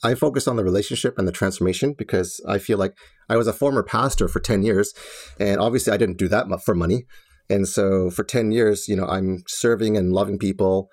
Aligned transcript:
I 0.00 0.14
focus 0.14 0.46
on 0.46 0.54
the 0.54 0.62
relationship 0.62 1.18
and 1.18 1.26
the 1.26 1.32
transformation 1.32 1.92
because 1.92 2.40
I 2.46 2.58
feel 2.58 2.78
like 2.78 2.94
I 3.28 3.36
was 3.36 3.48
a 3.48 3.52
former 3.52 3.82
pastor 3.82 4.28
for 4.28 4.38
10 4.38 4.62
years 4.62 4.94
and 5.40 5.60
obviously 5.60 5.92
I 5.92 5.96
didn't 5.96 6.18
do 6.18 6.28
that 6.28 6.46
for 6.64 6.72
money. 6.72 7.06
And 7.50 7.66
so 7.66 8.08
for 8.08 8.22
10 8.22 8.52
years, 8.52 8.86
you 8.86 8.94
know, 8.94 9.06
I'm 9.06 9.42
serving 9.48 9.96
and 9.96 10.12
loving 10.12 10.38
people. 10.38 10.88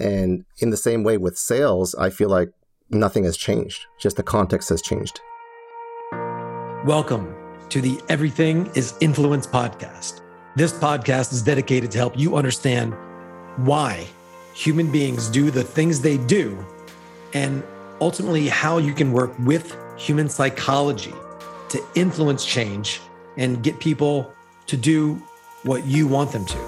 And 0.00 0.46
in 0.56 0.70
the 0.70 0.78
same 0.78 1.04
way 1.04 1.18
with 1.18 1.36
sales, 1.36 1.94
I 1.96 2.08
feel 2.08 2.30
like 2.30 2.48
nothing 2.88 3.24
has 3.24 3.36
changed, 3.36 3.84
just 4.00 4.16
the 4.16 4.22
context 4.22 4.70
has 4.70 4.80
changed. 4.80 5.20
Welcome 6.86 7.34
to 7.68 7.82
the 7.82 8.00
Everything 8.08 8.70
is 8.74 8.94
Influence 9.02 9.46
podcast. 9.46 10.22
This 10.54 10.72
podcast 10.72 11.30
is 11.34 11.42
dedicated 11.42 11.90
to 11.90 11.98
help 11.98 12.18
you 12.18 12.36
understand 12.36 12.94
why 13.58 14.06
human 14.54 14.90
beings 14.90 15.28
do 15.28 15.50
the 15.50 15.62
things 15.62 16.00
they 16.00 16.16
do 16.16 16.64
and 17.34 17.62
ultimately 18.00 18.48
how 18.48 18.78
you 18.78 18.92
can 18.92 19.12
work 19.12 19.32
with 19.40 19.76
human 19.96 20.28
psychology 20.28 21.14
to 21.68 21.82
influence 21.94 22.44
change 22.44 23.00
and 23.36 23.62
get 23.62 23.78
people 23.78 24.32
to 24.66 24.76
do 24.76 25.14
what 25.62 25.84
you 25.86 26.06
want 26.06 26.32
them 26.32 26.44
to. 26.46 26.58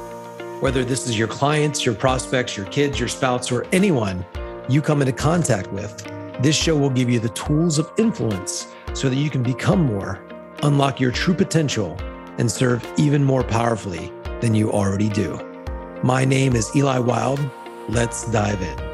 Whether 0.60 0.84
this 0.84 1.06
is 1.06 1.18
your 1.18 1.28
clients, 1.28 1.84
your 1.84 1.94
prospects, 1.94 2.56
your 2.56 2.66
kids, 2.66 2.98
your 2.98 3.08
spouse, 3.08 3.52
or 3.52 3.64
anyone 3.72 4.24
you 4.68 4.82
come 4.82 5.00
into 5.00 5.12
contact 5.12 5.72
with, 5.72 6.04
this 6.40 6.56
show 6.56 6.76
will 6.76 6.90
give 6.90 7.08
you 7.08 7.20
the 7.20 7.28
tools 7.30 7.78
of 7.78 7.90
influence 7.96 8.68
so 8.92 9.08
that 9.08 9.16
you 9.16 9.30
can 9.30 9.42
become 9.42 9.84
more, 9.84 10.20
unlock 10.62 11.00
your 11.00 11.12
true 11.12 11.34
potential, 11.34 11.96
and 12.38 12.50
serve 12.50 12.86
even 12.96 13.22
more 13.24 13.44
powerfully 13.44 14.12
than 14.40 14.54
you 14.54 14.70
already 14.72 15.08
do. 15.08 15.38
My 16.02 16.24
name 16.24 16.54
is 16.54 16.74
Eli 16.76 16.98
Wilde. 16.98 17.50
Let's 17.88 18.30
dive 18.30 18.62
in. 18.62 18.87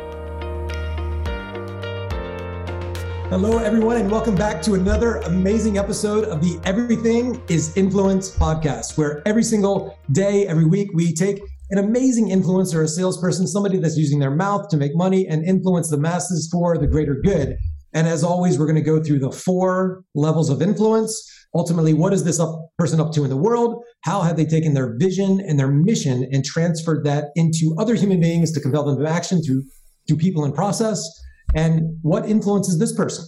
Hello, 3.34 3.58
everyone, 3.58 3.96
and 3.96 4.08
welcome 4.08 4.36
back 4.36 4.62
to 4.62 4.74
another 4.74 5.16
amazing 5.16 5.76
episode 5.76 6.22
of 6.22 6.40
the 6.40 6.56
Everything 6.62 7.42
is 7.48 7.76
Influence 7.76 8.30
podcast, 8.30 8.96
where 8.96 9.26
every 9.26 9.42
single 9.42 9.98
day, 10.12 10.46
every 10.46 10.64
week, 10.64 10.90
we 10.94 11.12
take 11.12 11.40
an 11.70 11.78
amazing 11.78 12.28
influencer, 12.28 12.84
a 12.84 12.86
salesperson, 12.86 13.48
somebody 13.48 13.78
that's 13.78 13.96
using 13.96 14.20
their 14.20 14.30
mouth 14.30 14.68
to 14.68 14.76
make 14.76 14.94
money 14.94 15.26
and 15.26 15.44
influence 15.44 15.90
the 15.90 15.98
masses 15.98 16.48
for 16.52 16.78
the 16.78 16.86
greater 16.86 17.16
good. 17.24 17.56
And 17.92 18.06
as 18.06 18.22
always, 18.22 18.56
we're 18.56 18.66
going 18.66 18.76
to 18.76 18.82
go 18.82 19.02
through 19.02 19.18
the 19.18 19.32
four 19.32 20.04
levels 20.14 20.48
of 20.48 20.62
influence. 20.62 21.28
Ultimately, 21.56 21.92
what 21.92 22.12
is 22.12 22.22
this 22.22 22.38
up, 22.38 22.68
person 22.78 23.00
up 23.00 23.10
to 23.14 23.24
in 23.24 23.30
the 23.30 23.36
world? 23.36 23.82
How 24.02 24.22
have 24.22 24.36
they 24.36 24.46
taken 24.46 24.74
their 24.74 24.96
vision 24.96 25.40
and 25.40 25.58
their 25.58 25.72
mission 25.72 26.24
and 26.30 26.44
transferred 26.44 27.04
that 27.04 27.30
into 27.34 27.74
other 27.80 27.96
human 27.96 28.20
beings 28.20 28.52
to 28.52 28.60
compel 28.60 28.84
them 28.84 29.04
to 29.04 29.10
action 29.10 29.42
through, 29.42 29.64
through 30.06 30.18
people 30.18 30.44
and 30.44 30.54
process? 30.54 31.04
And 31.54 31.98
what 32.02 32.26
influences 32.28 32.78
this 32.78 32.94
person? 32.94 33.24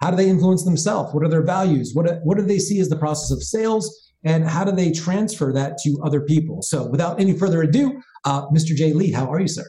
How 0.00 0.10
do 0.10 0.16
they 0.16 0.28
influence 0.28 0.64
themselves? 0.64 1.12
What 1.12 1.24
are 1.24 1.28
their 1.28 1.44
values? 1.44 1.92
What, 1.94 2.20
what 2.24 2.38
do 2.38 2.44
they 2.44 2.58
see 2.58 2.80
as 2.80 2.88
the 2.88 2.96
process 2.96 3.30
of 3.30 3.42
sales? 3.42 4.12
And 4.24 4.46
how 4.46 4.64
do 4.64 4.72
they 4.72 4.92
transfer 4.92 5.52
that 5.52 5.78
to 5.84 5.98
other 6.04 6.20
people? 6.20 6.62
So, 6.62 6.86
without 6.86 7.20
any 7.20 7.36
further 7.36 7.62
ado, 7.62 8.00
uh, 8.24 8.46
Mr. 8.48 8.74
Jay 8.74 8.92
Lee, 8.92 9.12
how 9.12 9.30
are 9.32 9.40
you, 9.40 9.48
sir? 9.48 9.64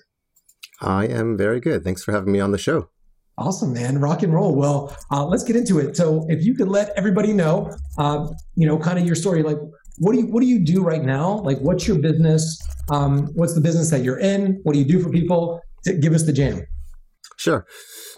I 0.81 1.05
am 1.05 1.37
very 1.37 1.59
good. 1.59 1.83
Thanks 1.83 2.03
for 2.03 2.11
having 2.11 2.33
me 2.33 2.39
on 2.39 2.51
the 2.51 2.57
show. 2.57 2.89
Awesome, 3.37 3.71
man. 3.71 3.99
Rock 3.99 4.23
and 4.23 4.33
roll. 4.33 4.53
Well, 4.55 4.95
uh, 5.09 5.25
let's 5.25 5.43
get 5.43 5.55
into 5.55 5.79
it. 5.79 5.95
So, 5.95 6.25
if 6.27 6.43
you 6.43 6.53
could 6.53 6.67
let 6.67 6.89
everybody 6.97 7.31
know, 7.31 7.71
uh, 7.97 8.27
you 8.55 8.67
know, 8.67 8.77
kind 8.77 8.99
of 8.99 9.05
your 9.05 9.15
story, 9.15 9.41
like 9.41 9.57
what 10.01 10.13
do 10.13 10.19
you 10.19 10.25
what 10.27 10.41
do 10.41 10.47
you 10.47 10.59
do 10.59 10.83
right 10.83 11.03
now? 11.03 11.39
Like, 11.39 11.59
what's 11.59 11.87
your 11.87 11.99
business? 11.99 12.59
Um, 12.89 13.27
what's 13.35 13.53
the 13.53 13.61
business 13.61 13.89
that 13.91 14.03
you're 14.03 14.19
in? 14.19 14.59
What 14.63 14.73
do 14.73 14.79
you 14.79 14.85
do 14.85 14.99
for 14.99 15.09
people? 15.09 15.61
Give 15.99 16.13
us 16.13 16.23
the 16.23 16.33
jam. 16.33 16.61
Sure. 17.37 17.65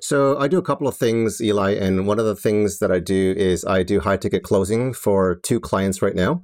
So 0.01 0.37
I 0.37 0.47
do 0.47 0.57
a 0.57 0.63
couple 0.63 0.87
of 0.87 0.97
things, 0.97 1.39
Eli, 1.39 1.71
and 1.71 2.05
one 2.05 2.19
of 2.19 2.25
the 2.25 2.35
things 2.35 2.79
that 2.79 2.91
I 2.91 2.99
do 2.99 3.33
is 3.37 3.63
I 3.63 3.83
do 3.83 4.01
high 4.01 4.17
ticket 4.17 4.43
closing 4.43 4.93
for 4.93 5.35
two 5.35 5.59
clients 5.59 6.01
right 6.01 6.15
now. 6.15 6.41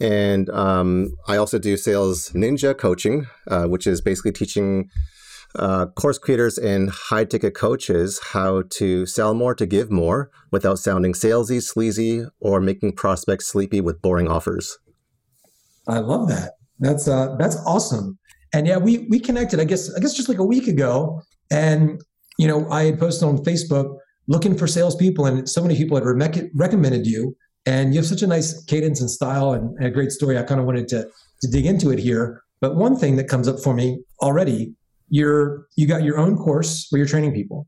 And 0.00 0.50
um, 0.50 1.12
I 1.26 1.36
also 1.36 1.58
do 1.58 1.76
sales 1.76 2.30
ninja 2.30 2.76
coaching, 2.76 3.26
uh, 3.48 3.66
which 3.66 3.86
is 3.86 4.00
basically 4.00 4.32
teaching 4.32 4.90
uh, 5.54 5.86
course 5.86 6.18
creators 6.18 6.58
and 6.58 6.90
high 6.90 7.24
ticket 7.24 7.54
coaches 7.54 8.20
how 8.32 8.62
to 8.70 9.06
sell 9.06 9.32
more 9.32 9.54
to 9.54 9.64
give 9.64 9.90
more 9.90 10.30
without 10.50 10.78
sounding 10.78 11.12
salesy, 11.12 11.62
sleazy, 11.62 12.24
or 12.40 12.60
making 12.60 12.92
prospects 12.92 13.46
sleepy 13.46 13.80
with 13.80 14.02
boring 14.02 14.28
offers. 14.28 14.78
I 15.88 16.00
love 16.00 16.28
that. 16.28 16.52
That's 16.78 17.08
uh, 17.08 17.36
that's 17.38 17.56
awesome. 17.64 18.18
And 18.52 18.66
yeah, 18.66 18.76
we 18.76 19.06
we 19.08 19.18
connected. 19.18 19.60
I 19.60 19.64
guess 19.64 19.94
I 19.94 20.00
guess 20.00 20.14
just 20.14 20.28
like 20.28 20.38
a 20.38 20.44
week 20.44 20.68
ago, 20.68 21.22
and 21.50 22.00
you 22.38 22.46
know, 22.46 22.68
I 22.70 22.84
had 22.84 22.98
posted 22.98 23.28
on 23.28 23.38
Facebook 23.38 23.96
looking 24.28 24.56
for 24.56 24.66
salespeople, 24.66 25.26
and 25.26 25.48
so 25.48 25.62
many 25.62 25.76
people 25.76 25.96
had 25.96 26.04
re- 26.04 26.50
recommended 26.54 27.06
you. 27.06 27.36
And 27.64 27.94
you 27.94 28.00
have 28.00 28.06
such 28.06 28.22
a 28.22 28.26
nice 28.26 28.62
cadence 28.64 29.00
and 29.00 29.10
style 29.10 29.52
and 29.52 29.84
a 29.84 29.90
great 29.90 30.12
story. 30.12 30.38
I 30.38 30.42
kind 30.42 30.60
of 30.60 30.66
wanted 30.66 30.88
to 30.88 31.08
to 31.42 31.48
dig 31.48 31.66
into 31.66 31.90
it 31.90 31.98
here. 31.98 32.42
But 32.60 32.76
one 32.76 32.96
thing 32.96 33.16
that 33.16 33.28
comes 33.28 33.48
up 33.48 33.60
for 33.60 33.74
me 33.74 34.00
already, 34.22 34.74
you're 35.08 35.66
you 35.76 35.86
got 35.86 36.02
your 36.02 36.18
own 36.18 36.36
course 36.36 36.86
where 36.90 36.98
you're 36.98 37.08
training 37.08 37.32
people. 37.32 37.66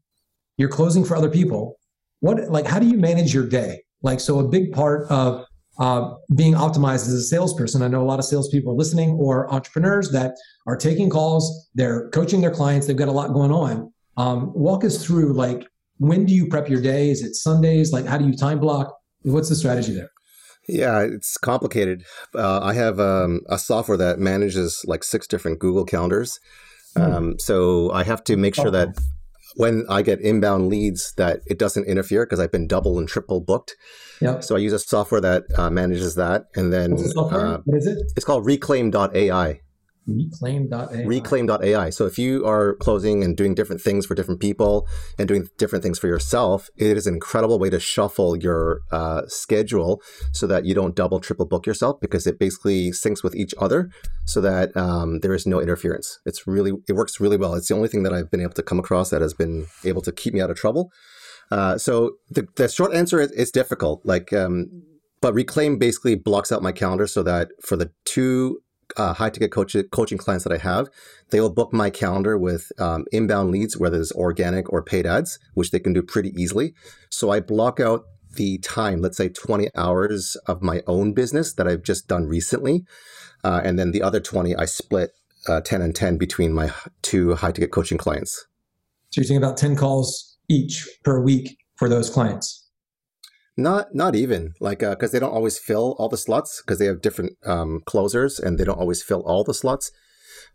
You're 0.57 0.69
closing 0.69 1.05
for 1.05 1.17
other 1.17 1.31
people. 1.31 1.79
What 2.21 2.51
like 2.51 2.67
how 2.67 2.79
do 2.79 2.87
you 2.87 2.97
manage 2.97 3.35
your 3.35 3.47
day? 3.47 3.83
Like 4.03 4.21
so, 4.21 4.39
a 4.39 4.47
big 4.47 4.73
part 4.73 5.11
of 5.11 5.45
uh, 5.79 6.13
being 6.35 6.55
optimized 6.55 7.07
as 7.07 7.13
a 7.13 7.23
salesperson. 7.23 7.83
I 7.83 7.89
know 7.89 8.03
a 8.03 8.05
lot 8.05 8.19
of 8.19 8.25
salespeople 8.25 8.73
are 8.73 8.77
listening 8.77 9.11
or 9.11 9.53
entrepreneurs 9.53 10.11
that 10.11 10.35
are 10.67 10.77
taking 10.77 11.09
calls, 11.11 11.69
they're 11.75 12.09
coaching 12.11 12.41
their 12.41 12.51
clients, 12.51 12.87
they've 12.87 12.97
got 12.97 13.09
a 13.09 13.13
lot 13.13 13.33
going 13.33 13.53
on. 13.53 13.93
Um, 14.17 14.53
walk 14.55 14.85
us 14.85 15.05
through 15.05 15.35
like 15.35 15.67
when 15.99 16.25
do 16.25 16.35
you 16.35 16.47
prep 16.47 16.69
your 16.69 16.81
day? 16.81 17.11
Is 17.11 17.23
it 17.23 17.35
Sundays? 17.35 17.93
Like 17.93 18.07
how 18.07 18.19
do 18.19 18.27
you 18.27 18.37
time 18.37 18.59
block? 18.59 18.97
What's 19.23 19.49
the 19.49 19.55
strategy 19.55 19.95
there? 19.95 20.11
Yeah, 20.69 21.01
it's 21.01 21.37
complicated. 21.39 22.05
Uh, 22.35 22.61
I 22.63 22.75
have 22.75 23.01
um, 23.01 23.41
a 23.49 23.59
software 23.59 23.97
that 23.97 24.19
manages 24.19 24.85
like 24.87 25.03
six 25.03 25.27
different 25.27 25.61
Google 25.61 25.85
calendars. 25.85 26.39
Hmm. 26.95 27.03
Um, 27.03 27.39
so 27.39 27.91
I 27.93 28.05
have 28.05 28.23
to 28.25 28.37
make 28.37 28.55
sure 28.55 28.71
that 28.71 28.99
when 29.59 29.85
I 29.89 30.03
get 30.03 30.21
inbound 30.21 30.69
leads, 30.69 31.13
that 31.15 31.41
it 31.47 31.59
doesn't 31.59 31.85
interfere 31.85 32.25
because 32.25 32.41
I've 32.41 32.53
been 32.53 32.69
double 32.69 32.99
and 32.99 33.09
triple 33.09 33.41
booked. 33.41 33.75
Yep. 34.21 34.45
So 34.45 34.57
I 34.57 34.59
use 34.59 34.73
a 34.73 34.79
software 34.79 35.21
that 35.21 35.45
uh, 35.57 35.69
manages 35.69 36.15
that, 36.15 36.47
and 36.55 36.73
then 36.73 36.93
uh, 36.95 37.59
what 37.65 37.77
is 37.77 37.87
it? 37.87 37.99
It's 38.17 38.25
called 38.25 38.47
Reclaim.ai. 38.47 39.61
Reclaim.ai. 40.09 41.05
Reclaim.ai. 41.05 41.91
So 41.91 42.07
if 42.07 42.19
you 42.19 42.47
are 42.47 42.75
closing 42.77 43.23
and 43.23 43.37
doing 43.37 43.55
different 43.55 43.83
things 43.83 44.07
for 44.07 44.15
different 44.15 44.41
people 44.41 44.89
and 45.19 45.29
doing 45.29 45.49
different 45.59 45.83
things 45.83 45.99
for 45.99 46.07
yourself, 46.07 46.71
it 46.79 46.97
is 46.97 47.07
an 47.07 47.15
incredible 47.15 47.59
way 47.59 47.69
to 47.69 47.79
shuffle 47.79 48.35
your 48.35 48.81
uh, 48.91 49.23
schedule 49.27 50.01
so 50.33 50.47
that 50.47 50.65
you 50.65 50.75
don't 50.75 50.97
double, 50.97 51.21
triple 51.21 51.45
book 51.45 51.67
yourself 51.67 52.01
because 52.01 52.27
it 52.27 52.39
basically 52.39 52.91
syncs 52.91 53.23
with 53.23 53.37
each 53.37 53.55
other 53.59 53.91
so 54.25 54.41
that 54.41 54.75
um, 54.77 55.21
there 55.21 55.35
is 55.35 55.47
no 55.47 55.61
interference. 55.61 56.19
It's 56.25 56.47
really, 56.47 56.73
it 56.89 56.95
works 56.95 57.21
really 57.21 57.37
well. 57.37 57.55
It's 57.55 57.69
the 57.69 57.75
only 57.75 57.89
thing 57.89 58.03
that 58.05 58.15
I've 58.15 58.31
been 58.31 58.41
able 58.41 58.55
to 58.55 58.63
come 58.63 58.79
across 58.79 59.11
that 59.11 59.21
has 59.21 59.35
been 59.35 59.67
able 59.85 60.01
to 60.03 60.13
keep 60.13 60.33
me 60.33 60.41
out 60.41 60.51
of 60.51 60.57
trouble. 60.57 60.91
Uh, 61.51 61.77
so 61.77 62.13
the, 62.31 62.47
the 62.57 62.69
short 62.69 62.95
answer 62.95 63.21
is 63.21 63.31
it's 63.33 63.51
difficult. 63.51 64.01
Like, 64.05 64.33
um, 64.33 64.85
but 65.21 65.35
Reclaim 65.35 65.79
basically 65.79 66.15
blocks 66.15 66.51
out 66.51 66.63
my 66.63 66.73
calendar 66.73 67.07
so 67.07 67.23
that 67.25 67.49
for 67.63 67.77
the 67.77 67.91
two 68.05 68.61
uh, 68.97 69.15
high 69.15 69.31
ticket 69.31 69.53
coach- 69.53 69.77
coaching 69.91 70.19
clients 70.19 70.45
that 70.45 70.53
I 70.53 70.59
have, 70.59 70.89
they 71.31 71.41
will 71.41 71.51
book 71.51 71.73
my 71.73 71.91
calendar 71.91 72.39
with 72.39 72.73
um, 72.79 73.05
inbound 73.13 73.51
leads, 73.51 73.77
whether 73.77 74.01
it's 74.01 74.13
organic 74.13 74.73
or 74.73 74.83
paid 74.83 75.07
ads, 75.07 75.39
which 75.55 75.71
they 75.71 75.79
can 75.79 75.93
do 75.93 76.03
pretty 76.03 76.31
easily. 76.41 76.75
So 77.11 77.31
I 77.31 77.41
block 77.41 77.81
out 77.81 78.05
the 78.35 78.59
time, 78.59 79.01
let's 79.01 79.17
say 79.17 79.29
20 79.29 79.69
hours 79.75 80.37
of 80.47 80.63
my 80.63 80.83
own 80.87 81.13
business 81.13 81.53
that 81.55 81.67
I've 81.67 81.83
just 81.83 82.09
done 82.09 82.27
recently. 82.27 82.85
Uh, 83.45 83.61
and 83.65 83.79
then 83.79 83.93
the 83.93 84.03
other 84.03 84.21
20, 84.21 84.55
I 84.57 84.65
split 84.65 85.13
uh, 85.47 85.61
10 85.61 85.83
and 85.83 85.95
10 85.95 86.19
between 86.19 86.53
my 86.53 86.73
two 87.03 87.35
high 87.35 87.53
ticket 87.53 87.73
coaching 87.73 87.99
clients. 87.99 88.47
So 89.11 89.21
you're 89.21 89.27
saying 89.27 89.43
about 89.43 89.57
10 89.57 89.77
calls 89.77 90.37
each 90.49 90.89
per 91.05 91.21
week 91.23 91.59
for 91.77 91.89
those 91.89 92.11
clients? 92.11 92.68
Not 93.59 93.93
not 93.93 94.15
even 94.15 94.55
like 94.61 94.79
because 94.79 95.11
uh, 95.11 95.13
they 95.13 95.19
don't 95.19 95.33
always 95.33 95.59
fill 95.59 95.97
all 95.99 96.09
the 96.09 96.17
slots 96.17 96.63
because 96.63 96.79
they 96.79 96.87
have 96.87 97.03
different 97.03 97.33
um, 97.45 97.81
closers 97.87 98.39
and 98.39 98.57
they 98.57 98.63
don't 98.63 98.79
always 98.79 99.03
fill 99.03 99.23
all 99.23 99.43
the 99.43 99.53
slots. 99.53 99.91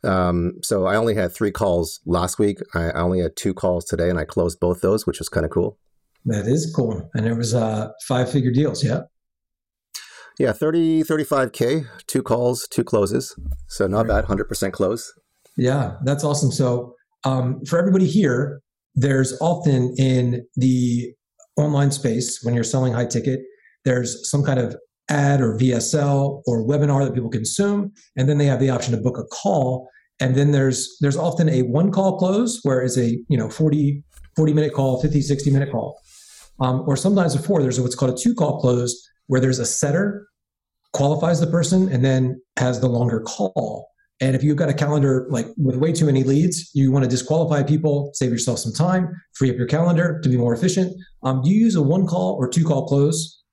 Um, 0.06 0.54
so 0.62 0.86
I 0.86 0.96
only 0.96 1.14
had 1.14 1.34
three 1.34 1.52
calls 1.52 2.00
last 2.06 2.40
week. 2.40 2.60
I 2.74 2.92
only 2.92 3.20
had 3.20 3.36
two 3.36 3.54
calls 3.54 3.84
today, 3.84 4.10
and 4.10 4.18
I 4.18 4.24
closed 4.24 4.62
both 4.62 4.80
those, 4.80 5.06
which 5.06 5.20
was 5.20 5.28
kind 5.28 5.46
of 5.46 5.52
cool. 5.52 5.78
That 6.26 6.48
is 6.48 6.72
cool, 6.74 7.10
and 7.14 7.26
it 7.28 7.34
was 7.34 7.54
uh, 7.54 7.90
five 8.08 8.32
figure 8.32 8.52
deals. 8.52 8.86
Yeah. 8.86 9.02
Yeah, 10.40 10.54
30, 10.54 11.04
35K, 11.04 11.86
two 12.08 12.24
calls, 12.24 12.68
two 12.70 12.86
closes. 12.86 13.36
So 13.68 13.86
not 13.86 14.08
right. 14.08 14.26
bad, 14.26 14.38
100% 14.38 14.72
close. 14.72 15.14
Yeah, 15.58 15.98
that's 16.06 16.24
awesome. 16.24 16.52
So 16.52 16.96
um, 17.24 17.60
for 17.66 17.78
everybody 17.78 18.08
here, 18.08 18.62
there's 18.96 19.38
often 19.42 19.94
in 19.98 20.48
the 20.56 21.14
online 21.58 21.92
space 21.92 22.40
when 22.44 22.54
you're 22.54 22.64
selling 22.64 22.94
high 22.94 23.06
ticket 23.06 23.42
there's 23.86 24.30
some 24.30 24.44
kind 24.44 24.60
of 24.60 24.76
ad 25.10 25.42
or 25.42 25.58
vsl 25.58 26.42
or 26.46 26.66
webinar 26.66 27.04
that 27.04 27.14
people 27.14 27.30
consume 27.30 27.92
and 28.16 28.28
then 28.28 28.38
they 28.38 28.46
have 28.46 28.60
the 28.60 28.70
option 28.70 28.96
to 28.96 29.02
book 29.02 29.18
a 29.18 29.24
call 29.26 29.88
and 30.20 30.36
then 30.36 30.52
there's 30.52 30.98
there's 31.02 31.18
often 31.18 31.50
a 31.50 31.64
one 31.64 31.92
call 31.92 32.18
close 32.18 32.60
where 32.64 32.82
it's 32.82 32.98
a 32.98 33.18
you 33.28 33.38
know 33.38 33.50
40 33.50 34.04
40 34.36 34.54
minute 34.54 34.74
call, 34.74 35.02
50, 35.02 35.22
60 35.22 35.52
minute 35.52 35.72
call. 35.72 36.00
Um, 36.60 36.84
or 36.88 36.96
sometimes 36.96 37.36
before 37.36 37.62
there's 37.62 37.80
what's 37.80 37.96
called 37.96 38.14
a 38.14 38.22
two 38.22 38.36
call 38.36 38.60
close 38.60 39.10
where 39.28 39.42
there's 39.42 39.60
a 39.60 39.66
setter 39.66 40.28
qualifies 40.94 41.40
the 41.40 41.48
person 41.48 41.90
and 41.90 42.06
then 42.06 42.42
has 42.58 42.80
the 42.80 42.88
longer 42.88 43.22
call. 43.22 43.90
And 44.24 44.38
if 44.38 44.42
you've 44.44 44.56
got 44.56 44.70
a 44.70 44.74
calendar 44.74 45.28
like 45.30 45.48
with 45.58 45.76
way 45.76 45.92
too 45.92 46.06
many 46.06 46.24
leads, 46.24 46.72
you 46.74 46.94
want 46.94 47.04
to 47.04 47.10
disqualify 47.10 47.62
people, 47.62 48.10
save 48.14 48.32
yourself 48.32 48.58
some 48.58 48.72
time, 48.72 49.10
free 49.34 49.50
up 49.50 49.58
your 49.58 49.68
calendar 49.68 50.22
to 50.24 50.30
be 50.30 50.38
more 50.38 50.54
efficient. 50.54 50.96
Um, 51.24 51.42
do 51.42 51.50
you 51.50 51.60
use 51.60 51.76
a 51.76 51.82
one 51.82 52.08
call 52.08 52.38
or 52.40 52.48
two 52.48 52.64
call 52.64 52.88
close? 52.88 53.44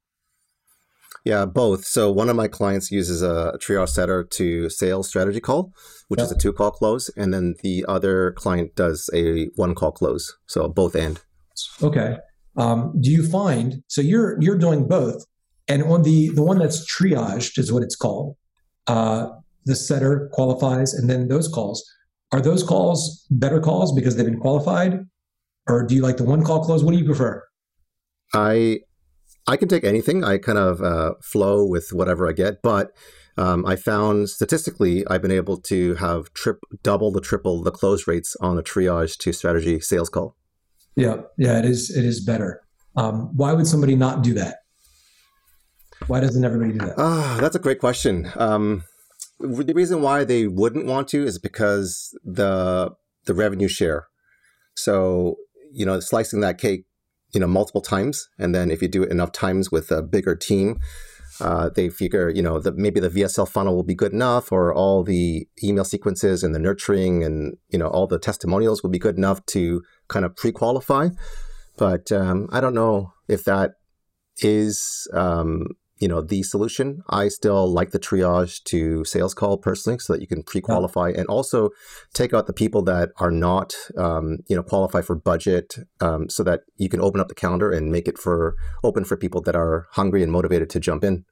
Yeah, 1.25 1.45
both. 1.45 1.85
So 1.87 2.13
one 2.13 2.29
of 2.29 2.37
my 2.37 2.47
clients 2.47 2.93
uses 2.93 3.21
a 3.21 3.59
triage 3.59 3.89
setter 3.89 4.23
to 4.23 4.71
sales 4.71 5.09
strategy 5.09 5.41
call, 5.41 5.73
which 6.07 6.19
yep. 6.19 6.27
is 6.27 6.33
a 6.33 6.39
two 6.39 6.53
call 6.53 6.71
close, 6.71 7.11
and 7.17 7.35
then 7.35 7.57
the 7.65 7.85
other 7.89 8.31
client 8.39 8.77
does 8.77 9.11
a 9.13 9.47
one 9.57 9.75
call 9.75 9.91
close. 9.91 10.39
So 10.47 10.69
both 10.69 10.95
end. 10.95 11.21
Okay. 11.83 12.17
Um, 12.57 12.95
do 13.01 13.11
you 13.11 13.29
find 13.29 13.83
so 13.89 14.01
you're 14.01 14.41
you're 14.41 14.57
doing 14.57 14.87
both, 14.87 15.25
and 15.67 15.83
on 15.83 16.05
the 16.05 16.29
the 16.29 16.45
one 16.45 16.61
that's 16.61 16.87
triaged 16.87 17.59
is 17.59 17.73
what 17.73 17.83
it's 17.83 17.97
called. 17.97 18.37
Uh, 18.87 19.31
the 19.65 19.77
setter 19.77 20.29
qualifies, 20.33 20.95
and 20.95 21.09
then 21.09 21.29
those 21.29 21.49
calls 21.49 21.85
are 22.33 22.41
those 22.41 22.63
calls 22.63 23.27
better 23.31 23.61
calls 23.61 23.93
because 23.93 24.17
they've 24.17 24.27
been 24.27 24.41
qualified, 24.41 25.01
or 25.69 25.85
do 25.85 25.95
you 25.95 26.03
like 26.03 26.17
the 26.17 26.25
one 26.25 26.45
call 26.45 26.65
close? 26.65 26.85
What 26.85 26.93
do 26.93 26.99
you 26.99 27.05
prefer? 27.05 27.43
I 28.35 28.81
I 29.47 29.57
can 29.57 29.69
take 29.69 29.85
anything. 29.85 30.23
I 30.25 30.39
kind 30.39 30.59
of 30.59 30.81
uh, 30.81 31.15
flow 31.23 31.67
with 31.67 31.93
whatever 31.93 32.29
I 32.29 32.33
get, 32.33 32.63
but 32.63 32.93
um, 33.37 33.65
I 33.67 33.77
found 33.77 34.29
statistically 34.29 35.07
I've 35.09 35.23
been 35.23 35.31
able 35.31 35.57
to 35.63 35.95
have 35.97 36.33
trip 36.35 36.59
double 36.83 37.11
the 37.11 37.21
triple 37.21 37.63
the 37.63 37.71
close 37.71 38.07
rates 38.07 38.37
on 38.41 38.59
a 38.59 38.63
triage 38.63 39.17
to 39.19 39.33
strategy 39.33 39.81
sales 39.81 40.09
call. 40.09 40.37
Yeah, 40.97 41.23
yeah, 41.39 41.59
it 41.59 41.65
is. 41.65 41.91
It 41.91 42.05
is 42.05 42.21
better. 42.21 42.63
Um, 42.97 43.35
why 43.37 43.53
would 43.53 43.67
somebody 43.67 43.97
not 43.97 44.23
do 44.23 44.35
that? 44.35 44.59
Why 46.07 46.21
doesn't 46.21 46.45
everybody 46.45 46.73
do 46.73 46.87
that? 46.87 46.95
Ah, 46.99 47.39
that's 47.41 47.57
a 47.57 47.61
great 47.61 47.79
question. 47.79 48.31
Um, 48.37 48.85
the 49.41 49.75
reason 49.75 50.03
why 50.03 50.25
they 50.25 50.47
wouldn't 50.47 50.87
want 50.87 51.09
to 51.09 51.25
is 51.25 51.39
because 51.39 52.17
the 52.25 52.91
the 53.27 53.35
revenue 53.35 53.69
share. 53.69 54.07
So 54.75 55.37
you 55.73 55.87
know, 55.87 56.01
slicing 56.01 56.41
that 56.41 56.59
cake 56.59 56.85
you 57.33 57.41
know 57.41 57.47
multiple 57.47 57.81
times 57.81 58.29
and 58.39 58.55
then 58.55 58.71
if 58.71 58.83
you 58.83 58.89
do 58.89 59.03
it 59.03 59.11
enough 59.11 59.33
times 59.33 59.71
with 59.71 59.91
a 59.91 60.03
bigger 60.03 60.35
team 60.35 60.79
uh, 61.41 61.71
they 61.75 61.89
figure 61.89 62.29
you 62.29 62.43
know 62.43 62.59
that 62.59 62.77
maybe 62.77 63.01
the 63.01 63.09
vsl 63.09 63.49
funnel 63.49 63.75
will 63.75 63.85
be 63.85 63.95
good 63.95 64.13
enough 64.13 64.53
or 64.53 64.75
all 64.75 65.03
the 65.03 65.47
email 65.63 65.85
sequences 65.85 66.43
and 66.43 66.55
the 66.55 66.59
nurturing 66.59 67.23
and 67.25 67.57
you 67.69 67.79
know 67.79 67.89
all 67.89 68.07
the 68.07 68.19
testimonials 68.19 68.83
will 68.83 68.91
be 68.91 68.99
good 68.99 69.17
enough 69.17 69.45
to 69.47 69.83
kind 70.09 70.25
of 70.25 70.35
pre-qualify 70.37 71.09
but 71.77 72.11
um, 72.13 72.49
i 72.53 72.61
don't 72.61 72.75
know 72.75 73.13
if 73.29 73.45
that 73.45 73.73
is 74.39 75.07
um, 75.13 75.67
you 76.01 76.09
know 76.09 76.21
the 76.21 76.43
solution. 76.43 77.03
I 77.09 77.29
still 77.29 77.71
like 77.71 77.91
the 77.91 77.99
triage 77.99 78.65
to 78.65 79.05
sales 79.05 79.35
call 79.35 79.59
personally 79.59 79.99
so 79.99 80.15
that 80.15 80.21
you 80.21 80.27
can 80.27 80.43
pre-qualify 80.43 81.11
yeah. 81.11 81.19
and 81.19 81.27
also 81.27 81.71
take 82.15 82.35
out 82.35 82.47
the 82.47 82.53
people 82.53 82.83
that 82.83 83.11
are 83.19 83.31
not 83.31 83.75
um, 83.97 84.39
you 84.49 84.57
know 84.57 84.63
qualify 84.63 85.03
for 85.03 85.15
budget 85.15 85.77
um, 86.01 86.29
so 86.29 86.43
that 86.43 86.63
you 86.77 86.89
can 86.89 87.01
open 87.01 87.21
up 87.21 87.29
the 87.29 87.35
calendar 87.35 87.71
and 87.71 87.93
make 87.93 88.09
it 88.09 88.19
for 88.19 88.57
open 88.83 89.05
for 89.05 89.17
people 89.17 89.43
that 89.43 89.55
are 89.55 89.87
hungry 89.93 90.23
and 90.23 90.33
motivated 90.33 90.71
to 90.71 90.81
jump 90.81 91.05
in. 91.05 91.25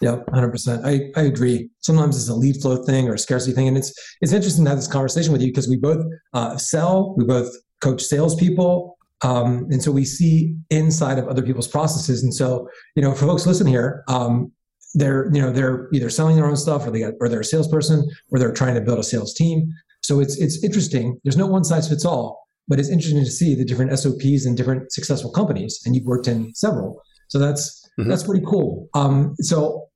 Yeah 0.00 0.18
100% 0.28 0.84
I, 0.84 1.20
I 1.20 1.24
agree. 1.24 1.70
Sometimes 1.80 2.16
it's 2.16 2.28
a 2.28 2.34
lead 2.34 2.62
flow 2.62 2.82
thing 2.84 3.08
or 3.08 3.14
a 3.14 3.18
scarcity 3.18 3.52
thing 3.52 3.68
and 3.68 3.76
it's 3.76 3.92
it's 4.20 4.32
interesting 4.32 4.64
to 4.64 4.70
have 4.70 4.78
this 4.78 4.88
conversation 4.88 5.32
with 5.32 5.42
you 5.42 5.48
because 5.48 5.68
we 5.68 5.76
both 5.76 6.04
uh, 6.32 6.56
sell 6.56 7.14
we 7.16 7.24
both 7.24 7.52
coach 7.80 8.02
salespeople 8.02 8.97
um, 9.22 9.66
and 9.70 9.82
so 9.82 9.90
we 9.90 10.04
see 10.04 10.56
inside 10.70 11.18
of 11.18 11.26
other 11.26 11.42
people's 11.42 11.68
processes. 11.68 12.22
And 12.22 12.32
so, 12.32 12.68
you 12.94 13.02
know, 13.02 13.14
for 13.14 13.26
folks 13.26 13.46
listen 13.46 13.66
here, 13.66 14.04
um, 14.08 14.52
they're, 14.94 15.30
you 15.32 15.40
know, 15.40 15.52
they're 15.52 15.88
either 15.92 16.08
selling 16.08 16.36
their 16.36 16.46
own 16.46 16.56
stuff 16.56 16.86
or 16.86 16.90
they 16.90 17.00
got, 17.00 17.14
or 17.20 17.28
they're 17.28 17.40
a 17.40 17.44
salesperson 17.44 18.08
or 18.30 18.38
they're 18.38 18.52
trying 18.52 18.74
to 18.74 18.80
build 18.80 18.98
a 18.98 19.02
sales 19.02 19.34
team. 19.34 19.72
So 20.02 20.20
it's, 20.20 20.38
it's 20.38 20.62
interesting. 20.62 21.18
There's 21.24 21.36
no 21.36 21.46
one 21.46 21.64
size 21.64 21.88
fits 21.88 22.04
all, 22.04 22.46
but 22.68 22.78
it's 22.78 22.88
interesting 22.88 23.24
to 23.24 23.30
see 23.30 23.54
the 23.54 23.64
different 23.64 23.96
SOPs 23.98 24.46
and 24.46 24.56
different 24.56 24.92
successful 24.92 25.30
companies. 25.30 25.80
And 25.84 25.94
you've 25.94 26.06
worked 26.06 26.28
in 26.28 26.54
several. 26.54 27.02
So 27.28 27.38
that's, 27.38 27.84
mm-hmm. 27.98 28.08
that's 28.08 28.22
pretty 28.22 28.44
cool. 28.46 28.88
Um, 28.94 29.34
so 29.40 29.88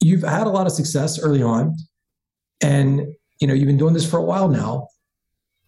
you've 0.00 0.22
had 0.22 0.46
a 0.46 0.50
lot 0.50 0.66
of 0.66 0.72
success 0.72 1.18
early 1.20 1.42
on 1.42 1.76
and, 2.60 3.06
you 3.40 3.46
know, 3.46 3.54
you've 3.54 3.68
been 3.68 3.78
doing 3.78 3.94
this 3.94 4.08
for 4.08 4.18
a 4.18 4.24
while 4.24 4.48
now. 4.48 4.88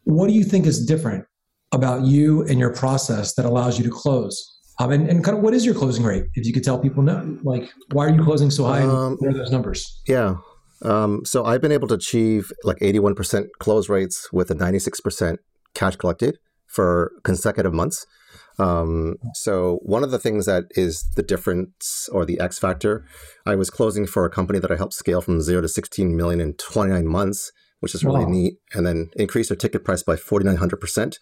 What 0.02 0.26
do 0.26 0.34
you 0.34 0.44
think 0.44 0.66
is 0.66 0.84
different 0.84 1.24
about 1.72 2.02
you 2.02 2.42
and 2.42 2.58
your 2.58 2.72
process 2.72 3.34
that 3.34 3.44
allows 3.44 3.78
you 3.78 3.84
to 3.84 3.90
close? 3.90 4.50
Um, 4.80 4.90
and, 4.90 5.08
and 5.08 5.24
kind 5.24 5.36
of 5.36 5.42
what 5.42 5.54
is 5.54 5.64
your 5.64 5.74
closing 5.74 6.04
rate? 6.04 6.24
If 6.34 6.46
you 6.46 6.52
could 6.52 6.64
tell 6.64 6.78
people, 6.78 7.02
no, 7.02 7.38
like, 7.42 7.70
why 7.92 8.06
are 8.06 8.14
you 8.14 8.22
closing 8.24 8.50
so 8.50 8.64
high? 8.64 8.82
Um, 8.82 9.16
what 9.20 9.34
are 9.34 9.38
those 9.38 9.52
numbers? 9.52 10.00
Yeah. 10.06 10.36
Um, 10.82 11.24
so 11.24 11.44
I've 11.44 11.60
been 11.60 11.72
able 11.72 11.88
to 11.88 11.94
achieve 11.94 12.52
like 12.64 12.78
81% 12.78 13.46
close 13.58 13.88
rates 13.88 14.32
with 14.32 14.50
a 14.50 14.54
96% 14.54 15.38
cash 15.74 15.96
collected 15.96 16.38
for 16.66 17.12
consecutive 17.22 17.72
months. 17.72 18.04
Um, 18.58 19.16
so 19.34 19.78
one 19.82 20.04
of 20.04 20.10
the 20.10 20.18
things 20.18 20.46
that 20.46 20.64
is 20.70 21.08
the 21.16 21.22
difference 21.22 22.08
or 22.12 22.24
the 22.24 22.38
X 22.38 22.58
factor, 22.58 23.04
I 23.46 23.54
was 23.56 23.70
closing 23.70 24.06
for 24.06 24.24
a 24.24 24.30
company 24.30 24.58
that 24.58 24.70
I 24.70 24.76
helped 24.76 24.94
scale 24.94 25.20
from 25.20 25.40
zero 25.40 25.62
to 25.62 25.68
16 25.68 26.16
million 26.16 26.40
in 26.40 26.54
29 26.54 27.06
months, 27.06 27.50
which 27.84 27.94
is 27.94 28.02
really 28.02 28.24
wow. 28.24 28.30
neat, 28.30 28.54
and 28.72 28.86
then 28.86 29.10
increase 29.14 29.48
their 29.48 29.56
ticket 29.58 29.84
price 29.84 30.02
by 30.02 30.16
4,900% 30.16 31.18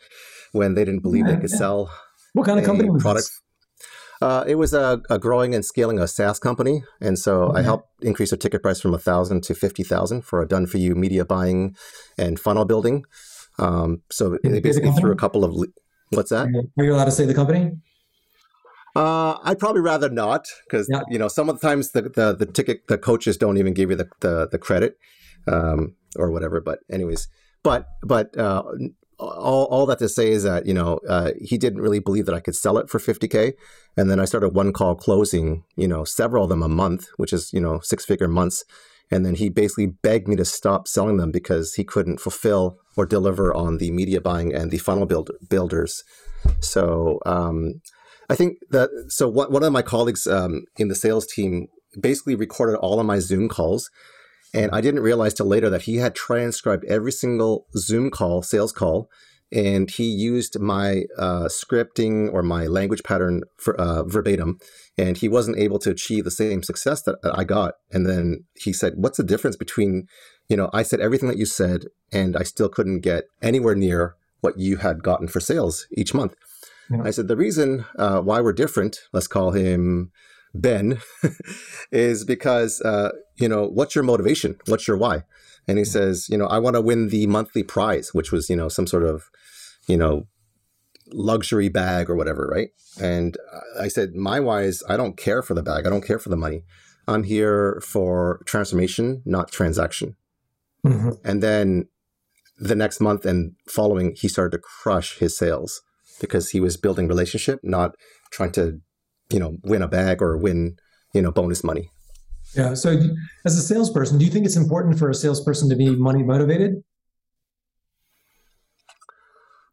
when 0.53 0.75
they 0.75 0.85
didn't 0.85 1.03
believe 1.03 1.27
yeah, 1.27 1.35
they 1.35 1.41
could 1.41 1.51
yeah. 1.51 1.57
sell. 1.57 1.91
What 2.35 2.47
kind 2.47 2.61
of 2.61 2.65
company 2.65 2.89
was 2.89 3.03
product. 3.03 3.25
This? 3.25 3.41
Uh, 4.23 4.45
it 4.47 4.55
was 4.55 4.73
a, 4.73 5.03
a, 5.11 5.19
growing 5.19 5.57
and 5.57 5.65
scaling 5.65 5.99
a 5.99 6.07
SaaS 6.07 6.39
company, 6.39 6.85
and 7.01 7.19
so 7.19 7.47
okay. 7.47 7.59
I 7.59 7.63
helped 7.63 7.89
increase 8.01 8.31
their 8.31 8.39
ticket 8.39 8.63
price 8.63 8.81
from 8.81 8.95
a 8.95 8.99
thousand 8.99 9.43
to 9.43 9.57
fifty 9.57 9.83
thousand 9.83 10.23
for 10.23 10.41
a 10.41 10.47
done 10.47 10.69
for 10.69 10.79
you 10.79 10.95
media 10.95 11.25
buying 11.25 11.75
and 12.17 12.39
funnel 12.39 12.65
building. 12.65 13.05
Um, 13.59 14.03
so 14.09 14.39
they 14.45 14.61
basically 14.61 14.91
the 14.91 14.97
threw 15.01 15.11
a 15.11 15.17
couple 15.17 15.43
of. 15.43 15.57
What's 16.11 16.31
that? 16.31 16.47
Are 16.79 16.85
you 16.85 16.95
allowed 16.95 17.07
to 17.07 17.11
say 17.11 17.25
the 17.25 17.35
company? 17.35 17.73
Uh, 18.95 19.39
I'd 19.43 19.59
probably 19.59 19.81
rather 19.81 20.09
not 20.09 20.47
because 20.65 20.87
yeah. 20.89 21.01
you 21.11 21.19
know 21.19 21.27
some 21.27 21.49
of 21.49 21.61
the 21.61 21.67
times 21.67 21.91
the, 21.91 22.03
the, 22.03 22.37
the 22.39 22.47
ticket 22.47 22.87
the 22.87 22.99
coaches 22.99 23.37
don't 23.37 23.59
even 23.59 23.75
give 23.75 23.91
you 23.91 23.97
the 23.97 24.09
the, 24.21 24.49
the 24.53 24.59
credit 24.59 24.99
um, 25.49 25.97
or 26.17 26.31
whatever. 26.31 26.61
But 26.61 26.81
anyways, 26.91 27.29
but 27.63 27.87
but 28.03 28.37
uh, 28.37 28.63
all, 29.19 29.67
all 29.67 29.87
that 29.87 29.99
to 30.01 30.09
say 30.09 30.31
is 30.31 30.43
that 30.43 30.67
you 30.67 30.75
know 30.75 31.01
uh, 31.09 31.33
he 31.41 31.59
didn't 31.59 31.81
really 31.81 32.01
believe 32.01 32.27
that 32.27 32.35
I 32.35 32.41
could 32.41 32.57
sell 32.57 32.79
it 32.79 32.89
for 32.89 32.99
50k, 32.99 33.55
and 33.97 34.11
then 34.11 34.21
I 34.21 34.25
started 34.25 34.51
one 34.51 34.73
call 34.73 34.95
closing, 34.95 35.65
you 35.77 35.89
know, 35.89 36.05
several 36.05 36.45
of 36.45 36.51
them 36.51 36.63
a 36.63 36.69
month, 36.69 37.09
which 37.17 37.33
is 37.33 37.53
you 37.53 37.61
know 37.61 37.81
six 37.81 38.05
figure 38.05 38.29
months, 38.29 38.65
and 39.11 39.25
then 39.25 39.35
he 39.35 39.49
basically 39.49 39.87
begged 39.87 40.29
me 40.29 40.37
to 40.37 40.45
stop 40.45 40.89
selling 40.89 41.17
them 41.17 41.31
because 41.31 41.75
he 41.75 41.85
couldn't 41.85 42.21
fulfill 42.21 42.79
or 42.97 43.07
deliver 43.07 43.55
on 43.55 43.79
the 43.79 43.91
media 43.91 44.21
buying 44.21 44.55
and 44.55 44.71
the 44.71 44.79
funnel 44.79 45.07
build, 45.07 45.31
builders. 45.49 46.05
So 46.61 47.21
um, 47.25 47.81
I 48.29 48.35
think 48.35 48.59
that 48.71 48.91
so 49.09 49.29
one 49.29 49.53
one 49.53 49.63
of 49.63 49.73
my 49.73 49.83
colleagues 49.83 50.27
um, 50.27 50.65
in 50.77 50.89
the 50.89 50.95
sales 50.95 51.27
team 51.27 51.69
basically 52.01 52.35
recorded 52.35 52.77
all 52.77 52.99
of 52.99 53.07
my 53.07 53.19
Zoom 53.19 53.49
calls 53.49 53.91
and 54.55 54.71
I 54.73 54.81
didn't 54.81 55.01
realize 55.01 55.35
till 55.35 55.47
later 55.47 55.71
that 55.71 55.83
he 55.83 55.97
had 55.97 56.15
transcribed 56.15 56.85
every 56.85 57.13
single 57.13 57.67
Zoom 57.77 58.11
call, 58.11 58.43
sales 58.43 58.73
call, 58.73 59.09
and 59.53 59.91
he 59.91 60.05
used 60.05 60.59
my 60.59 61.05
uh, 61.19 61.45
scripting 61.45 62.33
or 62.33 62.43
my 62.43 62.67
language 62.67 63.03
pattern 63.03 63.43
for, 63.59 63.79
uh, 63.79 64.03
verbatim. 64.05 64.59
And 64.97 65.17
he 65.17 65.29
wasn't 65.29 65.59
able 65.59 65.79
to 65.81 65.91
achieve 65.91 66.25
the 66.25 66.31
same 66.31 66.63
success 66.63 67.03
that 67.03 67.17
I 67.23 67.45
got. 67.45 67.75
And 67.91 68.07
then 68.07 68.45
he 68.55 68.73
said, 68.73 68.95
What's 68.97 69.19
the 69.19 69.25
difference 69.25 69.57
between, 69.57 70.07
you 70.49 70.57
know, 70.57 70.71
I 70.73 70.83
said 70.83 71.01
everything 71.01 71.29
that 71.29 71.39
you 71.39 71.47
said, 71.47 71.85
and 72.11 72.37
I 72.37 72.43
still 72.45 72.69
couldn't 72.69 73.01
get 73.01 73.25
anywhere 73.43 73.75
near 73.75 74.17
what 74.41 74.59
you 74.59 74.79
had 74.79 75.03
gotten 75.03 75.29
for 75.29 75.41
sales 75.41 75.87
each 75.93 76.15
month? 76.15 76.35
Yeah. 76.91 77.03
I 77.05 77.11
said, 77.11 77.29
The 77.29 77.37
reason 77.37 77.85
uh, 77.99 78.21
why 78.21 78.41
we're 78.41 78.53
different, 78.55 79.01
let's 79.13 79.29
call 79.29 79.53
him 79.53 80.13
Ben, 80.55 80.99
is 81.93 82.25
because, 82.25 82.81
uh, 82.81 83.11
you 83.37 83.49
know, 83.49 83.67
what's 83.67 83.95
your 83.95 84.05
motivation? 84.05 84.57
What's 84.67 84.87
your 84.87 84.97
why? 84.97 85.25
And 85.69 85.79
he 85.79 85.85
says, 85.85 86.29
you 86.29 86.37
know, 86.37 86.47
I 86.47 86.59
want 86.59 86.75
to 86.75 86.81
win 86.81 87.09
the 87.09 87.27
monthly 87.27 87.63
prize, 87.63 88.13
which 88.13 88.33
was, 88.33 88.51
you 88.51 88.57
know, 88.57 88.69
some 88.69 88.87
sort 88.87 89.05
of, 89.05 89.31
you 89.87 89.97
know, 89.97 90.27
luxury 91.13 91.69
bag 91.69 92.11
or 92.11 92.17
whatever, 92.17 92.49
right? 92.51 92.71
And 93.01 93.37
I 93.81 93.89
said, 93.89 94.15
my 94.15 94.41
why 94.41 94.63
is 94.63 94.83
I 94.89 94.97
don't 94.97 95.17
care 95.17 95.43
for 95.43 95.55
the 95.55 95.63
bag. 95.63 95.87
I 95.87 95.91
don't 95.91 96.07
care 96.07 96.19
for 96.19 96.31
the 96.31 96.37
money. 96.37 96.65
I'm 97.07 97.25
here 97.25 97.81
for 97.85 98.43
transformation, 98.47 99.23
not 99.25 99.51
transaction. 99.51 100.17
Mm-hmm. 100.87 101.11
And 101.25 101.43
then 101.43 101.89
the 102.59 102.75
next 102.75 103.01
month 103.01 103.25
and 103.25 103.53
following, 103.69 104.15
he 104.17 104.29
started 104.29 104.57
to 104.57 104.63
crush 104.63 105.19
his 105.19 105.37
sales 105.37 105.83
because 106.21 106.51
he 106.51 106.61
was 106.61 106.77
building 106.77 107.09
relationship, 107.09 107.61
not 107.63 107.95
trying 108.31 108.53
to 108.53 108.81
you 109.33 109.39
know 109.39 109.57
win 109.63 109.83
a 109.83 109.89
bag 109.89 110.23
or 110.23 110.37
win 110.37 110.77
you 111.15 111.23
know 111.23 111.33
bonus 111.33 111.65
money 111.65 111.91
yeah 112.55 112.75
so 112.75 112.99
as 113.45 113.57
a 113.57 113.63
salesperson 113.63 114.19
do 114.19 114.25
you 114.25 114.31
think 114.31 114.47
it's 114.47 114.57
important 114.57 114.99
for 114.99 115.11
a 115.11 115.15
salesperson 115.15 115.69
to 115.69 115.77
be 115.77 115.95
money 115.97 116.23
motivated 116.23 116.83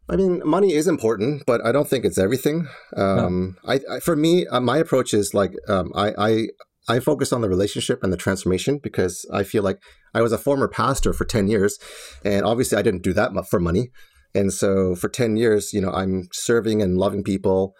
I 0.09 0.15
mean, 0.15 0.41
money 0.43 0.73
is 0.73 0.87
important, 0.87 1.43
but 1.45 1.63
I 1.63 1.71
don't 1.71 1.87
think 1.87 2.03
it's 2.03 2.17
everything. 2.17 2.67
Um, 2.97 3.57
no. 3.63 3.73
I, 3.73 3.79
I, 3.91 3.99
for 3.99 4.15
me, 4.15 4.47
uh, 4.47 4.59
my 4.59 4.77
approach 4.79 5.13
is 5.13 5.33
like 5.33 5.53
um, 5.67 5.91
I, 5.95 6.13
I 6.17 6.47
I 6.87 6.99
focus 6.99 7.31
on 7.31 7.41
the 7.41 7.49
relationship 7.49 8.03
and 8.03 8.11
the 8.11 8.17
transformation 8.17 8.79
because 8.81 9.23
I 9.31 9.43
feel 9.43 9.61
like 9.61 9.79
I 10.15 10.23
was 10.23 10.31
a 10.31 10.39
former 10.39 10.67
pastor 10.67 11.13
for 11.13 11.25
ten 11.25 11.47
years, 11.47 11.77
and 12.25 12.43
obviously 12.43 12.77
I 12.77 12.81
didn't 12.81 13.03
do 13.03 13.13
that 13.13 13.31
for 13.49 13.59
money. 13.59 13.91
And 14.33 14.51
so 14.51 14.95
for 14.95 15.09
ten 15.09 15.37
years, 15.37 15.73
you 15.73 15.81
know, 15.81 15.91
I'm 15.91 16.27
serving 16.31 16.81
and 16.81 16.97
loving 16.97 17.23
people, 17.23 17.75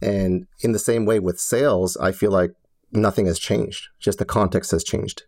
and 0.00 0.46
in 0.60 0.72
the 0.72 0.78
same 0.78 1.04
way 1.04 1.20
with 1.20 1.38
sales, 1.38 1.98
I 1.98 2.12
feel 2.12 2.30
like 2.30 2.52
nothing 2.92 3.26
has 3.26 3.38
changed. 3.38 3.88
Just 4.00 4.18
the 4.18 4.24
context 4.24 4.70
has 4.70 4.84
changed. 4.84 5.22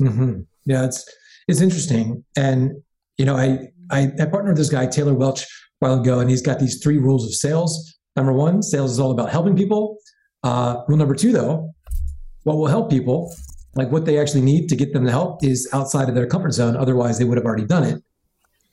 Mm-hmm. 0.00 0.40
Yeah, 0.64 0.84
it's 0.84 1.04
it's 1.48 1.60
interesting, 1.60 2.24
and 2.36 2.72
you 3.18 3.24
know, 3.24 3.36
I 3.36 3.68
I, 3.90 4.10
I 4.20 4.26
partnered 4.26 4.52
with 4.52 4.58
this 4.58 4.70
guy 4.70 4.86
Taylor 4.86 5.14
Welch 5.14 5.42
a 5.42 5.46
while 5.80 6.00
ago, 6.00 6.20
and 6.20 6.30
he's 6.30 6.42
got 6.42 6.58
these 6.58 6.82
three 6.82 6.98
rules 6.98 7.24
of 7.26 7.34
sales. 7.34 7.98
Number 8.16 8.32
one, 8.32 8.62
sales 8.62 8.92
is 8.92 9.00
all 9.00 9.10
about 9.10 9.30
helping 9.30 9.56
people. 9.56 9.98
Uh, 10.42 10.82
rule 10.88 10.98
number 10.98 11.14
two, 11.14 11.32
though, 11.32 11.72
what 12.44 12.56
will 12.56 12.66
help 12.66 12.90
people, 12.90 13.34
like 13.74 13.90
what 13.90 14.04
they 14.04 14.18
actually 14.18 14.40
need 14.40 14.68
to 14.68 14.76
get 14.76 14.92
them 14.92 15.04
to 15.04 15.10
help, 15.10 15.44
is 15.44 15.68
outside 15.72 16.08
of 16.08 16.14
their 16.14 16.26
comfort 16.26 16.52
zone. 16.52 16.76
Otherwise, 16.76 17.18
they 17.18 17.24
would 17.24 17.36
have 17.36 17.46
already 17.46 17.66
done 17.66 17.84
it. 17.84 18.02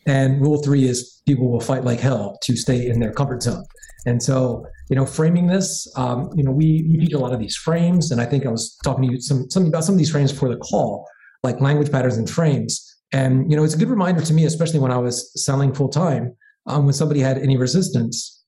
And 0.05 0.41
rule 0.41 0.63
three 0.63 0.87
is 0.87 1.21
people 1.25 1.51
will 1.51 1.59
fight 1.59 1.83
like 1.83 1.99
hell 1.99 2.37
to 2.43 2.55
stay 2.55 2.87
in 2.87 2.99
their 2.99 3.11
comfort 3.11 3.43
zone. 3.43 3.65
And 4.05 4.21
so, 4.21 4.65
you 4.89 4.95
know, 4.95 5.05
framing 5.05 5.47
this, 5.47 5.91
um, 5.95 6.29
you 6.35 6.43
know, 6.43 6.51
we, 6.51 6.87
we 6.89 6.97
teach 6.97 7.13
a 7.13 7.19
lot 7.19 7.33
of 7.33 7.39
these 7.39 7.55
frames, 7.55 8.11
and 8.11 8.21
I 8.21 8.25
think 8.25 8.45
I 8.45 8.49
was 8.49 8.77
talking 8.83 9.07
to 9.07 9.13
you 9.13 9.21
some 9.21 9.49
something 9.49 9.71
about 9.71 9.83
some 9.83 9.95
of 9.95 9.99
these 9.99 10.11
frames 10.11 10.31
before 10.31 10.49
the 10.49 10.57
call, 10.57 11.07
like 11.43 11.59
language 11.59 11.91
patterns 11.91 12.17
and 12.17 12.29
frames. 12.29 12.83
And 13.11 13.49
you 13.49 13.57
know, 13.57 13.63
it's 13.63 13.73
a 13.73 13.77
good 13.77 13.89
reminder 13.89 14.21
to 14.21 14.33
me, 14.33 14.45
especially 14.45 14.79
when 14.79 14.91
I 14.91 14.97
was 14.97 15.31
selling 15.43 15.73
full 15.73 15.89
time, 15.89 16.35
um, 16.67 16.85
when 16.85 16.93
somebody 16.93 17.19
had 17.19 17.37
any 17.37 17.57
resistance, 17.57 18.43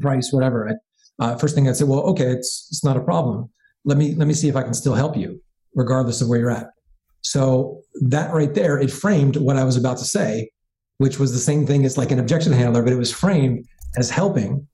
price, 0.00 0.32
whatever, 0.32 0.68
I, 0.68 0.74
uh, 1.24 1.36
first 1.36 1.54
thing 1.54 1.68
I'd 1.68 1.76
say, 1.76 1.84
well, 1.84 2.00
okay, 2.00 2.26
it's 2.26 2.68
it's 2.70 2.84
not 2.84 2.96
a 2.96 3.00
problem. 3.00 3.50
Let 3.84 3.98
me 3.98 4.14
let 4.14 4.28
me 4.28 4.34
see 4.34 4.48
if 4.48 4.56
I 4.56 4.62
can 4.62 4.74
still 4.74 4.94
help 4.94 5.16
you, 5.16 5.40
regardless 5.74 6.20
of 6.20 6.28
where 6.28 6.38
you're 6.38 6.50
at. 6.50 6.68
So 7.22 7.82
that 8.02 8.32
right 8.32 8.54
there, 8.54 8.78
it 8.78 8.90
framed 8.90 9.36
what 9.36 9.56
I 9.56 9.64
was 9.64 9.76
about 9.76 9.98
to 9.98 10.04
say, 10.04 10.50
which 10.98 11.18
was 11.18 11.32
the 11.32 11.38
same 11.38 11.66
thing 11.66 11.84
as 11.84 11.98
like 11.98 12.12
an 12.12 12.20
objection 12.20 12.52
handler, 12.52 12.82
but 12.82 12.92
it 12.92 12.98
was 12.98 13.12
framed 13.12 13.66
as 13.96 14.10
helping. 14.10 14.66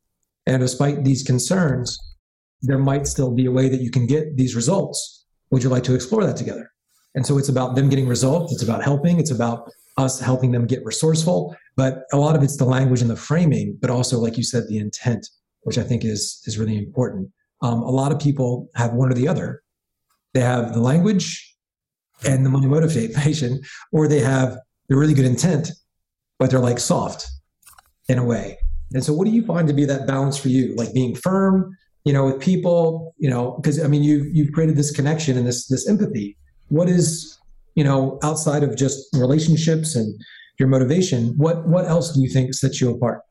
And 0.46 0.60
despite 0.60 1.04
these 1.04 1.22
concerns, 1.22 1.98
there 2.62 2.78
might 2.78 3.06
still 3.06 3.30
be 3.30 3.46
a 3.46 3.50
way 3.50 3.68
that 3.68 3.80
you 3.80 3.90
can 3.90 4.06
get 4.06 4.36
these 4.36 4.54
results. 4.54 5.26
Would 5.50 5.62
you 5.62 5.68
like 5.68 5.84
to 5.84 5.94
explore 5.94 6.24
that 6.24 6.36
together? 6.36 6.70
And 7.14 7.24
so 7.24 7.38
it's 7.38 7.48
about 7.48 7.76
them 7.76 7.88
getting 7.88 8.08
results. 8.08 8.52
It's 8.52 8.62
about 8.62 8.82
helping. 8.82 9.18
It's 9.18 9.30
about 9.30 9.70
us 9.96 10.18
helping 10.18 10.50
them 10.50 10.66
get 10.66 10.84
resourceful. 10.84 11.56
But 11.76 12.04
a 12.12 12.16
lot 12.16 12.36
of 12.36 12.42
it's 12.42 12.56
the 12.56 12.64
language 12.64 13.00
and 13.00 13.10
the 13.10 13.16
framing, 13.16 13.78
but 13.80 13.90
also, 13.90 14.18
like 14.18 14.36
you 14.36 14.42
said, 14.42 14.64
the 14.68 14.78
intent, 14.78 15.28
which 15.62 15.78
I 15.78 15.82
think 15.82 16.04
is 16.04 16.42
is 16.46 16.58
really 16.58 16.78
important. 16.78 17.30
Um, 17.62 17.82
a 17.82 17.90
lot 17.90 18.12
of 18.12 18.18
people 18.18 18.68
have 18.74 18.92
one 18.92 19.10
or 19.10 19.14
the 19.14 19.28
other. 19.28 19.62
They 20.32 20.40
have 20.40 20.74
the 20.74 20.80
language 20.80 21.54
and 22.26 22.44
the 22.44 22.50
money 22.50 22.66
motivation, 22.66 23.60
or 23.92 24.08
they 24.08 24.20
have 24.20 24.58
the 24.88 24.96
really 24.96 25.14
good 25.14 25.24
intent, 25.24 25.70
but 26.38 26.50
they're 26.50 26.60
like 26.60 26.78
soft 26.78 27.28
in 28.08 28.18
a 28.18 28.24
way. 28.24 28.58
And 28.94 29.04
so, 29.04 29.12
what 29.12 29.26
do 29.26 29.32
you 29.32 29.44
find 29.44 29.68
to 29.68 29.74
be 29.74 29.84
that 29.84 30.06
balance 30.06 30.38
for 30.38 30.48
you? 30.48 30.74
Like 30.76 30.94
being 30.94 31.14
firm, 31.14 31.76
you 32.04 32.12
know, 32.12 32.26
with 32.26 32.40
people, 32.40 33.14
you 33.18 33.28
know, 33.28 33.58
because 33.60 33.82
I 33.82 33.88
mean, 33.88 34.02
you 34.02 34.30
you've 34.32 34.52
created 34.52 34.76
this 34.76 34.90
connection 34.90 35.36
and 35.36 35.46
this 35.46 35.66
this 35.66 35.88
empathy. 35.88 36.38
What 36.68 36.88
is 36.88 37.38
you 37.74 37.84
know, 37.84 38.18
outside 38.22 38.62
of 38.62 38.76
just 38.76 39.06
relationships 39.14 39.94
and 39.94 40.18
your 40.58 40.68
motivation, 40.68 41.34
what 41.36 41.66
what 41.66 41.86
else 41.86 42.12
do 42.12 42.20
you 42.20 42.30
think 42.30 42.54
sets 42.54 42.80
you 42.80 42.94
apart? 42.94 43.22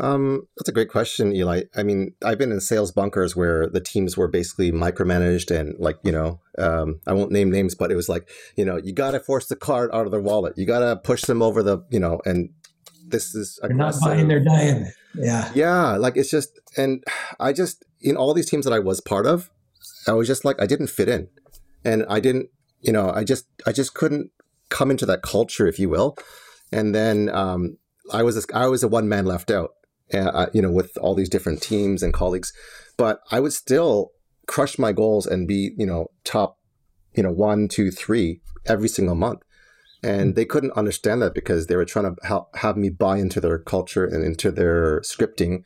Um, 0.00 0.48
that's 0.56 0.68
a 0.68 0.72
great 0.72 0.88
question, 0.88 1.32
Eli. 1.32 1.62
I 1.76 1.84
mean, 1.84 2.14
I've 2.24 2.38
been 2.38 2.50
in 2.50 2.60
sales 2.60 2.90
bunkers 2.90 3.36
where 3.36 3.68
the 3.68 3.80
teams 3.80 4.16
were 4.16 4.26
basically 4.26 4.72
micromanaged 4.72 5.54
and 5.54 5.78
like, 5.78 5.98
you 6.02 6.10
know, 6.10 6.40
um, 6.58 7.00
I 7.06 7.12
won't 7.12 7.30
name 7.30 7.52
names, 7.52 7.76
but 7.76 7.92
it 7.92 7.94
was 7.94 8.08
like, 8.08 8.28
you 8.56 8.64
know, 8.64 8.78
you 8.78 8.92
got 8.92 9.12
to 9.12 9.20
force 9.20 9.46
the 9.46 9.54
card 9.54 9.90
out 9.92 10.06
of 10.06 10.10
their 10.10 10.20
wallet. 10.20 10.58
You 10.58 10.66
got 10.66 10.80
to 10.80 10.96
push 10.96 11.22
them 11.22 11.40
over 11.40 11.62
the, 11.62 11.84
you 11.90 12.00
know, 12.00 12.20
and 12.24 12.50
this 13.12 13.34
is 13.34 13.58
they're 13.62 13.72
not 13.72 13.94
buying, 14.00 14.26
they're 14.26 14.44
dying. 14.44 14.90
Yeah. 15.14 15.50
Yeah. 15.54 15.96
Like 15.96 16.16
it's 16.16 16.30
just, 16.30 16.58
and 16.76 17.04
I 17.38 17.52
just, 17.52 17.84
in 18.00 18.16
all 18.16 18.34
these 18.34 18.50
teams 18.50 18.64
that 18.64 18.72
I 18.72 18.80
was 18.80 19.00
part 19.00 19.26
of, 19.26 19.50
I 20.08 20.12
was 20.12 20.26
just 20.26 20.44
like, 20.44 20.60
I 20.60 20.66
didn't 20.66 20.88
fit 20.88 21.08
in 21.08 21.28
and 21.84 22.04
I 22.08 22.18
didn't, 22.18 22.48
you 22.80 22.92
know, 22.92 23.10
I 23.10 23.22
just 23.22 23.46
I 23.64 23.72
just 23.72 23.94
couldn't 23.94 24.30
come 24.68 24.90
into 24.90 25.06
that 25.06 25.22
culture, 25.22 25.68
if 25.68 25.78
you 25.78 25.88
will. 25.88 26.16
And 26.72 26.94
then 26.94 27.28
um, 27.28 27.78
I 28.12 28.22
was 28.24 28.44
I 28.52 28.66
was 28.66 28.82
a 28.82 28.88
one 28.88 29.08
man 29.08 29.24
left 29.24 29.50
out, 29.50 29.70
uh, 30.12 30.46
you 30.52 30.60
know, 30.60 30.72
with 30.72 30.96
all 30.98 31.14
these 31.14 31.28
different 31.28 31.62
teams 31.62 32.02
and 32.02 32.12
colleagues. 32.12 32.52
But 32.96 33.20
I 33.30 33.38
would 33.38 33.52
still 33.52 34.10
crush 34.48 34.78
my 34.78 34.92
goals 34.92 35.26
and 35.26 35.46
be, 35.46 35.72
you 35.76 35.86
know, 35.86 36.08
top, 36.24 36.58
you 37.14 37.22
know, 37.22 37.30
one, 37.30 37.68
two, 37.68 37.90
three 37.90 38.40
every 38.66 38.88
single 38.88 39.14
month. 39.14 39.42
And 40.02 40.34
they 40.34 40.44
couldn't 40.44 40.72
understand 40.72 41.22
that 41.22 41.34
because 41.34 41.68
they 41.68 41.76
were 41.76 41.84
trying 41.84 42.14
to 42.14 42.26
help, 42.26 42.56
have 42.56 42.76
me 42.76 42.90
buy 42.90 43.18
into 43.18 43.40
their 43.40 43.58
culture 43.58 44.04
and 44.04 44.24
into 44.24 44.50
their 44.50 45.00
scripting 45.02 45.62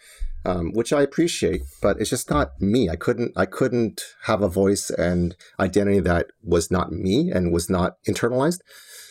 um, 0.46 0.70
which 0.72 0.92
I 0.92 1.02
appreciate, 1.02 1.62
but 1.82 2.00
it's 2.00 2.10
just 2.10 2.30
not 2.30 2.60
me. 2.60 2.88
I 2.88 2.94
couldn't 2.94 3.32
I 3.36 3.46
couldn't 3.46 4.00
have 4.24 4.42
a 4.42 4.48
voice 4.48 4.90
and 4.90 5.34
identity 5.58 5.98
that 6.00 6.28
was 6.42 6.70
not 6.70 6.92
me 6.92 7.32
and 7.32 7.52
was 7.52 7.68
not 7.68 7.94
internalized. 8.08 8.60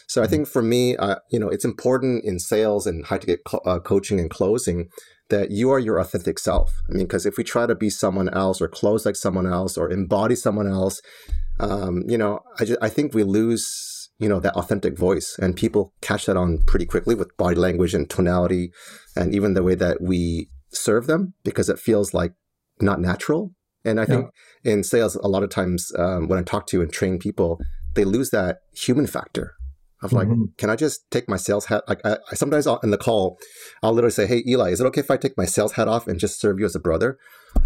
So 0.08 0.22
I 0.22 0.26
mm-hmm. 0.26 0.32
think 0.32 0.48
for 0.48 0.62
me, 0.62 0.96
uh, 0.96 1.18
you 1.32 1.40
know, 1.40 1.50
it's 1.50 1.66
important 1.66 2.24
in 2.24 2.40
sales 2.40 2.88
and 2.88 3.06
high 3.06 3.18
ticket 3.18 3.42
co- 3.46 3.62
uh, 3.66 3.80
coaching 3.80 4.20
and 4.20 4.30
closing 4.30 4.88
that 5.30 5.52
you 5.52 5.72
are 5.72 5.80
your 5.80 6.00
authentic 6.00 6.40
self. 6.40 6.72
I 6.90 6.94
mean, 6.94 7.06
because 7.06 7.26
if 7.26 7.36
we 7.38 7.44
try 7.44 7.66
to 7.66 7.76
be 7.76 7.90
someone 7.90 8.30
else 8.30 8.62
or 8.62 8.70
close 8.70 9.06
like 9.06 9.18
someone 9.18 9.48
else 9.48 9.78
or 9.78 9.92
embody 9.92 10.36
someone 10.36 10.68
else, 10.68 11.02
um, 11.60 12.04
you 12.08 12.18
know, 12.18 12.40
I 12.60 12.66
just, 12.66 12.80
I 12.82 12.88
think 12.88 13.14
we 13.14 13.24
lose 13.24 13.66
you 14.18 14.30
know 14.30 14.40
that 14.40 14.56
authentic 14.56 14.98
voice 14.98 15.38
and 15.40 15.56
people 15.56 15.94
catch 16.02 16.26
that 16.26 16.38
on 16.38 16.60
pretty 16.66 16.86
quickly 16.86 17.16
with 17.16 17.36
body 17.38 17.56
language 17.56 17.94
and 17.94 18.10
tonality 18.10 18.72
and 19.16 19.34
even 19.36 19.54
the 19.54 19.64
way 19.64 19.76
that 19.76 20.02
we 20.02 20.50
serve 20.70 21.08
them 21.08 21.34
because 21.44 21.70
it 21.70 21.80
feels 21.80 22.14
like 22.14 22.34
not 22.80 23.00
natural. 23.00 23.52
And 23.84 24.00
I 24.00 24.06
think 24.06 24.30
in 24.64 24.84
sales, 24.84 25.16
a 25.16 25.28
lot 25.28 25.44
of 25.44 25.52
times 25.52 25.92
um, 25.98 26.28
when 26.28 26.40
I 26.40 26.42
talk 26.42 26.66
to 26.68 26.82
and 26.82 26.92
train 26.92 27.20
people, 27.20 27.60
they 27.94 28.04
lose 28.04 28.32
that 28.32 28.58
human 28.74 29.06
factor 29.06 29.54
of 30.02 30.12
like, 30.12 30.28
mm-hmm. 30.28 30.46
can 30.58 30.70
I 30.70 30.76
just 30.76 31.10
take 31.12 31.30
my 31.30 31.38
sales 31.38 31.66
hat? 31.66 31.84
Like 31.88 32.02
I, 32.04 32.18
I 32.32 32.36
sometimes 32.36 32.66
I'll, 32.66 32.80
in 32.80 32.90
the 32.90 32.98
call, 32.98 33.38
I'll 33.84 33.94
literally 33.94 34.12
say, 34.12 34.26
"Hey 34.26 34.44
Eli, 34.48 34.72
is 34.72 34.82
it 34.82 34.86
okay 34.86 35.02
if 35.02 35.12
I 35.12 35.18
take 35.18 35.38
my 35.38 35.46
sales 35.46 35.74
hat 35.74 35.88
off 35.88 36.08
and 36.08 36.20
just 36.20 36.40
serve 36.40 36.60
you 36.60 36.66
as 36.66 36.76
a 36.76 36.80
brother?" 36.80 37.18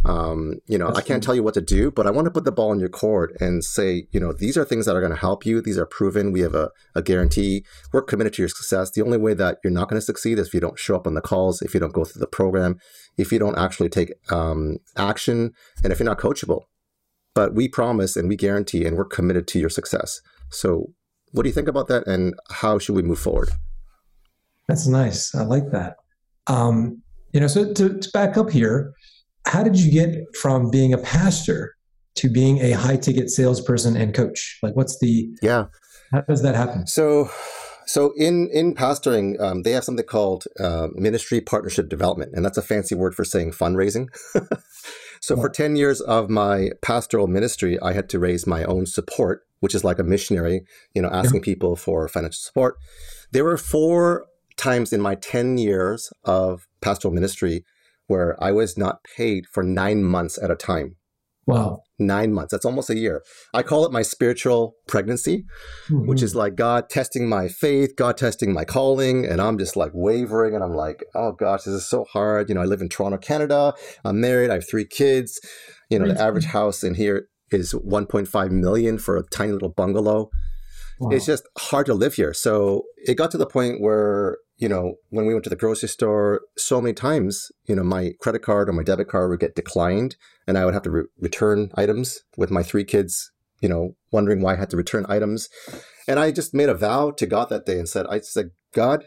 Um, 0.06 0.60
you 0.68 0.78
know, 0.78 0.88
That's 0.88 1.00
I 1.00 1.02
can't 1.02 1.22
tell 1.22 1.36
you 1.36 1.44
what 1.44 1.54
to 1.56 1.62
do, 1.62 1.92
but 1.92 2.08
I 2.08 2.12
want 2.12 2.26
to 2.26 2.32
put 2.32 2.46
the 2.46 2.52
ball 2.52 2.72
in 2.72 2.80
your 2.80 2.90
court 2.90 3.36
and 3.42 3.64
say, 3.64 4.08
you 4.12 4.20
know, 4.20 4.32
these 4.32 4.58
are 4.58 4.64
things 4.64 4.86
that 4.86 4.96
are 4.96 5.02
going 5.02 5.14
to 5.14 5.20
help 5.20 5.46
you. 5.46 5.62
These 5.62 5.78
are 5.78 5.86
proven. 5.86 6.32
We 6.32 6.40
have 6.42 6.56
a, 6.56 6.72
a 6.96 7.02
guarantee. 7.02 7.66
We're 7.92 8.02
committed 8.02 8.34
to 8.34 8.42
your 8.42 8.50
success. 8.50 8.92
The 8.92 9.02
only 9.02 9.18
way 9.18 9.34
that 9.34 9.58
you're 9.64 9.72
not 9.72 9.90
going 9.90 10.00
to 10.00 10.06
succeed 10.06 10.40
is 10.40 10.48
if 10.48 10.54
you 10.54 10.60
don't 10.60 10.80
show 10.80 10.96
up 10.96 11.06
on 11.06 11.16
the 11.16 11.22
calls, 11.22 11.62
if 11.62 11.74
you 11.74 11.80
don't 11.80 11.94
go 11.94 12.06
through 12.06 12.22
the 12.22 12.28
program, 12.28 12.78
if 13.18 13.32
you 13.32 13.40
don't 13.40 13.58
actually 13.58 13.90
take 13.90 14.14
um, 14.32 14.78
action, 14.96 15.52
and 15.84 15.92
if 15.92 16.00
you're 16.00 16.06
not 16.06 16.20
coachable. 16.20 16.62
But 17.36 17.54
we 17.54 17.68
promise 17.68 18.16
and 18.16 18.28
we 18.28 18.36
guarantee 18.36 18.86
and 18.86 18.98
we're 18.98 19.06
committed 19.06 19.48
to 19.50 19.60
your 19.60 19.70
success. 19.70 20.20
So, 20.50 20.94
what 21.32 21.44
do 21.44 21.50
you 21.50 21.54
think 21.54 21.68
about 21.68 21.88
that, 21.90 22.08
and 22.08 22.34
how 22.50 22.80
should 22.80 22.96
we 22.96 23.04
move 23.04 23.20
forward? 23.20 23.50
That's 24.68 24.88
nice. 24.88 25.36
I 25.36 25.44
like 25.44 25.70
that. 25.72 25.98
Um, 26.48 27.04
you 27.34 27.40
know, 27.40 27.48
so 27.48 27.72
to, 27.74 28.00
to 28.00 28.12
back 28.12 28.38
up 28.38 28.50
here, 28.50 28.94
how 29.48 29.64
did 29.64 29.80
you 29.80 29.92
get 29.92 30.16
from 30.36 30.70
being 30.70 30.94
a 30.94 30.98
pastor 30.98 31.76
to 32.16 32.30
being 32.30 32.60
a 32.60 32.72
high 32.72 32.98
ticket 32.98 33.30
salesperson 33.30 33.96
and 33.96 34.14
coach? 34.14 34.60
Like, 34.62 34.76
what's 34.76 35.00
the 35.00 35.30
yeah? 35.42 35.66
How 36.12 36.22
does 36.22 36.42
that 36.42 36.56
happen? 36.56 36.88
So, 36.88 37.30
so 37.86 38.14
in 38.18 38.50
in 38.52 38.76
pastoring, 38.76 39.40
um, 39.40 39.64
they 39.64 39.72
have 39.72 39.84
something 39.84 40.06
called 40.06 40.46
uh, 40.60 40.88
ministry 40.94 41.40
partnership 41.42 41.90
development, 41.90 42.32
and 42.34 42.44
that's 42.44 42.58
a 42.58 42.62
fancy 42.62 42.96
word 42.96 43.16
for 43.16 43.24
saying 43.24 43.52
fundraising. 43.52 44.08
so, 45.22 45.36
for 45.36 45.50
ten 45.50 45.76
years 45.76 46.02
of 46.02 46.30
my 46.30 46.72
pastoral 46.82 47.28
ministry, 47.28 47.80
I 47.80 47.94
had 47.94 48.10
to 48.10 48.20
raise 48.20 48.46
my 48.46 48.64
own 48.64 48.86
support, 48.86 49.46
which 49.60 49.76
is 49.76 49.84
like 49.84 50.00
a 50.00 50.04
missionary, 50.04 50.62
you 50.94 51.02
know, 51.02 51.10
asking 51.10 51.42
yeah. 51.42 51.46
people 51.46 51.76
for 51.76 52.08
financial 52.08 52.40
support. 52.40 52.76
There 53.32 53.44
were 53.44 53.58
four 53.58 54.26
times 54.58 54.92
in 54.92 55.00
my 55.00 55.16
ten 55.16 55.58
years 55.58 56.12
of 56.26 56.68
pastoral 56.82 57.14
ministry 57.14 57.64
where 58.10 58.36
I 58.44 58.52
was 58.52 58.78
not 58.78 59.04
paid 59.16 59.46
for 59.52 59.64
nine 59.64 60.04
months 60.04 60.38
at 60.42 60.52
a 60.52 60.56
time. 60.56 60.96
Wow. 61.46 61.82
Nine 61.98 62.32
months. 62.34 62.52
That's 62.52 62.66
almost 62.66 62.90
a 62.90 62.98
year. 62.98 63.24
I 63.54 63.64
call 63.64 63.86
it 63.86 63.92
my 63.92 64.04
spiritual 64.04 64.76
pregnancy, 64.88 65.46
mm-hmm. 65.88 66.08
which 66.08 66.22
is 66.22 66.36
like 66.36 66.56
God 66.56 66.90
testing 66.90 67.28
my 67.28 67.48
faith, 67.48 67.96
God 67.96 68.18
testing 68.18 68.54
my 68.54 68.66
calling. 68.66 69.26
And 69.26 69.42
I'm 69.42 69.58
just 69.58 69.76
like 69.76 69.92
wavering. 69.94 70.54
And 70.54 70.64
I'm 70.64 70.76
like, 70.76 71.04
oh 71.16 71.32
gosh, 71.32 71.64
this 71.64 71.74
is 71.74 71.90
so 71.90 72.06
hard. 72.12 72.50
You 72.50 72.56
know, 72.56 72.62
I 72.62 72.66
live 72.66 72.82
in 72.82 72.90
Toronto, 72.90 73.18
Canada. 73.18 73.74
I'm 74.06 74.22
married. 74.22 74.52
I 74.52 74.56
have 74.56 74.70
three 74.70 74.86
kids. 74.86 75.40
You 75.90 75.98
know, 75.98 76.08
the 76.08 76.22
average 76.22 76.46
house 76.46 76.84
in 76.84 76.94
here 76.94 77.28
is 77.52 77.74
1.5 77.74 78.52
million 78.52 79.00
for 79.00 79.18
a 79.18 79.24
tiny 79.24 79.52
little 79.52 79.70
bungalow. 79.70 80.30
Wow. 81.00 81.10
It's 81.12 81.26
just 81.26 81.48
hard 81.58 81.86
to 81.88 81.94
live 81.94 82.14
here. 82.14 82.34
So 82.34 82.84
it 82.98 83.16
got 83.16 83.32
to 83.32 83.38
the 83.38 83.48
point 83.48 83.82
where 83.82 84.38
you 84.60 84.68
know, 84.68 84.96
when 85.10 85.26
we 85.26 85.34
went 85.34 85.46
to 85.46 85.50
the 85.50 85.56
grocery 85.56 85.88
store, 85.88 86.42
so 86.58 86.82
many 86.82 86.94
times, 86.94 87.50
you 87.66 87.76
know, 87.76 87.84
my 87.84 88.12
credit 88.20 88.42
card 88.42 88.68
or 88.68 88.74
my 88.74 88.84
debit 88.84 89.08
card 89.08 89.30
would 89.30 89.40
get 89.40 89.56
declined 89.56 90.18
and 90.46 90.58
I 90.58 90.66
would 90.66 90.74
have 90.74 90.84
to 90.84 90.92
re- 90.92 91.06
return 91.18 91.72
items 91.76 92.20
with 92.36 92.52
my 92.52 92.62
three 92.62 92.84
kids, 92.84 93.32
you 93.62 93.70
know, 93.70 93.96
wondering 94.12 94.42
why 94.42 94.54
I 94.54 94.58
had 94.58 94.70
to 94.72 94.78
return 94.78 95.06
items. 95.08 95.48
And 96.10 96.20
I 96.20 96.32
just 96.32 96.54
made 96.54 96.68
a 96.68 96.74
vow 96.74 97.12
to 97.12 97.26
God 97.26 97.50
that 97.50 97.66
day 97.66 97.80
and 97.80 97.88
said, 97.88 98.06
I 98.10 98.20
said, 98.20 98.52
God, 98.74 99.06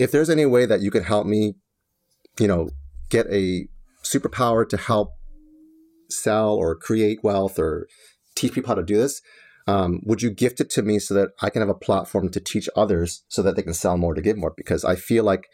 if 0.00 0.10
there's 0.10 0.28
any 0.28 0.46
way 0.46 0.66
that 0.66 0.80
you 0.80 0.90
can 0.90 1.04
help 1.04 1.28
me, 1.28 1.54
you 2.40 2.48
know, 2.48 2.70
get 3.08 3.28
a 3.30 3.68
superpower 4.02 4.68
to 4.68 4.76
help 4.76 5.10
sell 6.10 6.50
or 6.50 6.74
create 6.74 7.22
wealth 7.22 7.56
or 7.56 7.86
teach 8.34 8.52
people 8.52 8.68
how 8.68 8.74
to 8.74 8.82
do 8.82 8.96
this, 8.96 9.22
um, 9.66 10.00
would 10.04 10.22
you 10.22 10.30
gift 10.30 10.60
it 10.60 10.70
to 10.70 10.82
me 10.82 10.98
so 10.98 11.14
that 11.14 11.30
I 11.42 11.50
can 11.50 11.60
have 11.60 11.68
a 11.68 11.74
platform 11.74 12.30
to 12.30 12.40
teach 12.40 12.68
others 12.76 13.24
so 13.28 13.42
that 13.42 13.56
they 13.56 13.62
can 13.62 13.74
sell 13.74 13.96
more 13.96 14.14
to 14.14 14.22
give 14.22 14.36
more? 14.36 14.54
Because 14.56 14.84
I 14.84 14.94
feel 14.94 15.24
like 15.24 15.48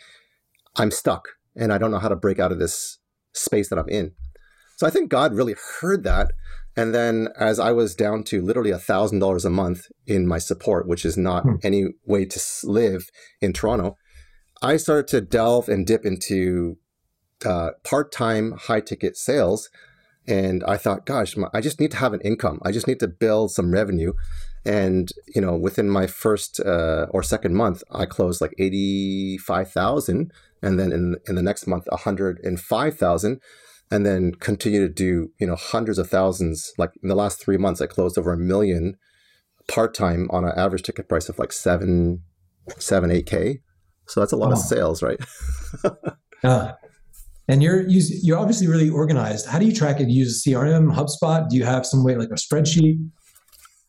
I'm 0.76 0.90
stuck 0.90 1.28
and 1.57 1.73
I 1.73 1.78
don't 1.78 1.90
know 1.90 1.99
how 1.99 2.09
to 2.09 2.16
break 2.16 2.38
out 2.38 2.52
of 2.52 2.59
this 2.59 2.99
space 3.33 3.69
that 3.71 3.78
I'm 3.78 3.88
in. 3.88 4.12
So 4.76 4.87
I 4.87 4.90
think 4.90 5.11
God 5.11 5.35
really 5.35 5.54
heard 5.81 6.04
that. 6.04 6.33
And 6.76 6.95
then 6.95 7.28
as 7.38 7.59
I 7.59 7.73
was 7.73 7.95
down 7.95 8.25
to 8.25 8.42
literally 8.42 8.71
a 8.71 8.78
thousand 8.78 9.19
dollars 9.19 9.45
a 9.45 9.50
month 9.50 9.87
in 10.07 10.26
my 10.26 10.38
support, 10.38 10.88
which 10.88 11.04
is 11.04 11.16
not 11.16 11.45
hmm. 11.45 11.54
any 11.62 11.87
way 12.04 12.25
to 12.25 12.40
live 12.64 13.11
in 13.40 13.52
Toronto, 13.52 13.97
I 14.62 14.76
started 14.76 15.09
to 15.09 15.21
delve 15.21 15.69
and 15.69 15.87
dip 15.87 16.04
into 16.04 16.76
uh, 17.45 17.71
part-time 17.85 18.52
high 18.52 18.81
ticket 18.81 19.16
sales 19.16 19.69
and 20.26 20.62
I 20.64 20.76
thought, 20.76 21.06
gosh, 21.06 21.34
I 21.52 21.60
just 21.60 21.80
need 21.80 21.90
to 21.92 21.96
have 21.96 22.12
an 22.12 22.20
income. 22.20 22.60
I 22.62 22.70
just 22.70 22.86
need 22.86 23.00
to 23.00 23.08
build 23.08 23.50
some 23.50 23.72
revenue. 23.72 24.12
And 24.64 25.10
you 25.34 25.40
know, 25.40 25.56
within 25.56 25.90
my 25.90 26.06
first 26.06 26.60
uh, 26.60 27.06
or 27.10 27.22
second 27.22 27.54
month, 27.54 27.82
I 27.90 28.06
closed 28.06 28.40
like 28.40 28.54
eighty 28.58 29.36
five 29.38 29.72
thousand, 29.72 30.32
and 30.62 30.78
then 30.78 30.92
in 30.92 31.16
in 31.26 31.34
the 31.34 31.42
next 31.42 31.66
month, 31.66 31.88
hundred 31.92 32.38
and 32.44 32.60
five 32.60 32.96
thousand, 32.96 33.40
and 33.90 34.06
then 34.06 34.32
continue 34.36 34.80
to 34.86 34.92
do 34.92 35.30
you 35.40 35.46
know 35.48 35.56
hundreds 35.56 35.98
of 35.98 36.08
thousands. 36.08 36.72
Like 36.78 36.92
in 37.02 37.08
the 37.08 37.16
last 37.16 37.40
three 37.40 37.56
months, 37.56 37.80
I 37.80 37.86
closed 37.86 38.16
over 38.16 38.32
a 38.32 38.38
million 38.38 38.94
part 39.66 39.94
time 39.94 40.28
on 40.30 40.44
an 40.44 40.52
average 40.56 40.84
ticket 40.84 41.08
price 41.08 41.28
of 41.28 41.40
like 41.40 41.52
seven, 41.52 42.22
seven, 42.78 43.10
eight 43.10 43.26
k. 43.26 43.58
So 44.06 44.20
that's 44.20 44.32
a 44.32 44.36
lot 44.36 44.52
of 44.52 44.58
sales, 44.58 45.02
right? 45.02 45.18
yeah. 46.44 46.74
And 47.49 47.62
you're 47.62 47.84
you're 47.88 48.38
obviously 48.38 48.68
really 48.68 48.88
organized. 48.88 49.46
How 49.46 49.58
do 49.58 49.66
you 49.66 49.75
track 49.75 50.00
it? 50.00 50.06
Do 50.06 50.12
you 50.12 50.20
use 50.20 50.44
CRM, 50.44 50.94
HubSpot? 50.94 51.49
Do 51.49 51.56
you 51.56 51.64
have 51.64 51.84
some 51.84 52.04
way 52.04 52.16
like 52.16 52.30
a 52.30 52.34
spreadsheet? 52.34 52.99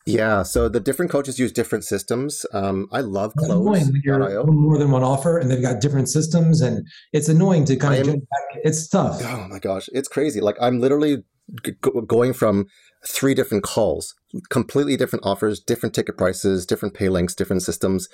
Yeah, 0.06 0.44
so 0.44 0.68
the 0.68 0.82
different 0.82 1.12
coaches 1.12 1.40
use 1.40 1.54
different 1.54 1.86
systems. 1.86 2.46
Um, 2.52 2.88
I 2.92 3.00
love 3.00 3.34
Close. 3.38 3.90
You're 4.04 4.46
more 4.46 4.78
than 4.78 4.92
one 4.92 5.04
offer, 5.04 5.38
and 5.38 5.50
they've 5.50 5.62
got 5.62 5.80
different 5.80 6.10
systems, 6.10 6.60
and 6.60 6.86
it's 7.14 7.30
annoying 7.30 7.64
to 7.66 7.78
kind 7.78 8.02
of 8.02 8.10
am, 8.10 8.20
back. 8.20 8.62
It's 8.66 8.88
tough. 8.90 9.22
Oh 9.24 9.48
my 9.50 9.60
gosh, 9.60 9.88
it's 9.94 10.10
crazy. 10.10 10.42
Like 10.42 10.58
I'm 10.60 10.80
literally 10.80 11.24
g- 11.64 11.76
going 12.06 12.34
from 12.34 12.66
three 13.08 13.34
different 13.34 13.64
calls, 13.64 14.16
completely 14.50 14.98
different 14.98 15.26
offers, 15.26 15.60
different 15.60 15.94
ticket 15.94 16.18
prices, 16.18 16.66
different 16.66 16.94
pay 16.94 17.10
links, 17.10 17.36
different 17.36 17.62
systems. 17.62 18.08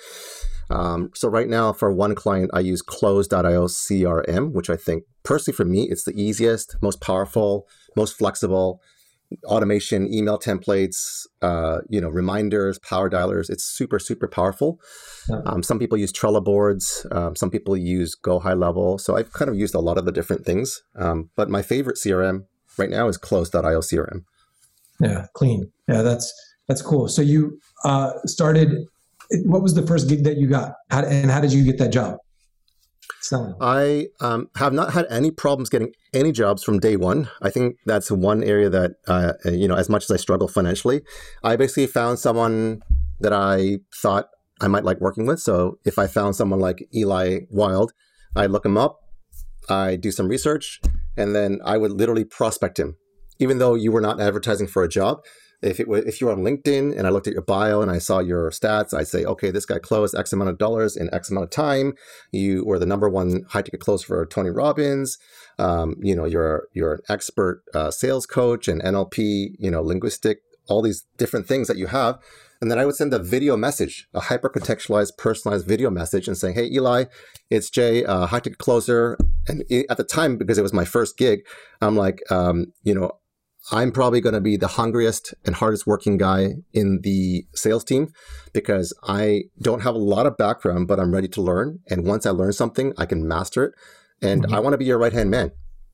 Um, 0.68 1.10
so 1.14 1.28
right 1.28 1.48
now, 1.48 1.72
for 1.72 1.92
one 1.92 2.14
client, 2.14 2.50
I 2.54 2.60
use 2.60 2.82
Close.io 2.82 3.66
CRM, 3.66 4.52
which 4.52 4.70
I 4.70 4.76
think 4.76 5.04
personally 5.24 5.56
for 5.56 5.64
me, 5.64 5.88
it's 5.90 6.04
the 6.04 6.20
easiest, 6.20 6.76
most 6.80 7.00
powerful, 7.00 7.66
most 7.96 8.16
flexible 8.16 8.80
automation, 9.44 10.12
email 10.12 10.38
templates, 10.38 11.26
uh, 11.42 11.78
you 11.88 12.00
know, 12.00 12.08
reminders, 12.08 12.78
power 12.80 13.08
dialers. 13.08 13.48
It's 13.48 13.64
super, 13.64 13.98
super 13.98 14.28
powerful. 14.28 14.80
Yeah. 15.28 15.40
Um, 15.46 15.62
some 15.62 15.78
people 15.78 15.98
use 15.98 16.12
Trello 16.12 16.42
boards. 16.42 17.06
Um, 17.12 17.36
some 17.36 17.50
people 17.50 17.76
use 17.76 18.14
Go 18.14 18.40
High 18.40 18.54
Level. 18.54 18.98
So 18.98 19.16
I've 19.16 19.32
kind 19.32 19.48
of 19.48 19.56
used 19.56 19.74
a 19.74 19.80
lot 19.80 19.98
of 19.98 20.04
the 20.04 20.12
different 20.12 20.44
things. 20.44 20.82
Um, 20.96 21.30
but 21.36 21.48
my 21.48 21.62
favorite 21.62 21.96
CRM 21.96 22.46
right 22.76 22.90
now 22.90 23.08
is 23.08 23.16
Close.io 23.16 23.80
CRM. 23.80 24.24
Yeah, 25.00 25.26
clean. 25.34 25.70
Yeah, 25.88 26.02
that's 26.02 26.32
that's 26.68 26.82
cool. 26.82 27.08
So 27.08 27.22
you 27.22 27.58
uh, 27.84 28.12
started. 28.24 28.86
What 29.44 29.62
was 29.62 29.74
the 29.74 29.86
first 29.86 30.08
gig 30.08 30.24
that 30.24 30.38
you 30.38 30.48
got, 30.48 30.72
how, 30.90 31.04
and 31.04 31.30
how 31.30 31.40
did 31.40 31.52
you 31.52 31.64
get 31.64 31.78
that 31.78 31.92
job? 31.92 32.16
Selling. 33.20 33.54
I 33.60 34.08
um, 34.20 34.48
have 34.56 34.72
not 34.72 34.92
had 34.92 35.06
any 35.08 35.30
problems 35.30 35.68
getting 35.68 35.92
any 36.12 36.32
jobs 36.32 36.64
from 36.64 36.80
day 36.80 36.96
one. 36.96 37.28
I 37.40 37.50
think 37.50 37.76
that's 37.86 38.10
one 38.10 38.42
area 38.42 38.68
that, 38.70 38.92
uh, 39.06 39.34
you 39.44 39.68
know, 39.68 39.76
as 39.76 39.88
much 39.88 40.04
as 40.04 40.10
I 40.10 40.16
struggle 40.16 40.48
financially, 40.48 41.02
I 41.44 41.54
basically 41.54 41.86
found 41.86 42.18
someone 42.18 42.82
that 43.20 43.32
I 43.32 43.78
thought 43.94 44.30
I 44.60 44.66
might 44.66 44.84
like 44.84 45.00
working 45.00 45.26
with. 45.26 45.38
So 45.38 45.78
if 45.84 45.98
I 45.98 46.06
found 46.08 46.34
someone 46.34 46.58
like 46.58 46.88
Eli 46.94 47.40
Wilde, 47.50 47.92
I 48.34 48.46
look 48.46 48.64
him 48.64 48.76
up, 48.76 48.98
I 49.68 49.96
do 49.96 50.10
some 50.10 50.28
research, 50.28 50.80
and 51.16 51.36
then 51.36 51.60
I 51.64 51.76
would 51.76 51.92
literally 51.92 52.24
prospect 52.24 52.78
him. 52.78 52.96
Even 53.40 53.58
though 53.58 53.74
you 53.74 53.90
were 53.90 54.00
not 54.00 54.20
advertising 54.20 54.68
for 54.68 54.84
a 54.84 54.88
job, 54.88 55.22
if 55.62 55.78
it 55.78 55.88
was, 55.88 56.04
if 56.04 56.20
you 56.20 56.26
were 56.26 56.32
on 56.32 56.40
LinkedIn 56.40 56.96
and 56.96 57.06
I 57.06 57.10
looked 57.10 57.26
at 57.26 57.32
your 57.32 57.42
bio 57.42 57.82
and 57.82 57.90
I 57.90 57.98
saw 57.98 58.18
your 58.18 58.50
stats, 58.50 58.94
I'd 58.94 59.08
say, 59.08 59.24
okay, 59.24 59.50
this 59.50 59.66
guy 59.66 59.78
closed 59.78 60.14
X 60.14 60.32
amount 60.32 60.50
of 60.50 60.58
dollars 60.58 60.96
in 60.96 61.12
X 61.12 61.30
amount 61.30 61.44
of 61.44 61.50
time. 61.50 61.94
You 62.32 62.64
were 62.64 62.78
the 62.78 62.86
number 62.86 63.08
one 63.08 63.44
high 63.48 63.62
ticket 63.62 63.80
close 63.80 64.02
for 64.02 64.24
Tony 64.24 64.50
Robbins. 64.50 65.18
Um, 65.58 65.96
you 66.00 66.16
know, 66.16 66.24
you're 66.24 66.68
you're 66.72 66.94
an 66.94 67.00
expert 67.08 67.62
uh, 67.74 67.90
sales 67.90 68.26
coach 68.26 68.68
and 68.68 68.82
NLP, 68.82 69.56
you 69.58 69.70
know, 69.70 69.82
linguistic, 69.82 70.40
all 70.68 70.80
these 70.80 71.04
different 71.18 71.46
things 71.46 71.68
that 71.68 71.76
you 71.76 71.88
have. 71.88 72.18
And 72.62 72.70
then 72.70 72.78
I 72.78 72.84
would 72.84 72.94
send 72.94 73.14
a 73.14 73.18
video 73.18 73.56
message, 73.56 74.06
a 74.12 74.20
hyper 74.20 74.50
contextualized, 74.50 75.16
personalized 75.16 75.66
video 75.66 75.88
message, 75.90 76.28
and 76.28 76.36
saying, 76.36 76.54
"Hey, 76.54 76.70
Eli, 76.70 77.04
it's 77.48 77.70
Jay, 77.70 78.04
uh, 78.04 78.26
high 78.26 78.40
ticket 78.40 78.58
closer." 78.58 79.16
And 79.48 79.64
at 79.88 79.96
the 79.96 80.04
time, 80.04 80.36
because 80.36 80.58
it 80.58 80.62
was 80.62 80.72
my 80.72 80.84
first 80.84 81.16
gig, 81.16 81.40
I'm 81.80 81.96
like, 81.96 82.22
um, 82.30 82.66
you 82.82 82.94
know, 82.94 83.12
I'm 83.70 83.92
probably 83.92 84.20
going 84.20 84.34
to 84.34 84.40
be 84.40 84.56
the 84.56 84.68
hungriest 84.68 85.34
and 85.44 85.54
hardest 85.54 85.86
working 85.86 86.16
guy 86.16 86.54
in 86.72 87.00
the 87.02 87.46
sales 87.54 87.84
team 87.84 88.12
because 88.52 88.94
I 89.02 89.44
don't 89.60 89.82
have 89.82 89.94
a 89.94 89.98
lot 89.98 90.26
of 90.26 90.36
background, 90.36 90.88
but 90.88 90.98
I'm 90.98 91.12
ready 91.12 91.28
to 91.28 91.42
learn. 91.42 91.80
And 91.88 92.06
once 92.06 92.24
I 92.24 92.30
learn 92.30 92.52
something, 92.52 92.94
I 92.96 93.06
can 93.06 93.28
master 93.28 93.64
it. 93.64 93.74
And 94.22 94.44
mm-hmm. 94.44 94.54
I 94.54 94.60
want 94.60 94.74
to 94.74 94.78
be 94.78 94.86
your 94.86 94.98
right 94.98 95.12
hand 95.12 95.30
man. 95.30 95.52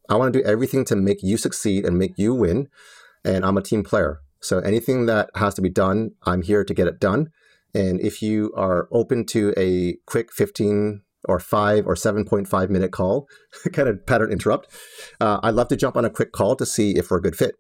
I 0.09 0.15
want 0.15 0.33
to 0.33 0.39
do 0.39 0.45
everything 0.45 0.85
to 0.87 0.97
make 0.97 1.23
you 1.23 1.37
succeed 1.37 1.85
and 1.85 1.99
make 1.99 2.17
you 2.17 2.35
win. 2.35 2.69
And 3.25 3.45
I'm 3.45 3.57
a 3.57 3.63
team 3.63 3.83
player. 3.83 4.21
So 4.41 4.61
anything 4.61 5.07
that 5.07 5.31
has 5.35 5.55
to 5.55 5.63
be 5.63 5.71
done, 5.71 6.13
I'm 6.23 6.43
here 6.43 6.65
to 6.65 6.75
get 6.75 6.87
it 6.87 7.01
done. 7.01 7.31
And 7.75 8.01
if 8.01 8.23
you 8.23 8.53
are 8.57 8.89
open 8.93 9.27
to 9.27 9.53
a 9.57 9.97
quick 10.07 10.33
15 10.33 11.03
or 11.27 11.39
five 11.39 11.87
or 11.87 11.95
7.5 11.95 12.71
minute 12.71 12.93
call, 12.93 13.29
kind 13.73 13.89
of 13.89 14.05
pattern 14.07 14.33
interrupt. 14.33 14.69
Uh, 15.21 15.41
I'd 15.43 15.55
love 15.55 15.69
to 15.69 15.77
jump 15.77 15.97
on 15.97 16.05
a 16.05 16.11
quick 16.11 16.33
call 16.33 16.57
to 16.57 16.67
see 16.67 16.97
if 16.97 17.11
we're 17.11 17.19
a 17.19 17.23
good 17.23 17.37
fit. 17.37 17.55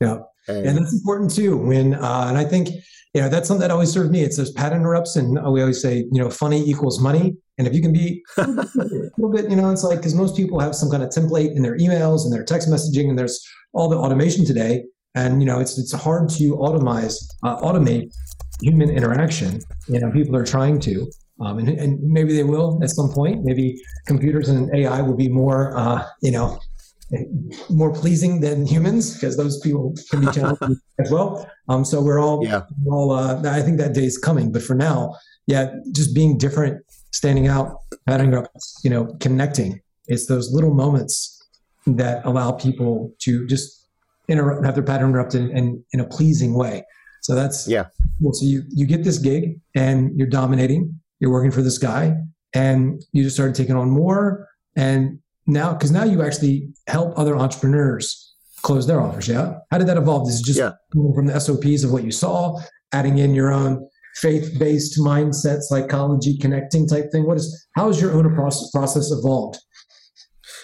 Yeah. 0.00 0.18
And, 0.48 0.66
and 0.66 0.78
that's 0.78 0.92
important 0.92 1.34
too. 1.34 1.56
When, 1.56 1.94
uh, 1.94 2.26
and 2.28 2.36
I 2.36 2.44
think, 2.44 2.68
you 3.14 3.22
know, 3.22 3.28
that's 3.28 3.48
something 3.48 3.60
that 3.60 3.70
always 3.70 3.90
served 3.90 4.10
me. 4.10 4.22
It's 4.22 4.36
those 4.36 4.50
pattern 4.52 4.80
interrupts. 4.80 5.16
And 5.16 5.34
we 5.52 5.60
always 5.60 5.80
say, 5.80 6.04
you 6.10 6.22
know, 6.22 6.30
funny 6.30 6.62
equals 6.68 7.00
money. 7.00 7.36
And 7.56 7.66
if 7.68 7.74
you 7.74 7.80
can 7.80 7.92
be 7.92 8.22
a 8.36 8.46
little 8.46 9.32
bit, 9.32 9.48
you 9.48 9.56
know, 9.56 9.70
it's 9.70 9.84
like, 9.84 9.98
because 9.98 10.14
most 10.14 10.36
people 10.36 10.58
have 10.58 10.74
some 10.74 10.90
kind 10.90 11.02
of 11.02 11.10
template 11.10 11.54
in 11.54 11.62
their 11.62 11.78
emails 11.78 12.24
and 12.24 12.32
their 12.32 12.44
text 12.44 12.68
messaging, 12.68 13.08
and 13.08 13.18
there's 13.18 13.40
all 13.72 13.88
the 13.88 13.96
automation 13.96 14.44
today. 14.44 14.84
And, 15.14 15.40
you 15.40 15.46
know, 15.46 15.60
it's, 15.60 15.78
it's 15.78 15.92
hard 15.92 16.28
to 16.30 16.56
automize, 16.56 17.14
uh, 17.44 17.60
automate 17.60 18.12
human 18.60 18.90
interaction. 18.90 19.60
You 19.86 20.00
know, 20.00 20.10
people 20.10 20.34
are 20.36 20.44
trying 20.44 20.80
to. 20.80 21.08
Um, 21.40 21.58
and, 21.58 21.68
and, 21.68 22.00
maybe 22.00 22.32
they 22.32 22.44
will 22.44 22.78
at 22.82 22.90
some 22.90 23.10
point. 23.10 23.44
Maybe 23.44 23.80
computers 24.06 24.48
and 24.48 24.72
AI 24.74 25.02
will 25.02 25.16
be 25.16 25.28
more, 25.28 25.76
uh, 25.76 26.06
you 26.22 26.30
know, 26.30 26.60
more 27.68 27.92
pleasing 27.92 28.40
than 28.40 28.66
humans 28.66 29.14
because 29.14 29.36
those 29.36 29.58
people 29.60 29.94
can 30.10 30.20
be 30.20 30.30
challenging 30.30 30.76
as 30.98 31.10
well. 31.10 31.48
Um, 31.68 31.84
so 31.84 32.00
we're 32.00 32.20
all, 32.20 32.44
yeah. 32.44 32.62
We're 32.82 32.94
all 32.94 33.10
uh, 33.12 33.42
I 33.50 33.62
think 33.62 33.78
that 33.78 33.94
day 33.94 34.04
is 34.04 34.16
coming. 34.16 34.52
But 34.52 34.62
for 34.62 34.74
now, 34.74 35.14
yeah, 35.46 35.74
just 35.92 36.14
being 36.14 36.38
different, 36.38 36.84
standing 37.10 37.48
out, 37.48 37.78
patting 38.06 38.34
up, 38.34 38.50
you 38.82 38.90
know, 38.90 39.16
connecting. 39.20 39.80
It's 40.06 40.26
those 40.26 40.52
little 40.52 40.72
moments 40.72 41.42
that 41.86 42.24
allow 42.24 42.52
people 42.52 43.12
to 43.20 43.46
just 43.46 43.88
interrupt, 44.28 44.64
have 44.64 44.74
their 44.74 44.84
pattern 44.84 45.10
interrupted 45.10 45.50
in, 45.50 45.84
in 45.92 46.00
a 46.00 46.06
pleasing 46.06 46.54
way. 46.54 46.84
So 47.22 47.34
that's 47.34 47.66
yeah. 47.66 47.86
Well, 48.20 48.34
so 48.34 48.44
you 48.44 48.64
you 48.68 48.86
get 48.86 49.02
this 49.02 49.18
gig 49.18 49.58
and 49.74 50.16
you're 50.18 50.28
dominating 50.28 51.00
you're 51.24 51.32
working 51.32 51.50
for 51.50 51.62
this 51.62 51.78
guy 51.78 52.14
and 52.52 53.02
you 53.12 53.22
just 53.22 53.34
started 53.34 53.54
taking 53.54 53.74
on 53.74 53.88
more 53.88 54.46
and 54.76 55.18
now 55.46 55.72
because 55.72 55.90
now 55.90 56.04
you 56.04 56.22
actually 56.22 56.68
help 56.86 57.18
other 57.18 57.34
entrepreneurs 57.34 58.34
close 58.60 58.86
their 58.86 59.00
offers 59.00 59.26
yeah? 59.26 59.54
How 59.70 59.78
did 59.78 59.86
that 59.86 59.96
evolve? 59.96 60.26
This 60.26 60.34
is 60.34 60.42
just 60.42 60.58
yeah. 60.58 60.72
from 60.92 61.26
the 61.26 61.40
sops 61.40 61.84
of 61.84 61.92
what 61.92 62.04
you 62.04 62.12
saw 62.12 62.60
adding 62.92 63.16
in 63.16 63.34
your 63.34 63.50
own 63.50 63.88
faith-based 64.16 64.98
mindset 64.98 65.60
psychology 65.60 66.36
connecting 66.38 66.86
type 66.86 67.10
thing? 67.10 67.26
What 67.26 67.38
is 67.38 67.66
how 67.74 67.86
has 67.86 68.00
your 68.00 68.12
own 68.12 68.34
process, 68.34 68.70
process 68.70 69.10
evolved? 69.10 69.58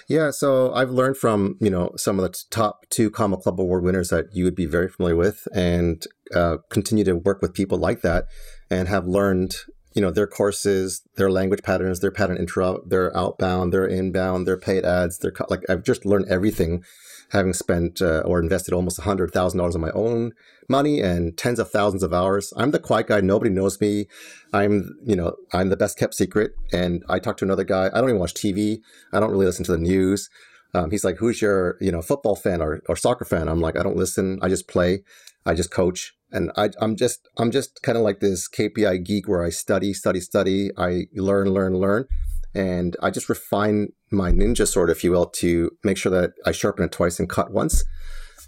Yeah, 0.09 0.33
so 0.33 0.75
I've 0.75 0.90
learned 0.90 1.16
from 1.16 1.57
you 1.61 1.70
know 1.70 1.92
some 1.96 2.18
of 2.18 2.25
the 2.31 2.37
top 2.51 2.87
two 2.90 3.11
Comma 3.11 3.38
Club 3.38 3.61
award 3.61 3.85
winners 3.85 4.11
that 4.11 4.27
you 4.33 4.44
would 4.44 4.57
be 4.57 4.66
very 4.66 4.88
familiar 4.88 5.16
with, 5.16 5.46
and 5.55 6.05
uh, 6.35 6.59
continue 6.68 7.05
to 7.05 7.16
work 7.16 7.40
with 7.40 7.55
people 7.55 7.79
like 7.79 8.03
that, 8.03 8.27
and 8.70 8.88
have 8.88 9.07
learned 9.07 9.55
you 9.94 10.03
know 10.03 10.11
their 10.11 10.26
courses, 10.26 11.03
their 11.16 11.31
language 11.31 11.62
patterns, 11.62 12.00
their 12.00 12.11
pattern 12.11 12.37
interrupt, 12.37 12.90
their 12.90 13.16
outbound, 13.16 13.72
their 13.72 13.87
inbound, 13.87 14.46
their 14.46 14.57
paid 14.57 14.85
ads. 14.85 15.18
Their 15.18 15.33
like 15.48 15.62
I've 15.68 15.83
just 15.83 16.07
learned 16.07 16.29
everything, 16.29 16.85
having 17.31 17.53
spent 17.53 18.00
uh, 18.00 18.22
or 18.24 18.40
invested 18.40 18.72
almost 18.72 18.98
a 18.98 19.03
hundred 19.03 19.33
thousand 19.33 19.59
dollars 19.59 19.74
of 19.74 19.81
my 19.81 19.90
own 19.90 20.33
money 20.68 21.00
and 21.00 21.37
tens 21.37 21.59
of 21.59 21.70
thousands 21.70 22.03
of 22.03 22.14
hours. 22.14 22.53
I'm 22.57 22.70
the 22.70 22.79
quiet 22.79 23.09
guy. 23.09 23.20
Nobody 23.20 23.50
knows 23.50 23.81
me. 23.81 24.07
I'm 24.53 24.96
you 25.05 25.16
know 25.16 25.35
I'm 25.53 25.70
the 25.70 25.76
best 25.76 25.98
kept 25.98 26.14
secret. 26.14 26.53
And 26.72 27.03
I 27.09 27.18
talk 27.18 27.37
to 27.38 27.44
another 27.44 27.64
guy. 27.64 27.87
I 27.87 28.00
don't 28.00 28.11
even 28.11 28.20
watch 28.20 28.35
TV. 28.35 28.81
I 29.12 29.20
don't 29.20 29.31
really 29.31 29.46
listen 29.46 29.64
to 29.64 29.72
the 29.72 29.79
news. 29.79 30.31
Um, 30.72 30.92
he's 30.92 31.05
like, 31.05 31.16
"Who's 31.16 31.42
your 31.42 31.76
you 31.81 31.90
know 31.90 32.03
football 32.03 32.37
fan 32.37 32.62
or, 32.62 32.81
or 32.88 32.94
soccer 32.94 33.24
fan?" 33.24 33.48
I'm 33.48 33.61
like, 33.61 33.76
"I 33.76 33.83
don't 33.83 33.96
listen. 33.96 34.38
I 34.40 34.48
just 34.48 34.68
play. 34.68 35.03
I 35.44 35.55
just 35.55 35.72
coach." 35.72 36.14
And 36.33 36.51
I, 36.57 36.71
I'm 36.81 36.97
just 36.97 37.29
I'm 37.38 37.51
just 37.51 37.83
kind 37.83 37.99
of 37.99 38.05
like 38.05 38.21
this 38.21 38.49
KPI 38.49 39.05
geek 39.05 39.29
where 39.29 39.45
I 39.45 39.51
study, 39.51 39.93
study, 39.93 40.21
study. 40.21 40.71
I 40.77 41.07
learn, 41.14 41.51
learn, 41.51 41.77
learn, 41.77 42.07
and 42.55 42.97
I 43.03 43.11
just 43.11 43.29
refine 43.29 43.88
my 44.11 44.33
ninja 44.33 44.66
sword, 44.66 44.90
if 44.90 45.05
you 45.05 45.12
will, 45.12 45.27
to 45.27 45.71
make 45.85 45.97
sure 45.97 46.12
that 46.12 46.33
I 46.47 46.53
sharpen 46.53 46.85
it 46.85 46.93
twice 46.93 47.19
and 47.19 47.29
cut 47.29 47.53
once. 47.53 47.85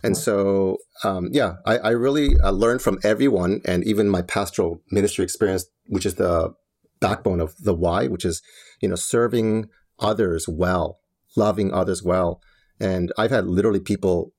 And 0.04 0.16
so, 0.16 0.78
um, 1.04 1.28
yeah, 1.30 1.54
I, 1.64 1.78
I 1.78 1.90
really 1.90 2.38
uh, 2.40 2.50
learned 2.50 2.82
from 2.82 2.98
everyone, 3.04 3.60
and 3.64 3.84
even 3.84 4.08
my 4.08 4.22
pastoral 4.22 4.82
ministry 4.90 5.24
experience, 5.24 5.66
which 5.86 6.04
is 6.04 6.16
the 6.16 6.54
backbone 7.00 7.40
of 7.40 7.54
the 7.58 7.74
why, 7.74 8.08
which 8.08 8.24
is 8.24 8.42
you 8.80 8.88
know 8.88 8.96
serving 8.96 9.68
others 9.98 10.48
well, 10.48 10.98
loving 11.36 11.72
others 11.72 12.02
well. 12.02 12.40
And 12.80 13.12
I've 13.16 13.30
had 13.30 13.46
literally 13.46 13.80
people 13.80 14.32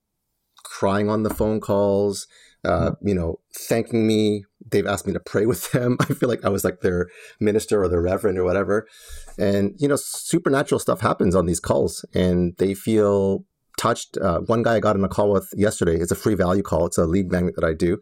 crying 0.64 1.10
on 1.10 1.24
the 1.24 1.34
phone 1.34 1.62
calls, 1.62 2.28
uh, 2.66 2.92
you 3.02 3.14
know, 3.14 3.40
thanking 3.68 4.08
me. 4.08 4.46
They've 4.72 4.88
asked 4.88 5.06
me 5.06 5.14
to 5.14 5.20
pray 5.20 5.46
with 5.46 5.72
them. 5.72 5.98
I 6.02 6.06
feel 6.06 6.30
like 6.30 6.46
I 6.46 6.50
was 6.50 6.64
like 6.64 6.82
their 6.82 7.10
minister 7.40 7.84
or 7.84 7.88
their 7.88 8.02
reverend 8.02 8.38
or 8.38 8.44
whatever. 8.44 8.88
And, 9.38 9.76
you 9.78 9.88
know, 9.88 9.98
supernatural 9.98 10.80
stuff 10.80 11.02
happens 11.02 11.36
on 11.36 11.46
these 11.46 11.60
calls 11.60 12.06
and 12.14 12.56
they 12.58 12.74
feel 12.74 13.46
touched. 13.78 14.18
Uh, 14.18 14.40
one 14.42 14.64
guy 14.64 14.76
I 14.76 14.80
got 14.80 14.96
on 14.96 15.04
a 15.04 15.10
call 15.10 15.32
with 15.32 15.50
yesterday, 15.56 15.96
it's 15.96 16.12
a 16.12 16.16
free 16.16 16.36
value 16.36 16.64
call. 16.64 16.86
It's 16.86 16.98
a 16.98 17.06
lead 17.06 17.32
magnet 17.32 17.56
that 17.56 17.66
I 17.66 17.74
do. 17.74 18.00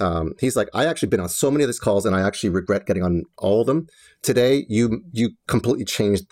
Um, 0.00 0.32
he's 0.40 0.56
like, 0.56 0.68
I 0.74 0.86
actually 0.86 1.08
been 1.08 1.20
on 1.20 1.28
so 1.28 1.50
many 1.50 1.64
of 1.64 1.68
these 1.68 1.78
calls 1.78 2.04
and 2.04 2.16
I 2.16 2.26
actually 2.26 2.50
regret 2.50 2.86
getting 2.86 3.04
on 3.04 3.22
all 3.38 3.60
of 3.60 3.66
them. 3.66 3.86
Today, 4.22 4.66
you 4.68 5.02
you 5.12 5.30
completely 5.46 5.84
changed 5.84 6.24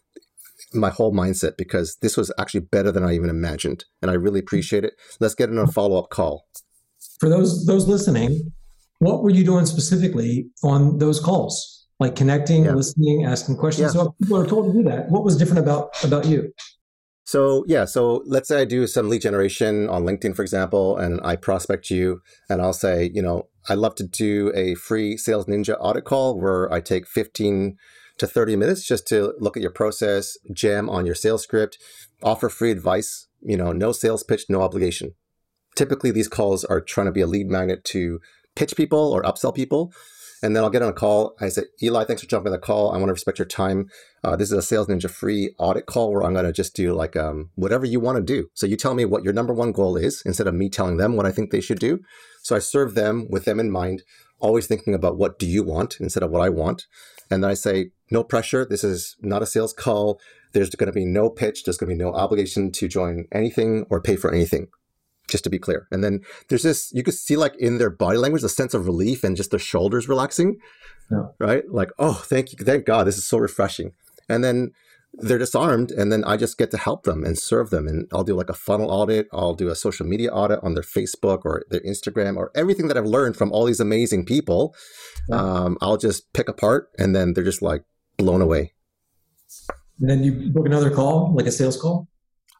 my 0.72 0.90
whole 0.90 1.12
mindset 1.12 1.56
because 1.56 1.96
this 2.00 2.16
was 2.16 2.32
actually 2.38 2.60
better 2.60 2.90
than 2.90 3.04
I 3.04 3.14
even 3.14 3.30
imagined. 3.30 3.84
And 4.02 4.10
I 4.10 4.14
really 4.14 4.40
appreciate 4.40 4.84
it. 4.84 4.94
Let's 5.20 5.34
get 5.34 5.50
in 5.50 5.58
a 5.58 5.66
follow 5.66 5.98
up 5.98 6.10
call 6.10 6.46
for 7.20 7.28
those 7.28 7.66
those 7.66 7.86
listening, 7.86 8.52
what 8.98 9.22
were 9.22 9.30
you 9.30 9.44
doing 9.44 9.66
specifically 9.66 10.48
on 10.64 10.98
those 10.98 11.20
calls? 11.20 11.86
Like 12.00 12.16
connecting, 12.16 12.64
yeah. 12.64 12.72
listening, 12.72 13.26
asking 13.26 13.58
questions. 13.58 13.94
Yeah. 13.94 14.02
So 14.02 14.14
people 14.20 14.38
are 14.38 14.46
told 14.46 14.72
to 14.72 14.82
do 14.82 14.88
that. 14.88 15.10
What 15.10 15.22
was 15.22 15.36
different 15.36 15.60
about 15.60 16.02
about 16.02 16.24
you? 16.24 16.52
So 17.24 17.64
yeah, 17.68 17.84
so 17.84 18.24
let's 18.26 18.48
say 18.48 18.62
I 18.62 18.64
do 18.64 18.86
some 18.86 19.08
lead 19.08 19.20
generation 19.20 19.88
on 19.88 20.04
LinkedIn, 20.04 20.34
for 20.34 20.42
example, 20.42 20.96
and 20.96 21.20
I 21.22 21.36
prospect 21.36 21.90
you, 21.90 22.22
and 22.48 22.60
I'll 22.60 22.72
say, 22.72 23.10
you 23.14 23.22
know, 23.22 23.48
I'd 23.68 23.78
love 23.78 23.94
to 23.96 24.06
do 24.06 24.50
a 24.54 24.74
free 24.74 25.16
Sales 25.16 25.44
Ninja 25.44 25.76
audit 25.78 26.04
call 26.04 26.40
where 26.40 26.72
I 26.72 26.80
take 26.80 27.06
15 27.06 27.76
to 28.18 28.26
30 28.26 28.56
minutes 28.56 28.84
just 28.84 29.06
to 29.08 29.34
look 29.38 29.56
at 29.56 29.62
your 29.62 29.70
process, 29.70 30.36
jam 30.52 30.90
on 30.90 31.06
your 31.06 31.14
sales 31.14 31.42
script, 31.42 31.78
offer 32.22 32.48
free 32.48 32.72
advice, 32.72 33.28
you 33.40 33.56
know, 33.56 33.72
no 33.72 33.92
sales 33.92 34.24
pitch, 34.24 34.46
no 34.48 34.62
obligation 34.62 35.14
typically 35.76 36.10
these 36.10 36.28
calls 36.28 36.64
are 36.64 36.80
trying 36.80 37.06
to 37.06 37.12
be 37.12 37.20
a 37.20 37.26
lead 37.26 37.48
magnet 37.48 37.84
to 37.84 38.20
pitch 38.54 38.76
people 38.76 39.12
or 39.12 39.22
upsell 39.22 39.54
people. 39.54 39.92
And 40.42 40.56
then 40.56 40.64
I'll 40.64 40.70
get 40.70 40.82
on 40.82 40.88
a 40.88 40.94
call. 40.94 41.34
I 41.40 41.48
say, 41.48 41.64
Eli, 41.82 42.04
thanks 42.04 42.22
for 42.22 42.28
jumping 42.28 42.50
on 42.50 42.52
the 42.52 42.58
call. 42.58 42.92
I 42.92 42.96
want 42.96 43.08
to 43.08 43.12
respect 43.12 43.38
your 43.38 43.46
time. 43.46 43.88
Uh, 44.24 44.36
this 44.36 44.50
is 44.50 44.56
a 44.56 44.62
Sales 44.62 44.86
Ninja 44.86 45.10
free 45.10 45.54
audit 45.58 45.84
call 45.84 46.12
where 46.12 46.22
I'm 46.22 46.32
going 46.32 46.46
to 46.46 46.52
just 46.52 46.74
do 46.74 46.94
like 46.94 47.14
um, 47.14 47.50
whatever 47.56 47.84
you 47.84 48.00
want 48.00 48.16
to 48.16 48.22
do. 48.22 48.48
So 48.54 48.66
you 48.66 48.76
tell 48.76 48.94
me 48.94 49.04
what 49.04 49.22
your 49.22 49.34
number 49.34 49.52
one 49.52 49.72
goal 49.72 49.98
is 49.98 50.22
instead 50.24 50.46
of 50.46 50.54
me 50.54 50.70
telling 50.70 50.96
them 50.96 51.14
what 51.14 51.26
I 51.26 51.32
think 51.32 51.50
they 51.50 51.60
should 51.60 51.78
do. 51.78 52.00
So 52.42 52.56
I 52.56 52.58
serve 52.58 52.94
them 52.94 53.26
with 53.28 53.44
them 53.44 53.60
in 53.60 53.70
mind, 53.70 54.02
always 54.38 54.66
thinking 54.66 54.94
about 54.94 55.18
what 55.18 55.38
do 55.38 55.46
you 55.46 55.62
want 55.62 56.00
instead 56.00 56.22
of 56.22 56.30
what 56.30 56.40
I 56.42 56.48
want. 56.48 56.86
And 57.30 57.44
then 57.44 57.50
I 57.50 57.54
say, 57.54 57.90
no 58.10 58.24
pressure. 58.24 58.64
This 58.64 58.82
is 58.82 59.16
not 59.20 59.42
a 59.42 59.46
sales 59.46 59.74
call. 59.74 60.20
There's 60.52 60.70
going 60.70 60.86
to 60.86 60.92
be 60.92 61.04
no 61.04 61.28
pitch. 61.28 61.64
There's 61.64 61.76
going 61.76 61.90
to 61.90 61.94
be 61.94 62.02
no 62.02 62.14
obligation 62.14 62.72
to 62.72 62.88
join 62.88 63.26
anything 63.30 63.84
or 63.90 64.00
pay 64.00 64.16
for 64.16 64.32
anything 64.32 64.68
just 65.30 65.44
to 65.44 65.50
be 65.50 65.58
clear. 65.58 65.86
And 65.90 66.04
then 66.04 66.20
there's 66.48 66.62
this, 66.62 66.90
you 66.92 67.02
could 67.02 67.14
see 67.14 67.36
like 67.36 67.56
in 67.56 67.78
their 67.78 67.90
body 67.90 68.18
language, 68.18 68.42
a 68.42 68.48
sense 68.48 68.74
of 68.74 68.86
relief 68.86 69.24
and 69.24 69.36
just 69.36 69.50
their 69.50 69.60
shoulders 69.60 70.08
relaxing, 70.08 70.58
yeah. 71.10 71.26
right? 71.38 71.64
Like, 71.70 71.90
oh, 71.98 72.14
thank 72.14 72.52
you. 72.52 72.58
Thank 72.64 72.84
God. 72.84 73.06
This 73.06 73.18
is 73.18 73.26
so 73.26 73.38
refreshing. 73.38 73.92
And 74.28 74.44
then 74.44 74.72
they're 75.12 75.38
disarmed 75.38 75.90
and 75.90 76.12
then 76.12 76.22
I 76.24 76.36
just 76.36 76.56
get 76.56 76.70
to 76.70 76.78
help 76.78 77.02
them 77.02 77.24
and 77.24 77.36
serve 77.38 77.70
them. 77.70 77.88
And 77.88 78.06
I'll 78.12 78.24
do 78.24 78.34
like 78.34 78.48
a 78.48 78.54
funnel 78.54 78.90
audit. 78.90 79.28
I'll 79.32 79.54
do 79.54 79.68
a 79.68 79.74
social 79.74 80.06
media 80.06 80.30
audit 80.30 80.60
on 80.62 80.74
their 80.74 80.84
Facebook 80.84 81.40
or 81.44 81.64
their 81.70 81.80
Instagram 81.80 82.36
or 82.36 82.52
everything 82.54 82.88
that 82.88 82.96
I've 82.96 83.06
learned 83.06 83.36
from 83.36 83.52
all 83.52 83.64
these 83.64 83.80
amazing 83.80 84.24
people. 84.24 84.74
Yeah. 85.28 85.36
Um, 85.36 85.78
I'll 85.80 85.96
just 85.96 86.32
pick 86.32 86.48
apart 86.48 86.90
and 86.98 87.14
then 87.14 87.32
they're 87.32 87.44
just 87.44 87.62
like 87.62 87.84
blown 88.18 88.40
away. 88.40 88.72
And 90.00 90.08
then 90.08 90.22
you 90.22 90.50
book 90.52 90.66
another 90.66 90.90
call, 90.90 91.34
like 91.34 91.46
a 91.46 91.52
sales 91.52 91.80
call? 91.80 92.08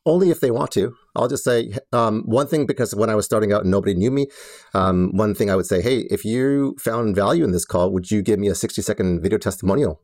Only 0.06 0.30
if 0.30 0.40
they 0.40 0.50
want 0.50 0.70
to. 0.72 0.94
I'll 1.14 1.28
just 1.28 1.44
say 1.44 1.74
um, 1.92 2.22
one 2.24 2.46
thing 2.46 2.64
because 2.64 2.94
when 2.94 3.10
I 3.10 3.14
was 3.14 3.26
starting 3.26 3.52
out 3.52 3.62
and 3.62 3.70
nobody 3.70 3.94
knew 3.94 4.10
me, 4.10 4.28
um, 4.72 5.10
one 5.14 5.34
thing 5.34 5.50
I 5.50 5.56
would 5.56 5.66
say, 5.66 5.82
hey, 5.82 6.06
if 6.10 6.24
you 6.24 6.74
found 6.78 7.14
value 7.14 7.44
in 7.44 7.52
this 7.52 7.66
call, 7.66 7.92
would 7.92 8.10
you 8.10 8.22
give 8.22 8.38
me 8.38 8.48
a 8.48 8.54
60 8.54 8.80
second 8.80 9.20
video 9.22 9.38
testimonial? 9.38 10.00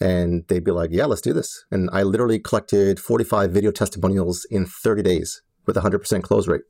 And 0.00 0.44
they'd 0.48 0.64
be 0.64 0.72
like, 0.72 0.90
yeah, 0.92 1.06
let's 1.06 1.20
do 1.20 1.32
this. 1.32 1.64
And 1.70 1.88
I 1.92 2.02
literally 2.02 2.40
collected 2.40 2.98
45 2.98 3.52
video 3.52 3.70
testimonials 3.70 4.44
in 4.50 4.66
30 4.66 5.02
days 5.02 5.42
with 5.66 5.76
a 5.76 5.80
100% 5.80 6.22
close 6.22 6.48
rate. 6.48 6.62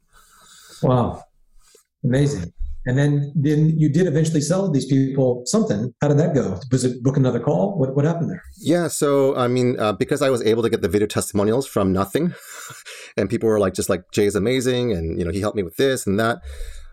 Wow. 0.82 1.24
Amazing. 2.04 2.52
And 2.84 2.98
then, 2.98 3.32
then 3.36 3.78
you 3.78 3.88
did 3.88 4.06
eventually 4.06 4.40
sell 4.40 4.70
these 4.70 4.86
people 4.86 5.42
something. 5.46 5.94
How 6.00 6.08
did 6.08 6.18
that 6.18 6.34
go? 6.34 6.58
Was 6.70 6.84
it 6.84 7.02
book 7.02 7.16
another 7.16 7.38
call? 7.38 7.78
What, 7.78 7.94
what 7.94 8.04
happened 8.04 8.30
there? 8.30 8.42
Yeah. 8.58 8.88
So, 8.88 9.36
I 9.36 9.46
mean, 9.46 9.78
uh, 9.78 9.92
because 9.92 10.20
I 10.20 10.30
was 10.30 10.42
able 10.42 10.62
to 10.62 10.70
get 10.70 10.82
the 10.82 10.88
video 10.88 11.06
testimonials 11.06 11.66
from 11.66 11.92
nothing 11.92 12.34
and 13.16 13.30
people 13.30 13.48
were 13.48 13.60
like, 13.60 13.74
just 13.74 13.88
like, 13.88 14.10
Jay's 14.10 14.34
amazing. 14.34 14.92
And, 14.92 15.18
you 15.18 15.24
know, 15.24 15.30
he 15.30 15.40
helped 15.40 15.56
me 15.56 15.62
with 15.62 15.76
this 15.76 16.06
and 16.06 16.18
that. 16.18 16.40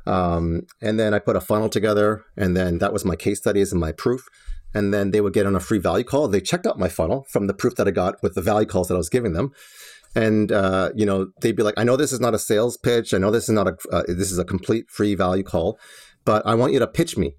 Um, 0.06 0.68
and 0.82 1.00
then 1.00 1.14
I 1.14 1.20
put 1.20 1.36
a 1.36 1.42
funnel 1.42 1.70
together 1.70 2.24
and 2.38 2.56
then 2.56 2.78
that 2.80 2.94
was 2.94 3.04
my 3.04 3.16
case 3.16 3.40
studies 3.40 3.72
and 3.72 3.82
my 3.82 3.92
proof. 3.92 4.28
And 4.76 4.94
then 4.94 5.10
they 5.10 5.22
would 5.22 5.34
get 5.34 5.48
on 5.48 5.56
a 5.56 5.60
free 5.60 5.80
value 5.80 6.04
call. 6.04 6.28
They 6.28 6.42
checked 6.42 6.68
out 6.68 6.78
my 6.78 6.90
funnel 6.90 7.26
from 7.30 7.48
the 7.48 7.56
proof 7.56 7.76
that 7.78 7.88
I 7.88 7.92
got 7.92 8.22
with 8.22 8.36
the 8.36 8.42
value 8.42 8.68
calls 8.68 8.88
that 8.88 8.94
I 8.94 8.98
was 8.98 9.10
giving 9.10 9.34
them 9.34 9.52
and 10.20 10.52
uh, 10.52 10.90
you 10.96 11.06
know 11.06 11.28
they'd 11.42 11.56
be 11.56 11.64
like, 11.64 11.78
"I 11.78 11.84
know 11.84 11.96
this 11.96 12.12
is 12.12 12.20
not 12.20 12.34
a 12.34 12.40
sales 12.40 12.78
pitch. 12.78 13.14
I 13.14 13.18
know 13.18 13.32
this 13.32 13.44
is 13.44 13.56
not 13.56 13.68
a 13.68 13.76
uh, 13.92 14.04
this 14.08 14.32
is 14.32 14.38
a 14.38 14.46
complete 14.46 14.90
free 14.90 15.16
value 15.16 15.44
call, 15.44 15.80
but 16.26 16.46
I 16.46 16.56
want 16.56 16.74
you 16.74 16.80
to 16.80 16.88
pitch 16.88 17.18
me." 17.18 17.36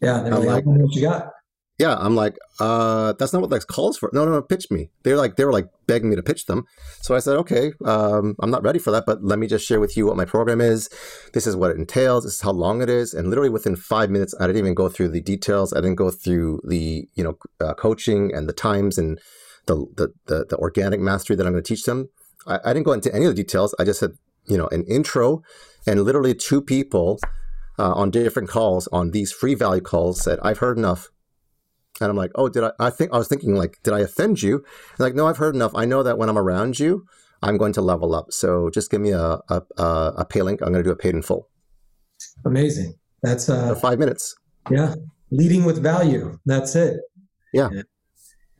Yeah, 0.00 0.22
they're 0.22 0.38
like, 0.38 0.66
"What 0.66 0.94
you 0.94 1.02
got?" 1.02 1.30
Yeah, 1.78 1.96
I'm 1.98 2.14
like, 2.14 2.36
uh, 2.58 3.14
that's 3.18 3.32
not 3.32 3.40
what 3.40 3.48
that 3.50 3.66
calls 3.66 3.96
for. 3.96 4.10
No, 4.12 4.26
no, 4.26 4.32
no, 4.32 4.42
pitch 4.42 4.70
me. 4.70 4.90
They're 5.02 5.16
like, 5.16 5.36
they 5.36 5.46
were 5.46 5.52
like 5.52 5.66
begging 5.86 6.10
me 6.10 6.16
to 6.16 6.22
pitch 6.22 6.44
them. 6.44 6.66
So 7.00 7.14
I 7.14 7.20
said, 7.20 7.36
okay, 7.36 7.72
um, 7.86 8.36
I'm 8.42 8.50
not 8.50 8.62
ready 8.62 8.78
for 8.78 8.90
that, 8.90 9.04
but 9.06 9.24
let 9.24 9.38
me 9.38 9.46
just 9.46 9.66
share 9.66 9.80
with 9.80 9.96
you 9.96 10.04
what 10.04 10.18
my 10.18 10.26
program 10.26 10.60
is. 10.60 10.90
This 11.32 11.46
is 11.46 11.56
what 11.56 11.70
it 11.70 11.78
entails. 11.78 12.24
This 12.24 12.34
is 12.34 12.42
how 12.42 12.50
long 12.50 12.82
it 12.82 12.90
is. 12.90 13.14
And 13.14 13.30
literally 13.30 13.48
within 13.48 13.76
five 13.76 14.10
minutes, 14.10 14.34
I 14.38 14.46
didn't 14.46 14.58
even 14.58 14.74
go 14.74 14.90
through 14.90 15.08
the 15.08 15.22
details. 15.22 15.72
I 15.72 15.80
didn't 15.80 15.94
go 15.94 16.10
through 16.10 16.60
the, 16.64 17.08
you 17.14 17.24
know, 17.24 17.38
uh, 17.62 17.72
coaching 17.72 18.30
and 18.34 18.46
the 18.46 18.52
times 18.52 18.98
and 18.98 19.18
the, 19.70 19.86
the, 19.96 20.12
the, 20.26 20.46
the 20.50 20.56
organic 20.56 21.00
mastery 21.00 21.36
that 21.36 21.46
I'm 21.46 21.52
going 21.52 21.62
to 21.62 21.68
teach 21.68 21.84
them. 21.84 22.08
I, 22.46 22.58
I 22.64 22.72
didn't 22.72 22.86
go 22.86 22.92
into 22.92 23.14
any 23.14 23.26
of 23.26 23.36
the 23.36 23.42
details. 23.42 23.74
I 23.78 23.84
just 23.84 24.00
said, 24.00 24.12
you 24.46 24.58
know, 24.58 24.68
an 24.68 24.84
intro 24.84 25.42
and 25.86 26.02
literally 26.02 26.34
two 26.34 26.60
people 26.60 27.18
uh, 27.78 27.92
on 27.92 28.10
different 28.10 28.48
calls 28.48 28.88
on 28.88 29.12
these 29.12 29.32
free 29.32 29.54
value 29.54 29.80
calls 29.80 30.22
said, 30.22 30.38
I've 30.42 30.58
heard 30.58 30.76
enough. 30.76 31.08
And 32.00 32.10
I'm 32.10 32.16
like, 32.16 32.32
oh, 32.34 32.48
did 32.48 32.64
I? 32.64 32.72
I 32.80 32.88
think 32.88 33.12
I 33.12 33.18
was 33.18 33.28
thinking 33.28 33.54
like, 33.54 33.78
did 33.82 33.92
I 33.92 34.00
offend 34.00 34.42
you? 34.42 34.64
like, 34.98 35.14
no, 35.14 35.26
I've 35.26 35.36
heard 35.36 35.54
enough. 35.54 35.72
I 35.74 35.84
know 35.84 36.02
that 36.02 36.16
when 36.16 36.30
I'm 36.30 36.38
around 36.38 36.78
you, 36.78 37.04
I'm 37.42 37.58
going 37.58 37.74
to 37.74 37.82
level 37.82 38.14
up. 38.14 38.32
So 38.32 38.70
just 38.70 38.90
give 38.90 39.02
me 39.02 39.10
a 39.10 39.38
a, 39.50 39.62
a 39.76 40.24
pay 40.24 40.40
link. 40.40 40.62
I'm 40.62 40.72
going 40.72 40.82
to 40.82 40.88
do 40.88 40.92
a 40.92 40.96
paid 40.96 41.14
in 41.14 41.20
full. 41.20 41.48
Amazing. 42.46 42.94
That's 43.22 43.50
uh, 43.50 43.74
five 43.74 43.98
minutes. 43.98 44.34
Yeah, 44.70 44.94
leading 45.30 45.64
with 45.64 45.82
value. 45.82 46.38
That's 46.46 46.74
it. 46.74 47.00
Yeah. 47.52 47.68
yeah. 47.70 47.82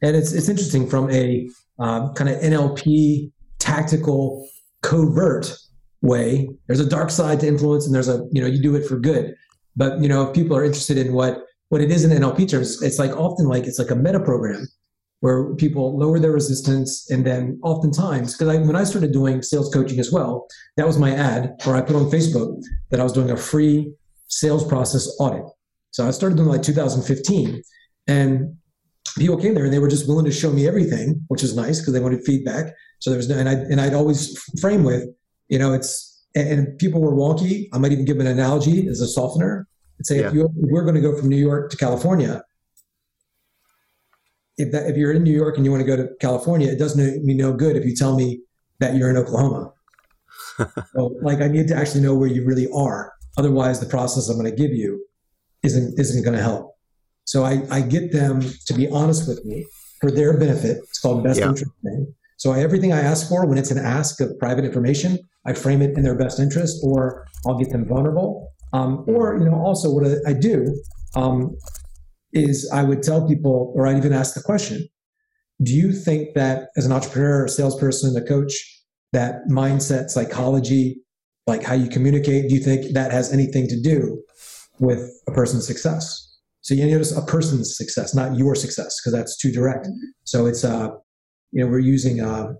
And 0.02 0.16
it's 0.16 0.32
it's 0.32 0.48
interesting 0.48 0.88
from 0.88 1.10
a 1.10 1.48
um, 1.78 2.14
kind 2.14 2.30
of 2.30 2.40
NLP 2.40 3.30
tactical 3.58 4.48
covert 4.82 5.56
way. 6.02 6.48
There's 6.66 6.80
a 6.80 6.88
dark 6.88 7.10
side 7.10 7.40
to 7.40 7.46
influence, 7.46 7.86
and 7.86 7.94
there's 7.94 8.08
a 8.08 8.26
you 8.32 8.40
know 8.40 8.46
you 8.46 8.62
do 8.62 8.74
it 8.76 8.86
for 8.86 8.98
good. 8.98 9.34
But 9.76 10.00
you 10.00 10.08
know 10.08 10.28
if 10.28 10.34
people 10.34 10.56
are 10.56 10.64
interested 10.64 10.98
in 10.98 11.12
what 11.12 11.38
what 11.68 11.80
it 11.80 11.90
is 11.90 12.04
in 12.04 12.10
NLP 12.10 12.48
terms, 12.48 12.82
it's 12.82 12.98
like 12.98 13.12
often 13.16 13.46
like 13.46 13.64
it's 13.64 13.78
like 13.78 13.90
a 13.90 13.96
meta 13.96 14.20
program 14.20 14.66
where 15.20 15.54
people 15.56 15.98
lower 15.98 16.18
their 16.18 16.32
resistance, 16.32 17.10
and 17.10 17.26
then 17.26 17.60
oftentimes 17.62 18.34
because 18.36 18.48
I, 18.48 18.58
when 18.58 18.76
I 18.76 18.84
started 18.84 19.12
doing 19.12 19.42
sales 19.42 19.72
coaching 19.72 20.00
as 20.00 20.10
well, 20.10 20.46
that 20.76 20.86
was 20.86 20.98
my 20.98 21.14
ad, 21.14 21.52
where 21.64 21.76
I 21.76 21.82
put 21.82 21.96
on 21.96 22.10
Facebook 22.10 22.58
that 22.90 23.00
I 23.00 23.02
was 23.02 23.12
doing 23.12 23.30
a 23.30 23.36
free 23.36 23.92
sales 24.28 24.66
process 24.66 25.08
audit. 25.18 25.44
So 25.90 26.06
I 26.06 26.10
started 26.12 26.36
doing 26.36 26.48
like 26.48 26.62
2015 26.62 27.62
And 28.06 28.56
people 29.16 29.36
came 29.36 29.54
there 29.54 29.64
and 29.64 29.72
they 29.72 29.78
were 29.78 29.88
just 29.88 30.08
willing 30.08 30.24
to 30.24 30.32
show 30.32 30.52
me 30.52 30.66
everything, 30.66 31.24
which 31.28 31.42
was 31.42 31.56
nice 31.56 31.80
because 31.80 31.92
they 31.92 32.00
wanted 32.00 32.24
feedback. 32.24 32.74
So 33.00 33.10
there 33.10 33.16
was 33.16 33.28
no, 33.28 33.38
and 33.38 33.48
I 33.48 33.54
and 33.54 33.80
I'd 33.80 33.94
always 33.94 34.38
frame 34.60 34.84
with, 34.84 35.04
you 35.48 35.58
know, 35.58 35.72
it's 35.72 36.24
and, 36.34 36.48
and 36.48 36.78
people 36.78 37.00
were 37.00 37.12
wonky. 37.12 37.68
I 37.72 37.78
might 37.78 37.92
even 37.92 38.04
give 38.04 38.18
an 38.18 38.26
analogy 38.26 38.86
as 38.88 39.00
a 39.00 39.08
softener 39.08 39.66
and 39.98 40.06
say, 40.06 40.20
yeah. 40.20 40.28
if, 40.28 40.34
you, 40.34 40.44
if 40.44 40.70
we're 40.70 40.82
going 40.82 40.94
to 40.94 41.00
go 41.00 41.16
from 41.16 41.28
New 41.28 41.36
York 41.36 41.70
to 41.70 41.76
California, 41.76 42.42
if 44.56 44.72
that 44.72 44.88
if 44.88 44.96
you're 44.96 45.12
in 45.12 45.22
New 45.22 45.34
York 45.34 45.56
and 45.56 45.64
you 45.64 45.70
want 45.70 45.82
to 45.82 45.86
go 45.86 45.96
to 45.96 46.08
California, 46.20 46.68
it 46.68 46.78
doesn't 46.78 47.24
mean 47.24 47.36
no 47.36 47.52
good 47.52 47.76
if 47.76 47.84
you 47.84 47.94
tell 47.94 48.16
me 48.16 48.40
that 48.78 48.94
you're 48.94 49.10
in 49.10 49.16
Oklahoma. 49.16 49.72
so, 50.94 51.16
like 51.22 51.40
I 51.40 51.48
need 51.48 51.68
to 51.68 51.74
actually 51.74 52.02
know 52.02 52.14
where 52.14 52.28
you 52.28 52.44
really 52.44 52.68
are. 52.74 53.12
Otherwise, 53.38 53.80
the 53.80 53.86
process 53.86 54.28
I'm 54.28 54.36
going 54.36 54.50
to 54.50 54.56
give 54.56 54.72
you 54.72 55.06
isn't 55.62 55.98
isn't 55.98 56.24
going 56.24 56.36
to 56.36 56.42
help. 56.42 56.76
So 57.30 57.44
I, 57.44 57.62
I 57.70 57.80
get 57.80 58.10
them 58.10 58.40
to 58.66 58.74
be 58.74 58.88
honest 58.88 59.28
with 59.28 59.44
me 59.44 59.64
for 60.00 60.10
their 60.10 60.36
benefit. 60.36 60.78
It's 60.78 60.98
called 60.98 61.22
best 61.22 61.38
yeah. 61.38 61.50
interest 61.50 61.70
thing. 61.84 62.12
So 62.38 62.50
I, 62.50 62.58
everything 62.58 62.92
I 62.92 62.98
ask 62.98 63.28
for 63.28 63.46
when 63.46 63.56
it's 63.56 63.70
an 63.70 63.78
ask 63.78 64.20
of 64.20 64.36
private 64.40 64.64
information, 64.64 65.16
I 65.46 65.52
frame 65.52 65.80
it 65.80 65.96
in 65.96 66.02
their 66.02 66.16
best 66.16 66.40
interest, 66.40 66.78
or 66.82 67.24
I'll 67.46 67.56
get 67.56 67.70
them 67.70 67.86
vulnerable. 67.86 68.48
Um, 68.72 69.04
or 69.06 69.38
you 69.38 69.44
know, 69.44 69.54
also 69.54 69.92
what 69.92 70.04
I 70.26 70.32
do 70.32 70.74
um, 71.14 71.56
is 72.32 72.68
I 72.74 72.82
would 72.82 73.00
tell 73.00 73.28
people, 73.28 73.72
or 73.76 73.86
I'd 73.86 73.96
even 73.96 74.12
ask 74.12 74.34
the 74.34 74.42
question: 74.42 74.88
Do 75.62 75.72
you 75.72 75.92
think 75.92 76.34
that 76.34 76.70
as 76.76 76.84
an 76.84 76.90
entrepreneur, 76.90 77.44
a 77.44 77.48
salesperson, 77.48 78.16
a 78.16 78.26
coach, 78.26 78.54
that 79.12 79.46
mindset, 79.48 80.10
psychology, 80.10 81.00
like 81.46 81.62
how 81.62 81.74
you 81.74 81.88
communicate, 81.88 82.48
do 82.48 82.56
you 82.56 82.60
think 82.60 82.92
that 82.94 83.12
has 83.12 83.32
anything 83.32 83.68
to 83.68 83.80
do 83.80 84.20
with 84.80 85.08
a 85.28 85.30
person's 85.30 85.64
success? 85.64 86.29
So 86.62 86.74
you 86.74 86.86
notice 86.86 87.16
a 87.16 87.22
person's 87.22 87.76
success, 87.76 88.14
not 88.14 88.36
your 88.36 88.54
success, 88.54 89.00
because 89.00 89.12
that's 89.12 89.36
too 89.36 89.50
direct. 89.50 89.88
So 90.24 90.46
it's 90.46 90.64
uh, 90.64 90.90
you 91.52 91.64
know, 91.64 91.70
we're 91.70 91.78
using 91.78 92.20
uh, 92.20 92.52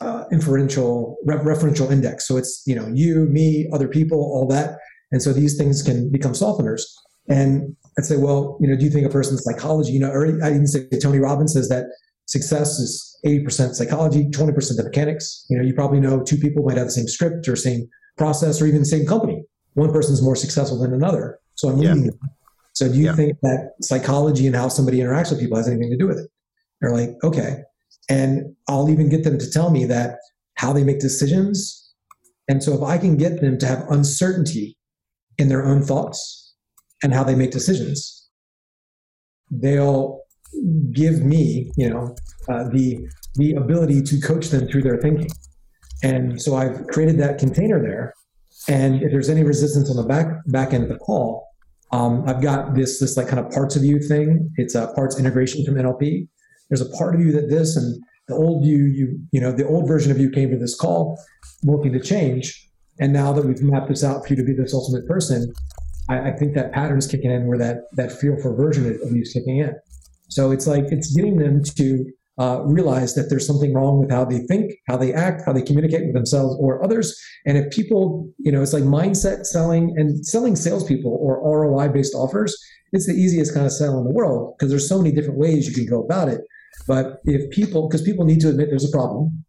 uh, 0.00 0.24
inferential 0.32 1.16
re- 1.24 1.36
referential 1.36 1.90
index. 1.90 2.26
So 2.26 2.36
it's 2.36 2.62
you 2.66 2.74
know 2.74 2.90
you, 2.92 3.26
me, 3.26 3.68
other 3.72 3.88
people, 3.88 4.18
all 4.18 4.46
that, 4.48 4.78
and 5.10 5.22
so 5.22 5.32
these 5.32 5.56
things 5.56 5.82
can 5.82 6.10
become 6.10 6.32
softeners. 6.32 6.82
And 7.28 7.76
I'd 7.98 8.04
say, 8.04 8.16
well, 8.16 8.58
you 8.60 8.68
know, 8.68 8.76
do 8.76 8.84
you 8.84 8.90
think 8.90 9.06
a 9.06 9.10
person's 9.10 9.44
psychology? 9.44 9.92
You 9.92 10.00
know, 10.00 10.10
or 10.10 10.26
I 10.26 10.50
even 10.50 10.66
say 10.66 10.88
Tony 11.00 11.18
Robbins 11.18 11.52
says 11.52 11.68
that 11.68 11.86
success 12.26 12.78
is 12.78 13.18
80% 13.24 13.74
psychology, 13.74 14.24
20% 14.30 14.76
the 14.76 14.84
mechanics. 14.84 15.46
You 15.48 15.58
know, 15.58 15.64
you 15.64 15.74
probably 15.74 16.00
know 16.00 16.22
two 16.22 16.36
people 16.36 16.64
might 16.64 16.76
have 16.76 16.86
the 16.86 16.92
same 16.92 17.06
script 17.06 17.46
or 17.46 17.54
same 17.54 17.88
process 18.16 18.60
or 18.60 18.66
even 18.66 18.80
the 18.80 18.86
same 18.86 19.06
company. 19.06 19.44
One 19.74 19.92
person's 19.92 20.22
more 20.22 20.36
successful 20.36 20.80
than 20.80 20.92
another. 20.92 21.38
So 21.54 21.68
I'm 21.68 21.78
leading 21.78 22.04
yeah. 22.04 22.10
them. 22.10 22.30
So 22.72 22.88
do 22.88 22.98
you 22.98 23.06
yeah. 23.06 23.14
think 23.14 23.38
that 23.42 23.72
psychology 23.82 24.46
and 24.46 24.56
how 24.56 24.68
somebody 24.68 24.98
interacts 24.98 25.30
with 25.30 25.40
people 25.40 25.56
has 25.56 25.68
anything 25.68 25.90
to 25.90 25.96
do 25.96 26.06
with 26.06 26.18
it? 26.18 26.30
They're 26.80 26.92
like, 26.92 27.10
okay. 27.22 27.58
And 28.08 28.56
I'll 28.68 28.88
even 28.88 29.08
get 29.08 29.24
them 29.24 29.38
to 29.38 29.50
tell 29.50 29.70
me 29.70 29.84
that 29.86 30.18
how 30.56 30.72
they 30.72 30.84
make 30.84 30.98
decisions. 30.98 31.78
And 32.48 32.62
so 32.62 32.74
if 32.74 32.82
I 32.82 32.98
can 32.98 33.16
get 33.16 33.40
them 33.40 33.58
to 33.58 33.66
have 33.66 33.86
uncertainty 33.90 34.76
in 35.38 35.48
their 35.48 35.64
own 35.64 35.82
thoughts 35.82 36.54
and 37.02 37.14
how 37.14 37.24
they 37.24 37.34
make 37.34 37.50
decisions, 37.50 38.28
they'll 39.50 40.20
give 40.92 41.22
me, 41.22 41.70
you 41.76 41.88
know, 41.90 42.16
uh, 42.48 42.68
the 42.70 43.06
the 43.36 43.54
ability 43.54 44.02
to 44.02 44.20
coach 44.20 44.48
them 44.48 44.68
through 44.68 44.82
their 44.82 44.98
thinking. 44.98 45.30
And 46.02 46.40
so 46.40 46.56
I've 46.56 46.86
created 46.88 47.18
that 47.18 47.38
container 47.38 47.80
there. 47.80 48.12
And 48.68 49.02
if 49.02 49.10
there's 49.10 49.30
any 49.30 49.42
resistance 49.42 49.88
on 49.90 49.96
the 49.96 50.02
back 50.02 50.26
back 50.46 50.72
end 50.72 50.82
of 50.82 50.88
the 50.88 50.98
call, 50.98 51.48
um, 51.92 52.24
I've 52.26 52.40
got 52.40 52.74
this 52.74 52.98
this 52.98 53.16
like 53.16 53.28
kind 53.28 53.38
of 53.38 53.50
parts 53.52 53.76
of 53.76 53.84
you 53.84 54.00
thing. 54.00 54.50
It's 54.56 54.74
a 54.74 54.88
parts 54.94 55.18
integration 55.18 55.64
from 55.64 55.74
NLP. 55.74 56.26
There's 56.70 56.80
a 56.80 56.88
part 56.90 57.14
of 57.14 57.20
you 57.20 57.32
that 57.32 57.50
this 57.50 57.76
and 57.76 58.02
the 58.28 58.34
old 58.34 58.64
you, 58.64 58.84
you, 58.84 59.18
you 59.32 59.40
know, 59.40 59.52
the 59.52 59.66
old 59.66 59.86
version 59.86 60.10
of 60.10 60.18
you 60.18 60.30
came 60.30 60.50
to 60.50 60.56
this 60.56 60.74
call 60.74 61.18
looking 61.64 61.92
to 61.92 62.00
change. 62.00 62.68
And 62.98 63.12
now 63.12 63.32
that 63.32 63.44
we've 63.44 63.60
mapped 63.62 63.88
this 63.88 64.04
out 64.04 64.24
for 64.24 64.32
you 64.32 64.36
to 64.36 64.44
be 64.44 64.54
this 64.54 64.72
ultimate 64.72 65.06
person, 65.06 65.52
I, 66.08 66.30
I 66.30 66.32
think 66.32 66.54
that 66.54 66.72
pattern's 66.72 67.06
kicking 67.06 67.30
in 67.30 67.46
where 67.46 67.58
that 67.58 67.82
that 67.92 68.12
feel 68.12 68.36
for 68.40 68.54
version 68.54 68.86
of 68.86 69.12
you 69.12 69.22
is 69.22 69.32
kicking 69.32 69.58
in. 69.58 69.74
So 70.28 70.50
it's 70.50 70.66
like 70.66 70.84
it's 70.88 71.14
getting 71.14 71.36
them 71.36 71.62
to 71.62 72.10
uh, 72.38 72.62
realize 72.64 73.14
that 73.14 73.28
there's 73.28 73.46
something 73.46 73.74
wrong 73.74 73.98
with 73.98 74.10
how 74.10 74.24
they 74.24 74.38
think, 74.46 74.72
how 74.86 74.96
they 74.96 75.12
act, 75.12 75.42
how 75.44 75.52
they 75.52 75.62
communicate 75.62 76.06
with 76.06 76.14
themselves 76.14 76.56
or 76.58 76.82
others. 76.82 77.18
And 77.44 77.58
if 77.58 77.70
people, 77.70 78.30
you 78.38 78.50
know, 78.50 78.62
it's 78.62 78.72
like 78.72 78.84
mindset 78.84 79.44
selling 79.44 79.94
and 79.96 80.24
selling 80.26 80.56
salespeople 80.56 81.16
or 81.20 81.40
ROI 81.42 81.88
based 81.88 82.14
offers, 82.14 82.56
it's 82.92 83.06
the 83.06 83.14
easiest 83.14 83.54
kind 83.54 83.66
of 83.66 83.72
sell 83.72 83.98
in 83.98 84.04
the 84.04 84.10
world 84.10 84.54
because 84.56 84.70
there's 84.70 84.88
so 84.88 84.98
many 84.98 85.12
different 85.14 85.38
ways 85.38 85.68
you 85.68 85.74
can 85.74 85.86
go 85.86 86.02
about 86.02 86.28
it. 86.28 86.40
But 86.86 87.20
if 87.24 87.50
people, 87.50 87.88
because 87.88 88.02
people 88.02 88.24
need 88.24 88.40
to 88.40 88.48
admit 88.48 88.68
there's 88.70 88.88
a 88.88 88.96
problem, 88.96 89.44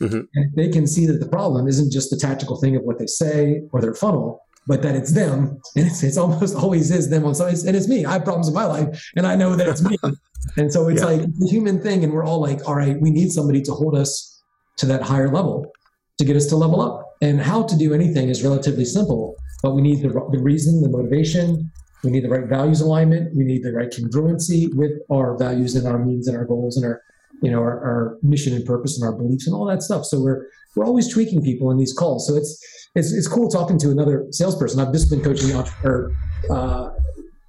mm-hmm. 0.00 0.20
and 0.34 0.54
they 0.56 0.68
can 0.68 0.86
see 0.86 1.06
that 1.06 1.20
the 1.20 1.28
problem 1.28 1.66
isn't 1.66 1.92
just 1.92 2.10
the 2.10 2.16
tactical 2.16 2.60
thing 2.60 2.76
of 2.76 2.82
what 2.82 2.98
they 2.98 3.06
say 3.06 3.62
or 3.72 3.80
their 3.80 3.94
funnel, 3.94 4.44
but 4.70 4.82
that 4.82 4.94
it's 4.94 5.12
them, 5.12 5.60
and 5.74 5.88
it's, 5.88 6.04
it's 6.04 6.16
almost 6.16 6.54
always 6.62 6.92
is 6.92 7.10
them 7.10 7.24
on 7.24 7.34
sides, 7.34 7.64
and 7.64 7.76
it's 7.76 7.88
me. 7.88 8.04
I 8.04 8.12
have 8.12 8.24
problems 8.24 8.46
in 8.46 8.54
my 8.54 8.66
life, 8.66 9.10
and 9.16 9.26
I 9.26 9.34
know 9.34 9.56
that 9.56 9.66
it's 9.66 9.82
me. 9.82 9.96
and 10.56 10.72
so 10.72 10.86
it's 10.86 11.00
yeah. 11.00 11.08
like 11.08 11.22
a 11.22 11.46
human 11.48 11.82
thing, 11.82 12.04
and 12.04 12.12
we're 12.12 12.24
all 12.24 12.40
like, 12.40 12.60
all 12.68 12.76
right, 12.76 12.96
we 13.00 13.10
need 13.10 13.32
somebody 13.32 13.62
to 13.62 13.72
hold 13.72 13.96
us 13.96 14.40
to 14.76 14.86
that 14.86 15.02
higher 15.02 15.28
level 15.28 15.72
to 16.18 16.24
get 16.24 16.36
us 16.36 16.46
to 16.46 16.56
level 16.56 16.80
up. 16.80 17.16
And 17.20 17.40
how 17.40 17.64
to 17.64 17.76
do 17.76 17.92
anything 17.92 18.28
is 18.28 18.44
relatively 18.44 18.84
simple, 18.84 19.34
but 19.60 19.74
we 19.74 19.82
need 19.82 20.02
the, 20.02 20.08
the 20.08 20.40
reason, 20.40 20.80
the 20.82 20.88
motivation, 20.88 21.72
we 22.04 22.12
need 22.12 22.22
the 22.22 22.30
right 22.30 22.46
values 22.46 22.80
alignment. 22.80 23.34
We 23.36 23.44
need 23.44 23.64
the 23.64 23.72
right 23.72 23.90
congruency 23.90 24.72
with 24.74 24.92
our 25.10 25.36
values 25.36 25.74
and 25.74 25.86
our 25.86 25.98
means 25.98 26.28
and 26.28 26.36
our 26.36 26.44
goals 26.44 26.76
and 26.76 26.86
our, 26.86 27.02
you 27.42 27.50
know, 27.50 27.58
our, 27.58 27.78
our, 27.80 28.18
mission 28.22 28.54
and 28.54 28.64
purpose 28.64 28.98
and 28.98 29.06
our 29.06 29.14
beliefs 29.14 29.46
and 29.46 29.54
all 29.54 29.66
that 29.66 29.82
stuff. 29.82 30.04
So 30.04 30.20
we're 30.20 30.46
we're 30.76 30.84
always 30.84 31.12
tweaking 31.12 31.42
people 31.42 31.70
in 31.70 31.78
these 31.78 31.92
calls. 31.92 32.26
So 32.26 32.36
it's 32.36 32.58
it's 32.94 33.12
it's 33.12 33.28
cool 33.28 33.48
talking 33.48 33.78
to 33.78 33.90
another 33.90 34.26
salesperson. 34.30 34.80
I've 34.80 34.92
just 34.92 35.10
been 35.10 35.22
coaching 35.22 35.50
or 35.84 36.12
uh, 36.50 36.90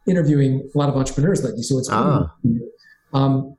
interviewing 0.07 0.69
a 0.73 0.77
lot 0.77 0.89
of 0.89 0.95
entrepreneurs 0.95 1.43
lately. 1.43 1.63
So 1.63 1.77
it's 1.77 1.89
cool. 1.89 2.29
Ah. 2.43 3.17
Um, 3.17 3.55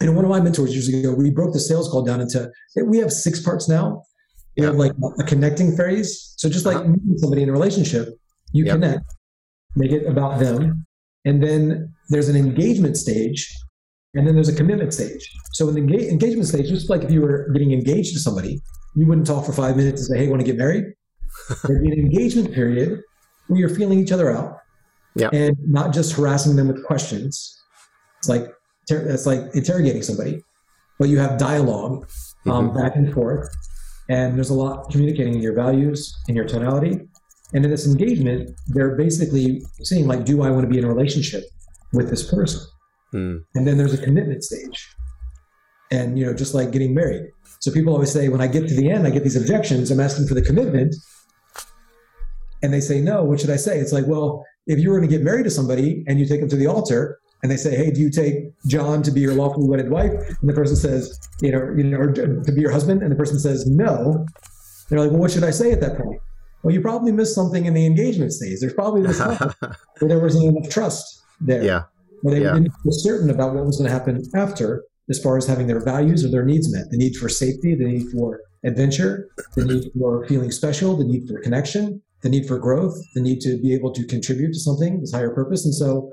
and 0.00 0.16
one 0.16 0.24
of 0.24 0.30
my 0.30 0.40
mentors 0.40 0.72
years 0.72 0.88
ago, 0.88 1.14
we 1.14 1.30
broke 1.30 1.52
the 1.52 1.60
sales 1.60 1.88
call 1.88 2.02
down 2.02 2.20
into 2.20 2.50
we 2.84 2.98
have 2.98 3.12
six 3.12 3.40
parts 3.40 3.68
now. 3.68 4.02
We 4.56 4.62
yeah. 4.62 4.70
have 4.70 4.76
like 4.76 4.92
a 5.18 5.24
connecting 5.24 5.76
phase. 5.76 6.34
So 6.36 6.48
just 6.48 6.66
like 6.66 6.76
uh-huh. 6.76 6.88
meeting 6.88 7.18
somebody 7.18 7.42
in 7.42 7.48
a 7.48 7.52
relationship, 7.52 8.08
you 8.52 8.64
yep. 8.64 8.74
connect 8.74 9.04
make 9.76 9.92
it 9.92 10.06
about 10.06 10.40
them. 10.40 10.86
And 11.24 11.42
then 11.42 11.92
there's 12.08 12.28
an 12.28 12.36
engagement 12.36 12.96
stage, 12.96 13.48
and 14.14 14.26
then 14.26 14.34
there's 14.34 14.48
a 14.48 14.54
commitment 14.54 14.94
stage. 14.94 15.30
So 15.52 15.68
in 15.68 15.74
the 15.74 16.10
engagement 16.10 16.48
stage, 16.48 16.68
just 16.68 16.88
like 16.88 17.02
if 17.02 17.10
you 17.10 17.20
were 17.20 17.50
getting 17.52 17.72
engaged 17.72 18.14
to 18.14 18.18
somebody, 18.18 18.60
you 18.96 19.06
wouldn't 19.06 19.26
talk 19.26 19.46
for 19.46 19.52
five 19.52 19.76
minutes 19.76 20.00
and 20.02 20.16
say, 20.16 20.24
"Hey, 20.24 20.28
want 20.28 20.40
to 20.40 20.46
get 20.46 20.56
married?" 20.56 20.84
There'd 21.64 21.82
be 21.82 21.92
an 21.92 21.98
engagement 21.98 22.52
period 22.52 23.00
where 23.46 23.60
you're 23.60 23.74
feeling 23.74 23.98
each 23.98 24.12
other 24.12 24.30
out, 24.30 24.58
yeah. 25.14 25.30
and 25.32 25.56
not 25.66 25.92
just 25.92 26.12
harassing 26.12 26.56
them 26.56 26.68
with 26.68 26.84
questions. 26.84 27.56
It's 28.18 28.28
like 28.28 28.46
it's 28.88 29.26
like 29.26 29.40
interrogating 29.54 30.02
somebody, 30.02 30.42
but 30.98 31.08
you 31.08 31.18
have 31.18 31.38
dialogue 31.38 32.08
um, 32.46 32.68
mm-hmm. 32.68 32.78
back 32.78 32.96
and 32.96 33.12
forth, 33.12 33.48
and 34.08 34.36
there's 34.36 34.50
a 34.50 34.54
lot 34.54 34.90
communicating 34.90 35.40
your 35.40 35.54
values 35.54 36.16
and 36.26 36.36
your 36.36 36.46
tonality 36.46 37.00
and 37.52 37.64
in 37.64 37.70
this 37.70 37.86
engagement, 37.86 38.50
they're 38.68 38.96
basically 38.96 39.62
saying, 39.82 40.06
like, 40.06 40.24
do 40.24 40.42
I 40.42 40.50
want 40.50 40.62
to 40.62 40.68
be 40.68 40.78
in 40.78 40.84
a 40.84 40.88
relationship 40.88 41.44
with 41.92 42.08
this 42.08 42.30
person? 42.30 42.60
Mm. 43.14 43.40
And 43.54 43.66
then 43.66 43.76
there's 43.76 43.94
a 43.94 44.02
commitment 44.02 44.44
stage. 44.44 44.88
And, 45.90 46.18
you 46.18 46.24
know, 46.24 46.32
just 46.32 46.54
like 46.54 46.70
getting 46.70 46.94
married. 46.94 47.30
So 47.60 47.70
people 47.70 47.92
always 47.92 48.10
say, 48.10 48.28
when 48.28 48.40
I 48.40 48.46
get 48.46 48.68
to 48.68 48.74
the 48.74 48.90
end, 48.90 49.06
I 49.06 49.10
get 49.10 49.22
these 49.22 49.36
objections. 49.36 49.90
I'm 49.90 50.00
asking 50.00 50.26
for 50.26 50.34
the 50.34 50.42
commitment. 50.42 50.94
And 52.62 52.72
they 52.72 52.80
say, 52.80 53.00
no, 53.00 53.22
what 53.22 53.40
should 53.40 53.50
I 53.50 53.56
say? 53.56 53.78
It's 53.78 53.92
like, 53.92 54.06
well, 54.06 54.44
if 54.66 54.78
you 54.78 54.90
were 54.90 54.98
going 54.98 55.08
to 55.08 55.14
get 55.14 55.24
married 55.24 55.44
to 55.44 55.50
somebody 55.50 56.04
and 56.06 56.18
you 56.18 56.26
take 56.26 56.40
them 56.40 56.48
to 56.48 56.56
the 56.56 56.66
altar 56.66 57.20
and 57.42 57.52
they 57.52 57.56
say, 57.56 57.76
hey, 57.76 57.90
do 57.90 58.00
you 58.00 58.10
take 58.10 58.52
John 58.66 59.02
to 59.02 59.10
be 59.10 59.20
your 59.20 59.34
lawfully 59.34 59.68
wedded 59.68 59.90
wife? 59.90 60.12
And 60.40 60.48
the 60.48 60.54
person 60.54 60.76
says, 60.76 61.18
you 61.40 61.52
know, 61.52 61.72
you 61.76 61.84
know, 61.84 61.98
or 61.98 62.12
to 62.12 62.52
be 62.52 62.60
your 62.60 62.70
husband. 62.70 63.02
And 63.02 63.12
the 63.12 63.16
person 63.16 63.38
says, 63.38 63.66
no. 63.66 64.26
They're 64.88 65.00
like, 65.00 65.10
well, 65.10 65.20
what 65.20 65.30
should 65.30 65.44
I 65.44 65.50
say 65.50 65.70
at 65.72 65.80
that 65.82 65.98
point? 65.98 66.20
Well, 66.62 66.74
you 66.74 66.80
probably 66.80 67.12
missed 67.12 67.34
something 67.34 67.66
in 67.66 67.74
the 67.74 67.86
engagement 67.86 68.32
stage. 68.32 68.60
There's 68.60 68.74
probably 68.74 69.02
this 69.02 69.20
where 69.98 70.08
there 70.08 70.18
wasn't 70.18 70.56
enough 70.56 70.70
trust 70.70 71.22
there. 71.40 71.62
Yeah. 71.62 71.82
Where 72.22 72.34
they 72.34 72.42
yeah. 72.42 72.52
didn't 72.52 72.72
feel 72.82 72.92
certain 72.92 73.30
about 73.30 73.54
what 73.54 73.64
was 73.64 73.78
going 73.78 73.88
to 73.88 73.92
happen 73.92 74.22
after, 74.34 74.84
as 75.10 75.22
far 75.22 75.36
as 75.36 75.46
having 75.46 75.66
their 75.66 75.84
values 75.84 76.24
or 76.24 76.30
their 76.30 76.44
needs 76.44 76.72
met. 76.72 76.90
The 76.90 76.96
need 76.96 77.16
for 77.16 77.28
safety, 77.28 77.74
the 77.74 77.84
need 77.84 78.08
for 78.12 78.40
adventure, 78.64 79.28
the 79.56 79.64
need 79.64 79.90
for 79.98 80.26
feeling 80.26 80.50
special, 80.50 80.96
the 80.96 81.04
need 81.04 81.28
for 81.28 81.40
connection, 81.40 82.02
the 82.22 82.28
need 82.28 82.46
for 82.46 82.58
growth, 82.58 82.96
the 83.14 83.20
need 83.20 83.40
to 83.40 83.60
be 83.60 83.74
able 83.74 83.92
to 83.92 84.06
contribute 84.06 84.52
to 84.52 84.60
something, 84.60 85.00
this 85.00 85.12
higher 85.12 85.34
purpose. 85.34 85.64
And 85.64 85.74
so, 85.74 86.10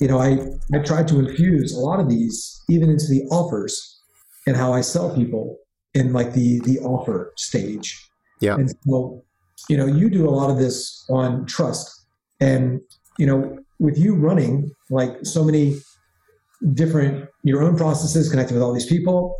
you 0.00 0.08
know, 0.08 0.18
I 0.18 0.38
I 0.74 0.82
tried 0.82 1.08
to 1.08 1.18
infuse 1.20 1.74
a 1.74 1.80
lot 1.80 2.00
of 2.00 2.08
these 2.08 2.62
even 2.68 2.90
into 2.90 3.06
the 3.06 3.24
offers 3.30 4.00
and 4.46 4.56
how 4.56 4.72
I 4.72 4.80
sell 4.80 5.14
people 5.14 5.58
in 5.94 6.12
like 6.12 6.32
the 6.32 6.60
the 6.60 6.78
offer 6.80 7.32
stage. 7.36 8.08
Yeah. 8.40 8.54
And 8.54 8.70
so 8.86 9.22
you 9.68 9.76
know, 9.76 9.86
you 9.86 10.08
do 10.10 10.28
a 10.28 10.30
lot 10.30 10.50
of 10.50 10.58
this 10.58 11.04
on 11.10 11.46
trust. 11.46 12.06
And, 12.40 12.80
you 13.18 13.26
know, 13.26 13.58
with 13.78 13.98
you 13.98 14.14
running 14.14 14.70
like 14.90 15.10
so 15.22 15.44
many 15.44 15.76
different 16.74 17.28
your 17.42 17.62
own 17.62 17.76
processes, 17.76 18.28
connecting 18.28 18.56
with 18.56 18.62
all 18.62 18.72
these 18.72 18.86
people. 18.86 19.36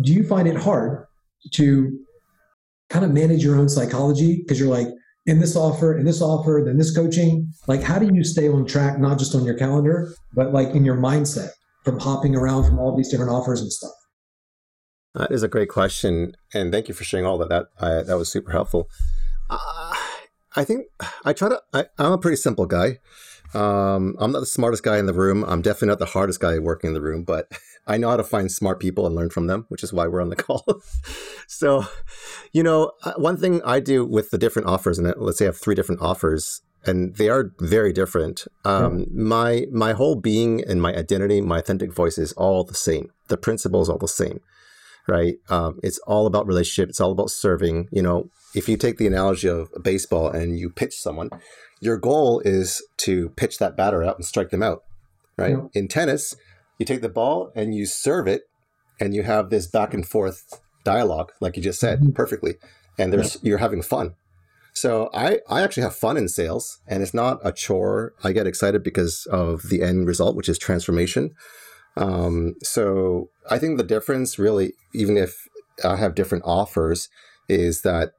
Do 0.00 0.12
you 0.12 0.26
find 0.26 0.48
it 0.48 0.56
hard 0.56 1.06
to 1.52 1.98
kind 2.90 3.04
of 3.04 3.12
manage 3.12 3.44
your 3.44 3.56
own 3.56 3.68
psychology 3.68 4.38
because 4.42 4.58
you're 4.58 4.68
like 4.68 4.88
in 5.26 5.40
this 5.40 5.56
offer, 5.56 5.96
in 5.96 6.04
this 6.04 6.20
offer, 6.20 6.62
then 6.64 6.78
this 6.78 6.94
coaching? 6.94 7.52
Like, 7.66 7.82
how 7.82 7.98
do 7.98 8.10
you 8.12 8.24
stay 8.24 8.48
on 8.48 8.66
track, 8.66 8.98
not 8.98 9.18
just 9.18 9.34
on 9.34 9.44
your 9.44 9.56
calendar, 9.56 10.12
but 10.32 10.52
like 10.52 10.68
in 10.70 10.84
your 10.84 10.96
mindset 10.96 11.50
from 11.84 11.98
hopping 11.98 12.34
around 12.34 12.64
from 12.64 12.78
all 12.78 12.96
these 12.96 13.10
different 13.10 13.30
offers 13.30 13.60
and 13.60 13.72
stuff? 13.72 13.92
That 15.14 15.30
is 15.30 15.44
a 15.44 15.48
great 15.48 15.68
question, 15.68 16.36
and 16.52 16.72
thank 16.72 16.88
you 16.88 16.94
for 16.94 17.04
sharing 17.04 17.24
all 17.24 17.38
that. 17.38 17.48
That 17.48 18.06
that 18.06 18.18
was 18.18 18.30
super 18.30 18.50
helpful. 18.50 18.88
Uh, 19.48 19.94
I 20.56 20.64
think 20.64 20.86
I 21.24 21.32
try 21.32 21.50
to. 21.50 21.62
I, 21.72 21.84
am 22.00 22.12
a 22.12 22.18
pretty 22.18 22.36
simple 22.36 22.66
guy. 22.66 22.98
Um, 23.54 24.16
I'm 24.18 24.32
not 24.32 24.40
the 24.40 24.46
smartest 24.46 24.82
guy 24.82 24.98
in 24.98 25.06
the 25.06 25.12
room. 25.12 25.44
I'm 25.46 25.62
definitely 25.62 25.88
not 25.88 25.98
the 25.98 26.06
hardest 26.06 26.40
guy 26.40 26.58
working 26.58 26.88
in 26.88 26.94
the 26.94 27.00
room, 27.00 27.24
but 27.24 27.50
I 27.86 27.96
know 27.96 28.10
how 28.10 28.16
to 28.16 28.24
find 28.24 28.50
smart 28.50 28.80
people 28.80 29.06
and 29.06 29.14
learn 29.14 29.30
from 29.30 29.46
them, 29.46 29.66
which 29.68 29.82
is 29.82 29.92
why 29.92 30.06
we're 30.06 30.22
on 30.22 30.30
the 30.30 30.36
call. 30.44 30.82
so, 31.46 31.84
you 32.52 32.62
know, 32.62 32.92
uh, 33.04 33.14
one 33.16 33.36
thing 33.36 33.60
I 33.64 33.80
do 33.80 34.04
with 34.04 34.30
the 34.30 34.38
different 34.38 34.68
offers, 34.68 34.98
and 34.98 35.12
let's 35.16 35.38
say 35.38 35.46
I 35.46 35.48
have 35.48 35.58
three 35.58 35.74
different 35.74 36.00
offers, 36.00 36.62
and 36.86 37.14
they 37.16 37.28
are 37.28 37.52
very 37.60 37.92
different. 37.92 38.46
Um, 38.64 39.00
yeah. 39.00 39.06
My 39.10 39.66
my 39.72 39.92
whole 39.92 40.16
being 40.16 40.62
and 40.64 40.82
my 40.82 40.94
identity, 40.94 41.40
my 41.40 41.58
authentic 41.58 41.92
voice 41.92 42.18
is 42.18 42.32
all 42.32 42.64
the 42.64 42.74
same. 42.74 43.10
The 43.28 43.36
principle 43.36 43.82
is 43.82 43.88
all 43.88 43.98
the 43.98 44.08
same, 44.08 44.40
right? 45.08 45.36
Um, 45.48 45.80
it's 45.82 45.98
all 46.00 46.26
about 46.26 46.46
relationship. 46.46 46.90
It's 46.90 47.00
all 47.00 47.12
about 47.12 47.30
serving. 47.30 47.88
You 47.90 48.02
know, 48.02 48.30
if 48.54 48.68
you 48.68 48.76
take 48.76 48.98
the 48.98 49.06
analogy 49.06 49.48
of 49.48 49.70
baseball 49.82 50.28
and 50.28 50.58
you 50.58 50.70
pitch 50.70 50.94
someone, 50.94 51.30
your 51.84 51.98
goal 51.98 52.40
is 52.44 52.82
to 52.98 53.28
pitch 53.30 53.58
that 53.58 53.76
batter 53.76 54.02
out 54.02 54.16
and 54.16 54.24
strike 54.24 54.50
them 54.50 54.62
out, 54.62 54.82
right? 55.36 55.50
Yeah. 55.50 55.68
In 55.74 55.88
tennis, 55.88 56.34
you 56.78 56.86
take 56.86 57.02
the 57.02 57.08
ball 57.08 57.52
and 57.54 57.74
you 57.74 57.84
serve 57.84 58.26
it, 58.26 58.42
and 58.98 59.14
you 59.14 59.22
have 59.22 59.50
this 59.50 59.66
back 59.66 59.92
and 59.92 60.06
forth 60.06 60.60
dialogue, 60.84 61.32
like 61.40 61.56
you 61.56 61.62
just 61.62 61.80
said 61.80 62.00
mm-hmm. 62.00 62.12
perfectly, 62.12 62.54
and 62.98 63.12
there's 63.12 63.36
yeah. 63.36 63.40
you're 63.50 63.58
having 63.58 63.82
fun. 63.82 64.14
So 64.72 65.10
I 65.12 65.40
I 65.48 65.62
actually 65.62 65.82
have 65.82 65.94
fun 65.94 66.16
in 66.16 66.28
sales, 66.28 66.78
and 66.88 67.02
it's 67.02 67.14
not 67.14 67.38
a 67.44 67.52
chore. 67.52 68.14
I 68.24 68.32
get 68.32 68.46
excited 68.46 68.82
because 68.82 69.26
of 69.30 69.68
the 69.68 69.82
end 69.82 70.06
result, 70.06 70.36
which 70.36 70.48
is 70.48 70.58
transformation. 70.58 71.34
Um, 71.96 72.54
so 72.62 73.28
I 73.50 73.58
think 73.58 73.78
the 73.78 73.84
difference, 73.84 74.38
really, 74.38 74.72
even 74.94 75.16
if 75.16 75.48
I 75.84 75.96
have 75.96 76.14
different 76.14 76.44
offers, 76.44 77.08
is 77.48 77.82
that 77.82 78.12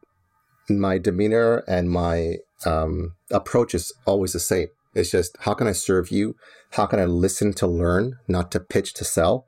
my 0.70 0.98
demeanor 0.98 1.64
and 1.68 1.90
my 1.90 2.38
um, 2.66 3.14
approach 3.32 3.74
is 3.76 3.92
always 4.06 4.34
the 4.34 4.40
same. 4.40 4.68
It's 4.94 5.12
just 5.12 5.36
how 5.42 5.54
can 5.54 5.68
I 5.68 5.74
serve 5.74 6.10
you? 6.10 6.36
How 6.72 6.86
can 6.86 7.00
I 7.00 7.06
listen 7.06 7.54
to 7.54 7.68
learn, 7.68 8.18
not 8.28 8.52
to 8.52 8.60
pitch 8.60 8.94
to 8.96 9.04
sell? 9.04 9.46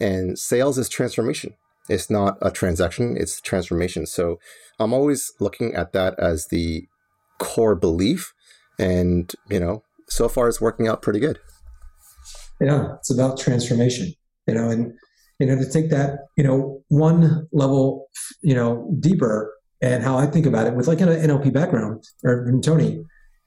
And 0.00 0.38
sales 0.38 0.78
is 0.78 0.88
transformation. 0.88 1.54
It's 1.88 2.10
not 2.10 2.38
a 2.40 2.50
transaction, 2.50 3.16
it's 3.16 3.40
transformation. 3.40 4.06
So 4.06 4.38
I'm 4.78 4.92
always 4.92 5.32
looking 5.40 5.74
at 5.74 5.92
that 5.92 6.18
as 6.18 6.46
the 6.46 6.86
core 7.38 7.74
belief. 7.74 8.32
And, 8.78 9.32
you 9.48 9.60
know, 9.60 9.82
so 10.08 10.28
far 10.28 10.48
it's 10.48 10.60
working 10.60 10.88
out 10.88 11.02
pretty 11.02 11.20
good. 11.20 11.38
Yeah, 12.60 12.94
it's 12.96 13.10
about 13.10 13.38
transformation, 13.38 14.12
you 14.46 14.54
know, 14.54 14.68
and, 14.68 14.92
you 15.38 15.46
know, 15.46 15.56
to 15.56 15.70
take 15.70 15.90
that, 15.90 16.18
you 16.36 16.44
know, 16.44 16.82
one 16.88 17.48
level, 17.52 18.06
you 18.42 18.54
know, 18.54 18.88
deeper 19.00 19.52
and 19.82 20.02
how 20.02 20.16
I 20.16 20.26
think 20.26 20.46
about 20.46 20.66
it 20.66 20.74
with 20.74 20.88
like 20.88 21.00
an 21.00 21.08
NLP 21.08 21.52
background 21.52 22.04
or 22.24 22.50
Tony, 22.62 23.04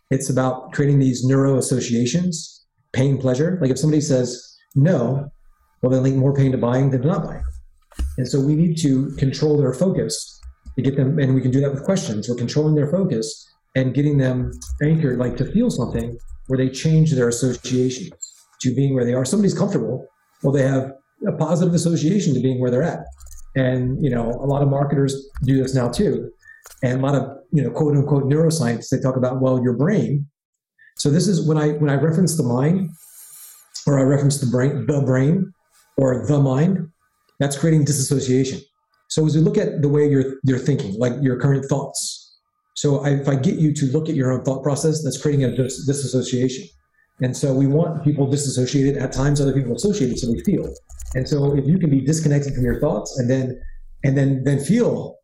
it's 0.09 0.29
about 0.29 0.71
creating 0.73 0.99
these 0.99 1.23
neuro 1.23 1.57
associations, 1.57 2.65
pain, 2.91 3.17
pleasure. 3.17 3.57
Like 3.61 3.71
if 3.71 3.79
somebody 3.79 4.01
says 4.01 4.57
no, 4.75 5.31
well, 5.81 5.91
they 5.91 5.99
link 5.99 6.15
more 6.15 6.33
pain 6.33 6.51
to 6.51 6.57
buying 6.57 6.89
than 6.89 7.01
to 7.01 7.07
not 7.07 7.23
buying. 7.23 7.43
And 8.17 8.27
so 8.27 8.39
we 8.39 8.55
need 8.55 8.77
to 8.79 9.11
control 9.17 9.57
their 9.57 9.73
focus 9.73 10.39
to 10.75 10.81
get 10.81 10.95
them, 10.95 11.19
and 11.19 11.35
we 11.35 11.41
can 11.41 11.51
do 11.51 11.61
that 11.61 11.71
with 11.71 11.83
questions. 11.83 12.27
We're 12.27 12.35
controlling 12.35 12.75
their 12.75 12.89
focus 12.89 13.47
and 13.75 13.93
getting 13.93 14.17
them 14.17 14.51
anchored, 14.81 15.19
like 15.19 15.37
to 15.37 15.45
feel 15.51 15.69
something 15.69 16.17
where 16.47 16.57
they 16.57 16.69
change 16.69 17.11
their 17.11 17.27
associations 17.27 18.13
to 18.61 18.73
being 18.73 18.93
where 18.93 19.05
they 19.05 19.13
are. 19.13 19.25
Somebody's 19.25 19.57
comfortable, 19.57 20.07
well, 20.41 20.53
they 20.53 20.63
have 20.63 20.93
a 21.27 21.31
positive 21.33 21.73
association 21.73 22.33
to 22.33 22.39
being 22.39 22.59
where 22.59 22.71
they're 22.71 22.83
at. 22.83 23.05
And 23.55 24.03
you 24.03 24.09
know, 24.09 24.29
a 24.29 24.47
lot 24.47 24.61
of 24.61 24.69
marketers 24.69 25.29
do 25.43 25.61
this 25.61 25.75
now 25.75 25.89
too. 25.89 26.31
And 26.81 26.99
a 26.99 27.05
lot 27.05 27.15
of 27.15 27.37
you 27.51 27.61
know, 27.61 27.69
quote 27.69 27.95
unquote 27.95 28.23
neuroscience, 28.23 28.89
they 28.89 28.99
talk 28.99 29.15
about 29.15 29.41
well, 29.41 29.61
your 29.61 29.73
brain. 29.73 30.27
So 30.97 31.09
this 31.09 31.27
is 31.27 31.47
when 31.47 31.57
I 31.57 31.69
when 31.73 31.89
I 31.89 31.95
reference 31.95 32.37
the 32.37 32.43
mind, 32.43 32.89
or 33.85 33.99
I 33.99 34.03
reference 34.03 34.39
the 34.39 34.47
brain, 34.47 34.85
the 34.87 35.01
brain, 35.01 35.53
or 35.97 36.25
the 36.25 36.39
mind, 36.39 36.89
that's 37.39 37.57
creating 37.57 37.85
disassociation. 37.85 38.61
So 39.09 39.25
as 39.25 39.35
we 39.35 39.41
look 39.41 39.57
at 39.57 39.81
the 39.81 39.89
way 39.89 40.09
you're 40.09 40.35
you're 40.43 40.59
thinking, 40.59 40.97
like 40.97 41.13
your 41.21 41.39
current 41.39 41.65
thoughts. 41.65 42.19
So 42.75 43.03
I, 43.03 43.11
if 43.11 43.29
I 43.29 43.35
get 43.35 43.55
you 43.55 43.71
to 43.73 43.85
look 43.87 44.09
at 44.09 44.15
your 44.15 44.31
own 44.31 44.43
thought 44.43 44.63
process, 44.63 45.03
that's 45.03 45.21
creating 45.21 45.45
a 45.45 45.55
dis- 45.55 45.85
disassociation. 45.85 46.67
And 47.23 47.35
so 47.35 47.53
we 47.53 47.67
want 47.67 48.03
people 48.03 48.27
disassociated 48.27 49.01
at 49.01 49.13
times, 49.13 49.39
other 49.39 49.53
people 49.53 49.75
associated, 49.75 50.19
so 50.19 50.29
we 50.29 50.41
feel. 50.43 50.73
And 51.15 51.27
so 51.27 51.55
if 51.55 51.65
you 51.65 51.79
can 51.79 51.89
be 51.89 52.01
disconnected 52.01 52.53
from 52.53 52.65
your 52.65 52.79
thoughts 52.81 53.17
and 53.17 53.29
then 53.29 53.61
and 54.03 54.17
then 54.17 54.43
then 54.43 54.59
feel 54.59 55.17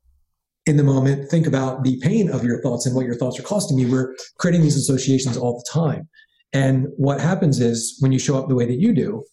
in 0.65 0.77
the 0.77 0.83
moment, 0.83 1.29
think 1.29 1.45
about 1.45 1.83
the 1.83 1.99
pain 2.01 2.29
of 2.29 2.43
your 2.43 2.61
thoughts 2.61 2.85
and 2.85 2.95
what 2.95 3.05
your 3.05 3.15
thoughts 3.15 3.37
are 3.39 3.43
costing 3.43 3.77
you. 3.77 3.91
We're 3.91 4.15
creating 4.37 4.61
these 4.61 4.77
associations 4.77 5.35
all 5.35 5.57
the 5.57 5.65
time. 5.71 6.07
And 6.53 6.87
what 6.95 7.19
happens 7.19 7.59
is 7.59 7.97
when 7.99 8.11
you 8.11 8.19
show 8.19 8.37
up 8.37 8.47
the 8.47 8.55
way 8.55 8.65
that 8.65 8.79
you 8.79 8.93
do, 8.93 9.23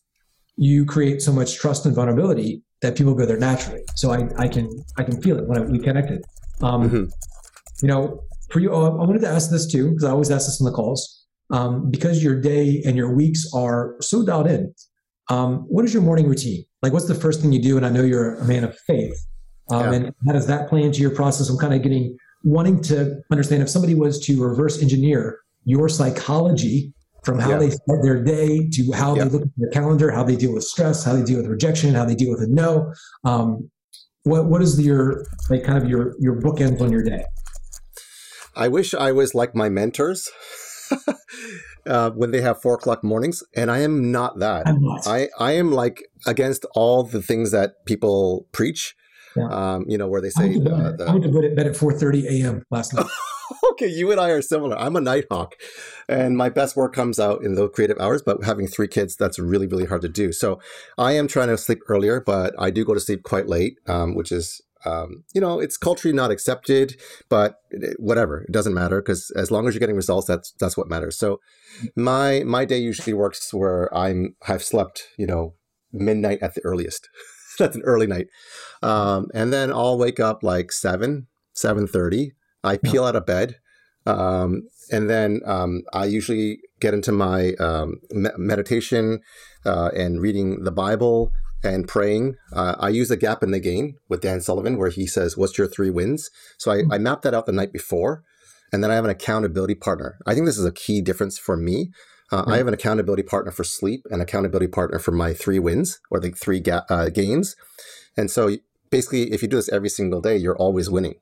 you 0.57 0.85
create 0.85 1.23
so 1.23 1.33
much 1.33 1.57
trust 1.57 1.87
and 1.87 1.95
vulnerability 1.95 2.63
that 2.83 2.97
people 2.97 3.15
go 3.15 3.27
there 3.27 3.39
naturally. 3.39 3.83
So 3.95 4.11
I, 4.11 4.29
I 4.39 4.49
can 4.49 4.69
I 4.99 5.05
can 5.05 5.23
feel 5.23 5.39
it 5.39 5.47
when 5.47 5.59
I, 5.59 5.61
we 5.61 5.79
connected. 5.79 6.25
Um, 6.63 6.89
mm-hmm. 6.89 7.05
You 7.83 7.89
know, 7.89 8.25
for 8.51 8.59
you, 8.59 8.73
I 8.73 8.89
wanted 8.89 9.21
to 9.21 9.29
ask 9.29 9.51
this 9.51 9.67
too 9.71 9.91
because 9.91 10.05
I 10.05 10.11
always 10.11 10.31
ask 10.33 10.47
this 10.47 10.59
in 10.59 10.67
the 10.67 10.73
calls. 10.73 11.26
Um, 11.51 11.91
because 11.91 12.25
your 12.25 12.41
day 12.41 12.83
and 12.85 12.97
your 12.97 13.15
weeks 13.15 13.47
are 13.55 13.95
so 14.01 14.25
dialed 14.25 14.49
in, 14.49 14.75
um, 15.31 15.59
what 15.69 15.85
is 15.85 15.95
your 15.95 16.03
morning 16.03 16.29
routine? 16.29 16.65
Like, 16.83 16.93
what's 16.93 17.07
the 17.07 17.15
first 17.15 17.41
thing 17.41 17.53
you 17.53 17.63
do? 17.63 17.77
And 17.77 17.87
I 17.87 17.91
know 17.91 18.03
you're 18.03 18.37
a 18.37 18.45
man 18.45 18.65
of 18.65 18.77
faith. 18.87 19.17
Um, 19.71 19.81
yeah. 19.81 19.93
And 19.93 20.15
how 20.27 20.33
does 20.33 20.47
that 20.47 20.69
play 20.69 20.83
into 20.83 21.01
your 21.01 21.11
process? 21.11 21.49
I'm 21.49 21.59
kind 21.59 21.75
of 21.75 21.83
getting 21.83 22.17
wanting 22.45 22.81
to 22.81 23.21
understand 23.33 23.63
if 23.63 23.69
somebody 23.69 23.95
was 23.95 24.21
to 24.27 24.41
reverse 24.41 24.81
engineer 24.81 25.41
your 25.65 25.89
psychology 25.89 26.95
from 27.25 27.41
how 27.41 27.51
yeah. 27.51 27.59
they 27.59 27.71
start 27.71 28.03
their 28.03 28.23
day 28.23 28.69
to 28.71 28.93
how 28.93 29.17
yeah. 29.17 29.25
they 29.25 29.31
look 29.31 29.43
at 29.43 29.49
their 29.57 29.71
calendar, 29.71 30.13
how 30.13 30.23
they 30.23 30.37
deal 30.37 30.55
with 30.55 30.63
stress, 30.63 31.05
how 31.05 31.13
they 31.13 31.25
deal 31.25 31.39
with 31.39 31.47
rejection, 31.47 31.93
how 31.93 32.05
they 32.05 32.15
deal 32.15 32.31
with 32.31 32.41
a 32.41 32.47
no. 32.47 32.93
Um, 33.25 33.69
what 34.23 34.47
what 34.47 34.63
is 34.63 34.81
your 34.81 35.27
like 35.51 35.65
kind 35.65 35.77
of 35.77 35.89
your 35.89 36.15
your 36.21 36.41
bookends 36.41 36.81
on 36.81 36.93
your 36.93 37.03
day? 37.03 37.25
I 38.55 38.69
wish 38.69 38.95
I 38.95 39.13
was 39.13 39.35
like 39.35 39.55
my 39.55 39.69
mentors. 39.69 40.31
uh, 41.87 42.11
when 42.11 42.31
they 42.31 42.41
have 42.41 42.61
four 42.61 42.75
o'clock 42.75 43.03
mornings, 43.05 43.43
and 43.55 43.71
I 43.71 43.81
am 43.81 44.11
not 44.11 44.39
that. 44.39 44.67
Not. 44.67 45.07
I 45.07 45.29
I 45.39 45.53
am 45.53 45.73
like 45.73 46.05
against 46.27 46.65
all 46.75 47.03
the 47.03 47.23
things 47.23 47.51
that 47.53 47.85
people 47.87 48.47
preach. 48.53 48.95
Yeah. 49.37 49.49
Um, 49.49 49.85
you 49.87 49.99
know, 49.99 50.09
where 50.09 50.23
they 50.23 50.31
say 50.31 50.45
I 50.45 50.49
went 50.49 50.65
to 50.65 50.71
bed, 50.71 51.01
uh, 51.01 51.19
the, 51.19 51.49
to 51.49 51.55
bed 51.55 51.67
at 51.67 51.77
four 51.77 51.93
thirty 51.93 52.27
a.m. 52.27 52.63
last 52.71 52.95
night. 52.95 53.07
okay, 53.73 53.87
you 53.87 54.11
and 54.11 54.21
I 54.21 54.31
are 54.31 54.43
similar. 54.43 54.79
I'm 54.79 54.97
a 54.97 55.01
night 55.01 55.25
hawk, 55.31 55.55
and 56.09 56.37
my 56.37 56.49
best 56.49 56.77
work 56.77 56.95
comes 56.95 57.19
out 57.19 57.45
in 57.45 57.55
those 57.55 57.71
creative 57.75 57.99
hours. 58.01 58.23
But 58.23 58.45
having 58.45 58.67
three 58.67 58.89
kids, 58.89 59.15
that's 59.15 59.39
really 59.39 59.67
really 59.67 59.85
hard 59.85 60.03
to 60.03 60.09
do. 60.09 60.33
So 60.33 60.59
I 60.97 61.13
am 61.13 61.29
trying 61.29 61.49
to 61.49 61.59
sleep 61.59 61.81
earlier, 61.89 62.21
but 62.21 62.55
I 62.59 62.71
do 62.71 62.85
go 62.85 62.95
to 62.95 63.01
sleep 63.01 63.25
quite 63.25 63.47
late, 63.47 63.79
um, 63.87 64.15
which 64.15 64.33
is 64.33 64.63
um, 64.87 65.25
you 65.35 65.41
know, 65.41 65.59
it's 65.61 65.77
culturally 65.77 66.15
not 66.15 66.31
accepted, 66.31 66.97
but 67.29 67.61
whatever, 67.99 68.43
it 68.43 68.53
doesn't 68.53 68.75
matter 68.75 69.03
because 69.03 69.31
as 69.37 69.51
long 69.51 69.67
as 69.67 69.75
you're 69.75 69.81
getting 69.81 69.97
results, 69.97 70.27
that's 70.27 70.53
that's 70.61 70.77
what 70.77 70.89
matters. 70.89 71.19
So 71.19 71.41
my 71.97 72.43
my 72.45 72.65
day 72.65 72.79
usually 72.79 73.13
works 73.15 73.53
where 73.53 73.95
I'm 73.95 74.37
have 74.45 74.63
slept, 74.63 75.09
you 75.19 75.27
know, 75.27 75.55
midnight 75.93 76.39
at 76.43 76.55
the 76.55 76.65
earliest. 76.65 77.09
that's 77.59 77.77
an 77.77 77.83
early 77.83 78.07
night, 78.07 78.29
um, 78.83 79.29
and 79.35 79.53
then 79.53 79.73
I'll 79.73 79.99
wake 79.99 80.21
up 80.21 80.43
like 80.43 80.73
seven 80.73 81.27
seven 81.53 81.87
thirty. 81.87 82.33
I 82.63 82.77
peel 82.77 83.05
out 83.05 83.17
of 83.17 83.27
bed, 83.27 83.57
um, 84.07 84.63
and 84.91 85.09
then 85.09 85.41
um, 85.45 85.83
I 85.93 86.05
usually 86.05 86.61
get 86.81 86.95
into 86.95 87.13
my 87.13 87.53
um, 87.55 88.01
me- 88.11 88.31
meditation 88.37 89.21
uh, 89.65 89.91
and 89.97 90.21
reading 90.21 90.65
the 90.65 90.73
Bible 90.73 91.33
and 91.63 91.89
praying. 91.89 92.37
Uh, 92.53 92.77
I 92.79 92.91
use 92.91 93.11
a 93.11 93.17
Gap 93.17 93.43
and 93.43 93.53
the 93.53 93.61
Gain 93.61 93.97
with 94.09 94.21
Dan 94.21 94.41
Sullivan 94.41 94.79
where 94.79 94.91
he 94.91 95.07
says, 95.07 95.37
What's 95.37 95.59
your 95.59 95.67
three 95.67 95.91
wins? 95.91 96.31
So 96.59 96.71
I, 96.71 96.83
I 96.91 96.99
map 96.99 97.23
that 97.23 97.35
out 97.35 97.47
the 97.47 97.53
night 97.53 97.73
before. 97.73 98.23
And 98.73 98.83
then 98.83 98.91
I 98.91 98.95
have 98.95 99.05
an 99.05 99.11
accountability 99.11 99.77
partner. 99.77 100.19
I 100.27 100.35
think 100.35 100.47
this 100.47 100.59
is 100.59 100.65
a 100.65 100.73
key 100.73 101.01
difference 101.01 101.39
for 101.39 101.57
me. 101.57 101.93
Uh, 102.33 102.43
I 102.47 102.57
have 102.57 102.67
an 102.67 102.75
accountability 102.75 103.23
partner 103.23 103.53
for 103.53 103.63
sleep 103.63 104.05
and 104.11 104.21
accountability 104.21 104.67
partner 104.67 104.99
for 104.99 105.13
my 105.13 105.33
three 105.33 105.61
wins 105.61 106.01
or 106.11 106.19
the 106.19 106.31
three 106.31 106.59
ga- 106.59 106.85
uh, 106.91 107.09
gains. 107.09 107.55
And 108.17 108.31
so 108.31 108.57
basically, 108.91 109.33
if 109.33 109.43
you 109.43 109.49
do 109.49 109.57
this 109.57 109.69
every 109.69 109.89
single 109.89 110.21
day, 110.21 110.37
you're 110.37 110.57
always 110.57 110.91
winning. 110.91 111.15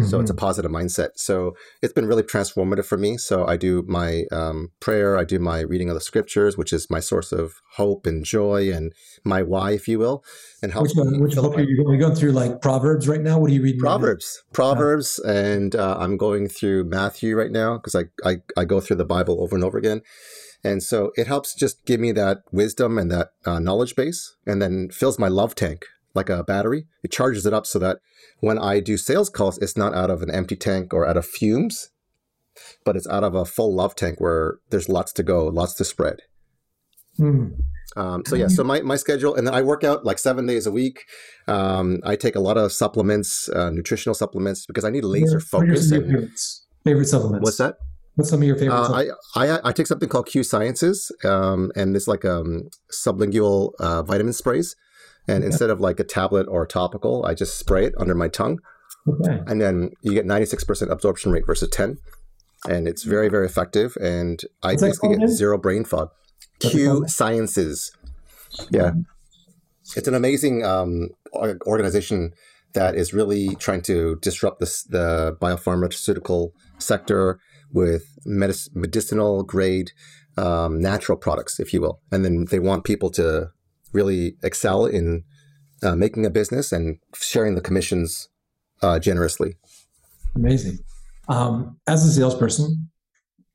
Mm-hmm. 0.00 0.10
So 0.10 0.18
it's 0.18 0.30
a 0.30 0.34
positive 0.34 0.72
mindset. 0.72 1.10
So 1.14 1.54
it's 1.80 1.92
been 1.92 2.06
really 2.06 2.24
transformative 2.24 2.84
for 2.84 2.98
me. 2.98 3.16
So 3.16 3.46
I 3.46 3.56
do 3.56 3.84
my 3.86 4.24
um, 4.32 4.70
prayer, 4.80 5.16
I 5.16 5.22
do 5.22 5.38
my 5.38 5.60
reading 5.60 5.88
of 5.88 5.94
the 5.94 6.00
scriptures, 6.00 6.58
which 6.58 6.72
is 6.72 6.90
my 6.90 6.98
source 6.98 7.30
of 7.30 7.54
hope 7.74 8.04
and 8.04 8.24
joy 8.24 8.72
and 8.72 8.92
my 9.24 9.42
why, 9.42 9.70
if 9.70 9.86
you 9.86 10.00
will. 10.00 10.24
And 10.62 10.72
help 10.72 10.84
which, 10.84 10.96
one, 10.96 11.20
which 11.20 11.36
book 11.36 11.56
are 11.56 11.62
you 11.62 11.84
going? 11.84 12.00
going 12.00 12.16
through 12.16 12.32
like 12.32 12.60
Proverbs 12.60 13.06
right 13.06 13.20
now? 13.20 13.38
What 13.38 13.50
are 13.50 13.54
you 13.54 13.62
reading? 13.62 13.80
Proverbs, 13.80 14.42
right 14.46 14.54
Proverbs, 14.54 15.20
yeah. 15.24 15.32
and 15.32 15.76
uh, 15.76 15.96
I'm 16.00 16.16
going 16.16 16.48
through 16.48 16.84
Matthew 16.84 17.36
right 17.36 17.52
now 17.52 17.76
because 17.76 17.94
I, 17.94 18.04
I 18.28 18.38
I 18.56 18.64
go 18.64 18.80
through 18.80 18.96
the 18.96 19.04
Bible 19.04 19.40
over 19.42 19.54
and 19.54 19.64
over 19.64 19.78
again. 19.78 20.02
And 20.64 20.82
so 20.82 21.12
it 21.14 21.26
helps 21.26 21.54
just 21.54 21.84
give 21.84 22.00
me 22.00 22.10
that 22.12 22.38
wisdom 22.50 22.98
and 22.98 23.10
that 23.10 23.28
uh, 23.44 23.58
knowledge 23.60 23.94
base, 23.94 24.34
and 24.46 24.60
then 24.60 24.88
fills 24.90 25.18
my 25.18 25.28
love 25.28 25.54
tank 25.54 25.84
like 26.14 26.28
a 26.28 26.44
battery. 26.44 26.86
It 27.02 27.12
charges 27.12 27.46
it 27.46 27.52
up 27.52 27.66
so 27.66 27.78
that 27.80 27.98
when 28.40 28.58
I 28.58 28.80
do 28.80 28.96
sales 28.96 29.30
calls, 29.30 29.58
it's 29.58 29.76
not 29.76 29.94
out 29.94 30.10
of 30.10 30.22
an 30.22 30.30
empty 30.30 30.56
tank 30.56 30.94
or 30.94 31.06
out 31.06 31.16
of 31.16 31.26
fumes, 31.26 31.90
but 32.84 32.96
it's 32.96 33.08
out 33.08 33.24
of 33.24 33.34
a 33.34 33.44
full 33.44 33.74
love 33.74 33.94
tank 33.94 34.20
where 34.20 34.58
there's 34.70 34.88
lots 34.88 35.12
to 35.14 35.22
go, 35.22 35.46
lots 35.46 35.74
to 35.74 35.84
spread. 35.84 36.20
Hmm. 37.16 37.46
Um, 37.96 38.22
so 38.26 38.34
yeah, 38.34 38.48
so 38.48 38.64
my, 38.64 38.80
my 38.80 38.96
schedule, 38.96 39.34
and 39.36 39.46
then 39.46 39.54
I 39.54 39.62
work 39.62 39.84
out 39.84 40.04
like 40.04 40.18
seven 40.18 40.46
days 40.46 40.66
a 40.66 40.72
week. 40.72 41.04
Um, 41.46 42.00
I 42.04 42.16
take 42.16 42.34
a 42.34 42.40
lot 42.40 42.56
of 42.56 42.72
supplements, 42.72 43.48
uh, 43.50 43.70
nutritional 43.70 44.14
supplements, 44.14 44.66
because 44.66 44.84
I 44.84 44.90
need 44.90 45.04
laser 45.04 45.38
focus. 45.38 45.90
What 45.90 46.00
your 46.00 46.02
favorites? 46.02 46.66
Favorite 46.82 47.06
supplements? 47.06 47.44
What's 47.44 47.58
that? 47.58 47.76
What's 48.16 48.30
some 48.30 48.40
of 48.40 48.46
your 48.46 48.56
favorite? 48.56 48.76
Uh, 48.76 49.12
I, 49.36 49.54
I 49.54 49.60
I 49.64 49.72
take 49.72 49.86
something 49.86 50.08
called 50.08 50.26
Q 50.26 50.42
Sciences, 50.42 51.12
um, 51.24 51.72
and 51.76 51.94
it's 51.94 52.08
like 52.08 52.24
um, 52.24 52.68
sublingual 52.92 53.72
uh, 53.80 54.02
vitamin 54.02 54.32
sprays. 54.32 54.74
And 55.26 55.38
okay. 55.38 55.46
instead 55.46 55.70
of 55.70 55.80
like 55.80 55.98
a 56.00 56.04
tablet 56.04 56.46
or 56.48 56.64
a 56.64 56.68
topical, 56.68 57.24
I 57.24 57.34
just 57.34 57.58
spray 57.58 57.86
it 57.86 57.94
under 57.98 58.14
my 58.14 58.28
tongue. 58.28 58.58
Okay. 59.08 59.40
And 59.46 59.60
then 59.60 59.90
you 60.02 60.14
get 60.14 60.26
96% 60.26 60.90
absorption 60.90 61.32
rate 61.32 61.46
versus 61.46 61.68
10. 61.70 61.98
And 62.68 62.88
it's 62.88 63.02
very, 63.02 63.28
very 63.28 63.46
effective. 63.46 63.96
And 64.00 64.40
I 64.62 64.72
What's 64.72 64.82
basically 64.82 65.16
get 65.16 65.28
zero 65.28 65.58
brain 65.58 65.84
fog. 65.84 66.10
Q 66.60 67.06
Sciences. 67.08 67.92
Yeah. 68.70 68.92
It's 69.96 70.08
an 70.08 70.14
amazing 70.14 70.64
um, 70.64 71.10
organization 71.66 72.32
that 72.72 72.94
is 72.94 73.12
really 73.12 73.54
trying 73.56 73.82
to 73.82 74.16
disrupt 74.22 74.60
this, 74.60 74.82
the 74.84 75.36
biopharmaceutical 75.40 76.50
sector 76.78 77.38
with 77.72 78.04
medicinal 78.24 79.42
grade 79.42 79.92
um, 80.36 80.80
natural 80.80 81.16
products, 81.18 81.60
if 81.60 81.72
you 81.72 81.80
will. 81.80 82.00
And 82.10 82.24
then 82.24 82.46
they 82.50 82.58
want 82.58 82.84
people 82.84 83.10
to 83.10 83.50
really 83.94 84.36
excel 84.42 84.84
in 84.84 85.24
uh, 85.82 85.96
making 85.96 86.26
a 86.26 86.30
business 86.30 86.72
and 86.72 86.98
sharing 87.14 87.54
the 87.54 87.60
commissions 87.60 88.28
uh, 88.82 88.98
generously. 88.98 89.56
Amazing. 90.34 90.78
Um, 91.28 91.78
as 91.86 92.04
a 92.04 92.12
salesperson, 92.12 92.90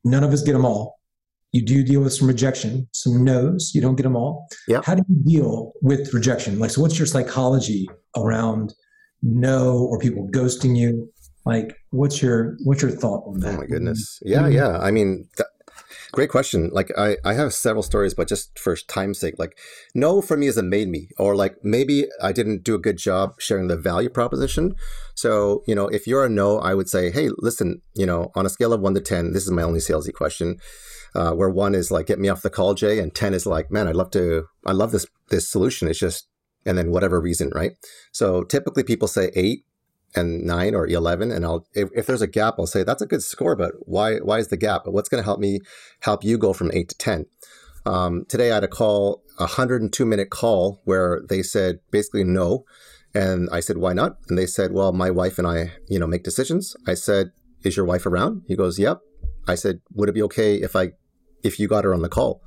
none 0.03 0.23
of 0.23 0.31
us 0.31 0.41
get 0.41 0.53
them 0.53 0.65
all. 0.65 0.99
You 1.51 1.63
do 1.65 1.83
deal 1.83 2.01
with 2.01 2.13
some 2.13 2.27
rejection, 2.27 2.87
some 2.93 3.23
no's. 3.23 3.71
You 3.73 3.81
don't 3.81 3.95
get 3.95 4.03
them 4.03 4.15
all. 4.15 4.47
Yeah. 4.67 4.81
How 4.83 4.95
do 4.95 5.03
you 5.09 5.23
deal 5.23 5.73
with 5.81 6.13
rejection? 6.13 6.59
Like, 6.59 6.71
so 6.71 6.81
what's 6.81 6.97
your 6.97 7.07
psychology 7.07 7.87
around 8.15 8.73
no 9.23 9.77
or 9.77 9.97
people 9.99 10.27
ghosting 10.31 10.77
you? 10.77 11.11
Like, 11.45 11.75
what's 11.89 12.21
your 12.21 12.55
what's 12.63 12.83
your 12.83 12.91
thought 12.91 13.23
on 13.25 13.39
that? 13.39 13.55
Oh 13.55 13.57
my 13.57 13.65
goodness. 13.65 14.19
Yeah, 14.21 14.43
mm-hmm. 14.43 14.51
yeah. 14.51 14.77
I 14.77 14.91
mean, 14.91 15.27
th- 15.35 15.49
Great 16.11 16.29
question. 16.29 16.69
Like 16.73 16.91
I, 16.97 17.17
I 17.23 17.33
have 17.33 17.53
several 17.53 17.83
stories, 17.83 18.15
but 18.15 18.27
just 18.27 18.57
for 18.57 18.75
time's 18.75 19.19
sake, 19.19 19.35
like 19.37 19.57
no 19.93 20.21
for 20.21 20.35
me 20.35 20.47
is 20.47 20.57
a 20.57 20.63
made 20.63 20.87
me, 20.87 21.09
or 21.19 21.35
like 21.35 21.57
maybe 21.63 22.05
I 22.21 22.31
didn't 22.31 22.63
do 22.63 22.73
a 22.73 22.79
good 22.79 22.97
job 22.97 23.35
sharing 23.39 23.67
the 23.67 23.77
value 23.77 24.09
proposition. 24.09 24.75
So, 25.13 25.63
you 25.67 25.75
know, 25.75 25.87
if 25.87 26.07
you're 26.07 26.25
a 26.25 26.29
no, 26.29 26.59
I 26.59 26.73
would 26.73 26.89
say, 26.89 27.11
hey, 27.11 27.29
listen, 27.37 27.81
you 27.93 28.05
know, 28.05 28.31
on 28.35 28.45
a 28.45 28.49
scale 28.49 28.73
of 28.73 28.81
one 28.81 28.95
to 28.95 29.01
10, 29.01 29.33
this 29.33 29.43
is 29.43 29.51
my 29.51 29.61
only 29.61 29.79
salesy 29.79 30.13
question. 30.13 30.57
Uh, 31.15 31.31
where 31.31 31.49
one 31.49 31.73
is 31.73 31.89
like, 31.91 32.05
get 32.05 32.19
me 32.19 32.29
off 32.29 32.43
the 32.43 32.51
call, 32.51 32.75
Jay, 32.75 32.99
and 32.99 33.13
10 33.13 33.33
is 33.33 33.45
like, 33.45 33.71
man, 33.71 33.87
I'd 33.87 33.95
love 33.95 34.11
to, 34.11 34.45
I 34.65 34.73
love 34.73 34.91
this, 34.91 35.07
this 35.29 35.49
solution. 35.49 35.87
It's 35.87 35.99
just, 35.99 36.27
and 36.65 36.77
then 36.77 36.91
whatever 36.91 37.19
reason, 37.19 37.51
right? 37.55 37.71
So 38.11 38.43
typically 38.43 38.83
people 38.83 39.07
say 39.07 39.31
eight 39.35 39.63
and 40.15 40.43
nine 40.43 40.73
or 40.73 40.87
11 40.87 41.31
and 41.31 41.45
i'll 41.45 41.67
if, 41.73 41.89
if, 41.95 42.07
there's 42.07 42.21
a 42.21 42.27
gap 42.27 42.55
i'll 42.57 42.65
say 42.65 42.83
that's 42.83 43.01
a 43.01 43.05
good 43.05 43.21
score 43.21 43.55
but 43.55 43.73
why 43.81 44.17
why 44.17 44.39
is 44.39 44.47
the 44.47 44.57
gap? 44.57 44.83
But 44.85 44.93
what's 44.93 45.09
going 45.09 45.21
to 45.21 45.25
help 45.25 45.39
me 45.39 45.59
help 46.01 46.23
you 46.23 46.37
go 46.37 46.53
from 46.53 46.71
8 46.73 46.89
to 46.89 46.97
10 46.97 47.25
um, 47.85 48.25
today 48.27 48.51
i 48.51 48.55
had 48.55 48.63
a 48.63 48.67
call 48.67 49.23
a 49.39 49.43
102 49.43 50.05
minute 50.05 50.29
call 50.29 50.81
where 50.83 51.21
they 51.27 51.41
said 51.41 51.79
basically 51.91 52.23
no. 52.23 52.65
And 53.13 53.49
i 53.51 53.59
said 53.59 53.77
why 53.77 53.93
not? 53.93 54.17
And 54.27 54.37
they 54.37 54.45
said 54.45 54.71
well 54.73 54.91
my 54.91 55.09
wife 55.09 55.39
and 55.39 55.47
i 55.47 55.71
you 55.87 55.97
know 55.97 56.07
make 56.07 56.23
decisions. 56.23 56.75
I 56.85 56.93
said 56.93 57.31
is 57.63 57.77
your 57.77 57.85
wife 57.85 58.05
around? 58.05 58.43
He 58.47 58.55
goes 58.55 58.77
yep. 58.77 58.99
I 59.47 59.55
said 59.55 59.79
would 59.93 60.09
it 60.09 60.15
be 60.15 60.23
okay 60.23 60.55
if 60.55 60.75
i 60.75 60.89
if 61.41 61.59
you 61.59 61.67
got 61.67 61.85
her 61.85 61.93
on 61.93 62.01
the 62.01 62.09
call? 62.09 62.41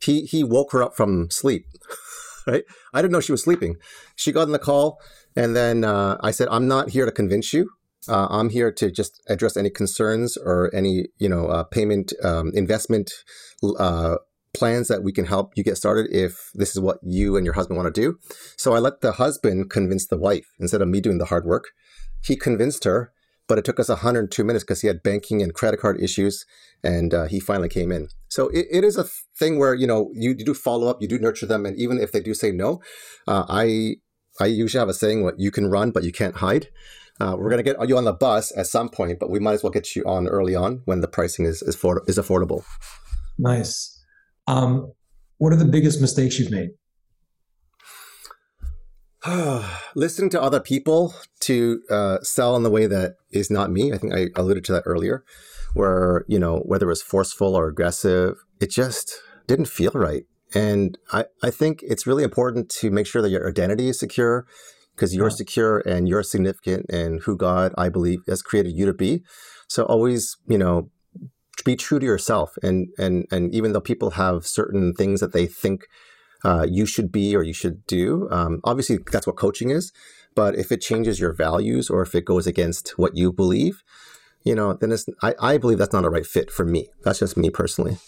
He 0.00 0.22
he 0.22 0.42
woke 0.42 0.72
her 0.72 0.82
up 0.82 0.96
from 0.96 1.30
sleep 1.30 1.66
right? 2.46 2.64
I 2.94 3.02
didn't 3.02 3.12
know 3.12 3.20
she 3.20 3.32
was 3.32 3.42
sleeping. 3.42 3.76
She 4.14 4.32
got 4.32 4.42
on 4.42 4.52
the 4.52 4.58
call 4.58 4.98
and 5.36 5.54
then 5.54 5.84
uh, 5.84 6.16
I 6.20 6.30
said, 6.30 6.48
I'm 6.50 6.66
not 6.66 6.90
here 6.90 7.04
to 7.04 7.12
convince 7.12 7.52
you. 7.52 7.70
Uh, 8.08 8.26
I'm 8.30 8.50
here 8.50 8.72
to 8.72 8.90
just 8.90 9.20
address 9.28 9.56
any 9.56 9.70
concerns 9.70 10.36
or 10.36 10.74
any, 10.74 11.06
you 11.18 11.28
know, 11.28 11.48
uh, 11.48 11.64
payment, 11.64 12.12
um, 12.22 12.52
investment 12.54 13.12
uh, 13.78 14.16
plans 14.54 14.88
that 14.88 15.02
we 15.02 15.12
can 15.12 15.26
help 15.26 15.52
you 15.56 15.62
get 15.62 15.76
started 15.76 16.06
if 16.10 16.50
this 16.54 16.70
is 16.70 16.80
what 16.80 16.98
you 17.02 17.36
and 17.36 17.44
your 17.44 17.54
husband 17.54 17.76
want 17.76 17.92
to 17.92 18.00
do. 18.00 18.18
So 18.56 18.74
I 18.74 18.78
let 18.78 19.00
the 19.00 19.12
husband 19.12 19.70
convince 19.70 20.06
the 20.06 20.16
wife 20.16 20.46
instead 20.58 20.82
of 20.82 20.88
me 20.88 21.00
doing 21.00 21.18
the 21.18 21.26
hard 21.26 21.44
work. 21.44 21.64
He 22.24 22.36
convinced 22.36 22.84
her, 22.84 23.12
but 23.48 23.58
it 23.58 23.64
took 23.64 23.78
us 23.78 23.88
102 23.88 24.42
minutes 24.44 24.64
because 24.64 24.80
he 24.80 24.88
had 24.88 25.02
banking 25.02 25.42
and 25.42 25.54
credit 25.54 25.80
card 25.80 26.00
issues, 26.00 26.44
and 26.82 27.12
uh, 27.12 27.26
he 27.26 27.38
finally 27.38 27.68
came 27.68 27.92
in. 27.92 28.08
So 28.28 28.48
it, 28.48 28.66
it 28.70 28.84
is 28.84 28.96
a 28.96 29.04
thing 29.38 29.58
where 29.58 29.74
you 29.74 29.86
know 29.86 30.10
you, 30.14 30.34
you, 30.36 30.44
do 30.44 30.54
follow 30.54 30.88
up, 30.88 30.98
you 31.00 31.08
do 31.08 31.18
nurture 31.18 31.46
them, 31.46 31.66
and 31.66 31.78
even 31.78 31.98
if 32.00 32.12
they 32.12 32.20
do 32.20 32.34
say 32.34 32.50
no, 32.50 32.80
uh, 33.28 33.44
I 33.48 33.96
I 34.40 34.46
usually 34.46 34.80
have 34.80 34.88
a 34.88 34.94
saying, 34.94 35.22
"What 35.22 35.38
you 35.38 35.50
can 35.50 35.68
run, 35.70 35.90
but 35.90 36.04
you 36.04 36.12
can't 36.12 36.36
hide." 36.36 36.68
Uh, 37.18 37.34
we're 37.38 37.48
going 37.48 37.64
to 37.64 37.74
get 37.74 37.88
you 37.88 37.96
on 37.96 38.04
the 38.04 38.12
bus 38.12 38.56
at 38.56 38.66
some 38.66 38.90
point, 38.90 39.18
but 39.18 39.30
we 39.30 39.38
might 39.38 39.54
as 39.54 39.62
well 39.62 39.72
get 39.72 39.96
you 39.96 40.04
on 40.04 40.28
early 40.28 40.54
on 40.54 40.82
when 40.84 41.00
the 41.00 41.08
pricing 41.08 41.46
is 41.46 41.62
is, 41.62 41.74
for, 41.74 42.02
is 42.06 42.18
affordable. 42.18 42.64
Nice. 43.38 44.04
Um, 44.46 44.92
what 45.38 45.52
are 45.52 45.56
the 45.56 45.64
biggest 45.64 46.00
mistakes 46.00 46.38
you've 46.38 46.50
made? 46.50 46.70
Listening 49.94 50.30
to 50.30 50.42
other 50.42 50.60
people 50.60 51.14
to 51.40 51.80
uh, 51.90 52.18
sell 52.22 52.54
in 52.56 52.62
the 52.62 52.70
way 52.70 52.86
that 52.86 53.16
is 53.30 53.50
not 53.50 53.70
me. 53.70 53.92
I 53.92 53.98
think 53.98 54.14
I 54.14 54.28
alluded 54.36 54.64
to 54.66 54.72
that 54.72 54.84
earlier, 54.86 55.24
where 55.74 56.24
you 56.28 56.38
know 56.38 56.58
whether 56.60 56.86
it 56.86 56.90
was 56.90 57.02
forceful 57.02 57.56
or 57.56 57.66
aggressive, 57.66 58.36
it 58.60 58.70
just 58.70 59.14
didn't 59.46 59.68
feel 59.68 59.92
right. 59.94 60.24
And 60.54 60.96
I, 61.12 61.24
I 61.42 61.50
think 61.50 61.82
it's 61.82 62.06
really 62.06 62.24
important 62.24 62.68
to 62.80 62.90
make 62.90 63.06
sure 63.06 63.22
that 63.22 63.30
your 63.30 63.48
identity 63.48 63.88
is 63.88 63.98
secure 63.98 64.46
because 64.94 65.14
you're 65.14 65.28
yeah. 65.28 65.34
secure 65.34 65.78
and 65.80 66.08
you're 66.08 66.22
significant 66.22 66.86
and 66.88 67.20
who 67.22 67.36
God, 67.36 67.74
I 67.76 67.88
believe, 67.88 68.20
has 68.28 68.42
created 68.42 68.72
you 68.72 68.86
to 68.86 68.94
be. 68.94 69.22
So 69.68 69.84
always, 69.84 70.36
you 70.46 70.56
know, 70.56 70.90
be 71.64 71.76
true 71.76 71.98
to 71.98 72.06
yourself. 72.06 72.56
And, 72.62 72.88
and, 72.98 73.26
and 73.30 73.52
even 73.54 73.72
though 73.72 73.80
people 73.80 74.10
have 74.10 74.46
certain 74.46 74.94
things 74.94 75.20
that 75.20 75.32
they 75.32 75.46
think 75.46 75.86
uh, 76.44 76.66
you 76.68 76.86
should 76.86 77.10
be 77.10 77.34
or 77.34 77.42
you 77.42 77.52
should 77.52 77.84
do, 77.86 78.28
um, 78.30 78.60
obviously 78.64 78.98
that's 79.10 79.26
what 79.26 79.36
coaching 79.36 79.70
is. 79.70 79.92
But 80.34 80.54
if 80.54 80.70
it 80.70 80.80
changes 80.80 81.18
your 81.18 81.32
values 81.32 81.90
or 81.90 82.02
if 82.02 82.14
it 82.14 82.24
goes 82.24 82.46
against 82.46 82.90
what 82.98 83.16
you 83.16 83.32
believe, 83.32 83.82
you 84.44 84.54
know, 84.54 84.74
then 84.74 84.92
it's, 84.92 85.06
I, 85.22 85.34
I 85.40 85.58
believe 85.58 85.78
that's 85.78 85.92
not 85.94 86.04
a 86.04 86.10
right 86.10 86.26
fit 86.26 86.50
for 86.50 86.64
me. 86.64 86.88
That's 87.02 87.18
just 87.18 87.36
me 87.36 87.50
personally. 87.50 87.98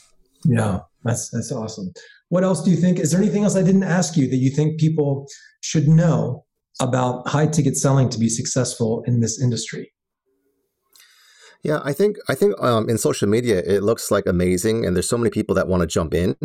Yeah, 0.45 0.81
that's 1.03 1.31
that's 1.31 1.51
awesome. 1.51 1.93
What 2.29 2.45
else 2.45 2.63
do 2.63 2.71
you 2.71 2.77
think? 2.77 2.99
Is 2.99 3.11
there 3.11 3.21
anything 3.21 3.45
else 3.45 3.57
I 3.57 3.63
didn't 3.63 3.85
ask 3.85 4.17
you 4.17 4.29
that 4.29 4.37
you 4.37 4.51
think 4.51 4.79
people 4.79 5.27
should 5.61 5.89
know 5.89 6.45
about 6.81 7.27
high 7.29 7.47
ticket 7.47 7.77
selling 7.77 8.09
to 8.11 8.19
be 8.19 8.29
successful 8.29 9.03
in 9.07 9.21
this 9.21 9.41
industry? 9.41 9.93
Yeah, 11.63 11.81
I 11.83 11.93
think 11.93 12.17
I 12.29 12.35
think 12.35 12.61
um, 12.63 12.89
in 12.89 12.99
social 12.99 13.29
media 13.29 13.59
it 13.59 13.83
looks 13.83 14.11
like 14.11 14.27
amazing, 14.27 14.87
and 14.87 14.95
there's 14.95 15.09
so 15.09 15.19
many 15.19 15.31
people 15.31 15.55
that 15.57 15.69
want 15.69 15.81
to 15.81 15.87
jump 15.87 16.15
in. 16.15 16.37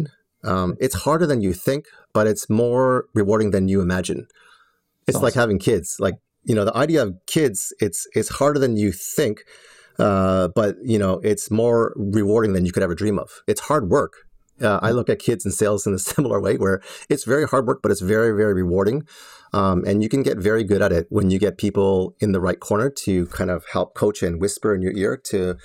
Um, 0.44 0.76
it's 0.80 0.96
harder 0.96 1.26
than 1.26 1.42
you 1.42 1.54
think, 1.54 1.86
but 2.14 2.28
it's 2.28 2.50
more 2.50 3.06
rewarding 3.14 3.52
than 3.52 3.68
you 3.68 3.80
imagine. 3.82 4.28
It's 5.08 5.16
awesome. 5.16 5.24
like 5.24 5.34
having 5.36 5.60
kids. 5.60 5.98
Like 6.00 6.16
you 6.44 6.56
know, 6.56 6.66
the 6.66 6.76
idea 6.76 7.04
of 7.04 7.16
kids, 7.28 7.74
it's 7.80 8.08
it's 8.14 8.30
harder 8.30 8.60
than 8.60 8.76
you 8.76 8.92
think, 8.92 9.44
uh, 10.00 10.48
but 10.56 10.78
you 10.84 10.98
know, 10.98 11.20
it's 11.24 11.52
more 11.52 11.94
rewarding 11.96 12.54
than 12.54 12.66
you 12.66 12.72
could 12.72 12.84
ever 12.84 12.96
dream 12.96 13.20
of. 13.20 13.30
It's 13.48 13.62
hard 13.62 13.90
work. 13.90 14.14
Uh, 14.64 14.80
I 14.82 14.92
look 14.92 15.10
at 15.10 15.20
kids 15.20 15.46
and 15.46 15.54
sales 15.54 15.86
in 15.86 15.94
a 15.94 16.00
similar 16.14 16.40
way, 16.40 16.58
where 16.58 16.82
it's 17.10 17.24
very 17.24 17.46
hard 17.48 17.68
work, 17.68 17.82
but 17.82 17.92
it's 17.92 18.02
very, 18.02 18.36
very 18.36 18.54
rewarding. 18.54 19.08
Um, 19.54 19.84
and 19.86 20.02
you 20.02 20.10
can 20.10 20.24
get 20.24 20.38
very 20.38 20.64
good 20.64 20.82
at 20.82 20.92
it 20.92 21.06
when 21.10 21.30
you 21.30 21.38
get 21.38 21.58
people 21.60 22.16
in 22.20 22.32
the 22.32 22.42
right 22.42 22.60
corner 22.60 22.90
to 22.90 23.28
kind 23.28 23.52
of 23.52 23.66
help 23.72 23.94
coach 23.94 24.24
and 24.24 24.42
whisper 24.42 24.74
in 24.74 24.82
your 24.82 24.94
ear 24.94 25.16
to 25.26 25.58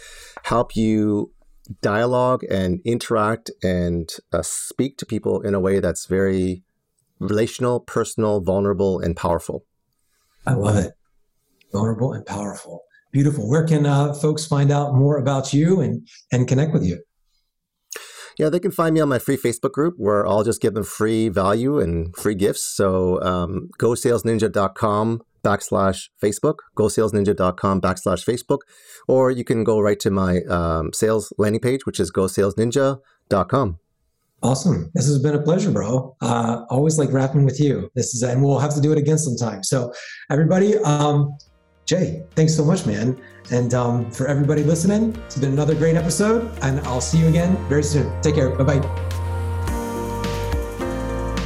help 0.42 0.76
you 0.76 1.32
dialogue 1.80 2.44
and 2.51 2.80
interact 2.84 3.51
and 3.62 4.11
uh, 4.32 4.42
speak 4.42 4.99
to 4.99 5.07
people 5.07 5.40
in 5.40 5.55
a 5.55 5.61
way 5.61 5.80
that's 5.80 6.07
very 6.07 6.62
relational, 7.18 7.80
personal, 7.80 8.40
vulnerable, 8.40 9.01
and 9.01 9.16
powerful. 9.16 9.64
I 10.46 10.53
love 10.55 10.76
it. 10.76 10.92
vulnerable 11.72 12.12
and 12.12 12.24
powerful. 12.24 12.82
Beautiful. 13.12 13.49
Where 13.49 13.66
can 13.66 13.86
uh, 13.86 14.12
folks 14.14 14.46
find 14.46 14.70
out 14.70 14.94
more 14.94 15.16
about 15.16 15.53
you 15.53 15.80
and 15.80 16.07
and 16.30 16.46
connect 16.46 16.72
with 16.72 16.84
you? 16.84 17.03
Yeah, 18.39 18.49
they 18.49 18.61
can 18.61 18.70
find 18.70 18.95
me 18.95 19.01
on 19.01 19.09
my 19.09 19.18
free 19.18 19.36
Facebook 19.36 19.72
group 19.72 19.95
where 19.97 20.26
I'll 20.26 20.45
just 20.45 20.62
give 20.62 20.74
them 20.74 20.84
free 20.84 21.28
value 21.28 21.80
and 21.80 22.14
free 22.16 22.36
gifts. 22.36 22.62
So 22.62 23.20
um, 23.20 23.70
gosalesninja.com 23.78 25.22
backslash 25.45 26.09
Facebook, 26.22 26.59
gosalesninja.com 26.76 27.80
backslash 27.80 28.24
Facebook, 28.24 28.59
or 29.09 29.30
you 29.30 29.45
can 29.45 29.64
go 29.64 29.80
right 29.80 29.99
to 30.01 30.11
my 30.11 30.43
um, 30.45 30.93
sales 30.93 31.32
landing 31.39 31.61
page, 31.61 31.84
which 31.84 31.99
is 31.99 32.12
gosalesninja.com. 32.12 33.78
Awesome. 34.41 34.91
This 34.95 35.07
has 35.09 35.18
been 35.18 35.34
a 35.34 35.43
pleasure, 35.43 35.72
bro. 35.72 36.16
Uh, 36.20 36.64
always 36.70 36.97
like 36.97 37.12
rapping 37.12 37.45
with 37.45 37.59
you. 37.59 37.91
This 37.97 38.14
is, 38.14 38.22
and 38.22 38.41
we'll 38.43 38.61
have 38.61 38.74
to 38.74 38.80
do 38.80 38.93
it 38.93 38.99
again 38.99 39.18
sometime. 39.18 39.64
So, 39.64 39.93
everybody, 40.30 40.78
um, 40.78 41.36
Jay, 41.89 42.22
thanks 42.34 42.55
so 42.55 42.62
much, 42.62 42.84
man. 42.84 43.18
And 43.51 43.72
um, 43.72 44.11
for 44.11 44.26
everybody 44.26 44.62
listening, 44.62 45.16
it's 45.24 45.39
been 45.39 45.53
another 45.53 45.74
great 45.74 45.97
episode, 45.97 46.53
and 46.61 46.80
I'll 46.80 47.01
see 47.01 47.16
you 47.16 47.28
again 47.28 47.57
very 47.66 47.82
soon. 47.82 48.12
Take 48.20 48.34
care. 48.34 48.51
Bye 48.51 48.78
bye. 48.78 49.07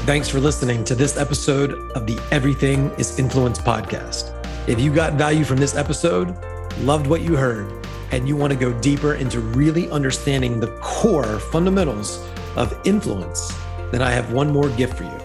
Thanks 0.04 0.28
for 0.28 0.40
listening 0.40 0.82
to 0.82 0.96
this 0.96 1.16
episode 1.16 1.74
of 1.92 2.08
the 2.08 2.20
Everything 2.32 2.90
is 2.98 3.20
Influence 3.20 3.60
podcast. 3.60 4.34
If 4.68 4.80
you 4.80 4.92
got 4.92 5.12
value 5.12 5.44
from 5.44 5.58
this 5.58 5.76
episode, 5.76 6.36
loved 6.80 7.06
what 7.06 7.20
you 7.20 7.36
heard, 7.36 7.86
and 8.10 8.26
you 8.26 8.34
want 8.34 8.52
to 8.52 8.58
go 8.58 8.72
deeper 8.80 9.14
into 9.14 9.38
really 9.38 9.88
understanding 9.92 10.58
the 10.58 10.76
core 10.80 11.38
fundamentals 11.38 12.20
of 12.56 12.76
influence, 12.84 13.56
then 13.92 14.02
I 14.02 14.10
have 14.10 14.32
one 14.32 14.52
more 14.52 14.70
gift 14.70 14.98
for 14.98 15.04
you. 15.04 15.21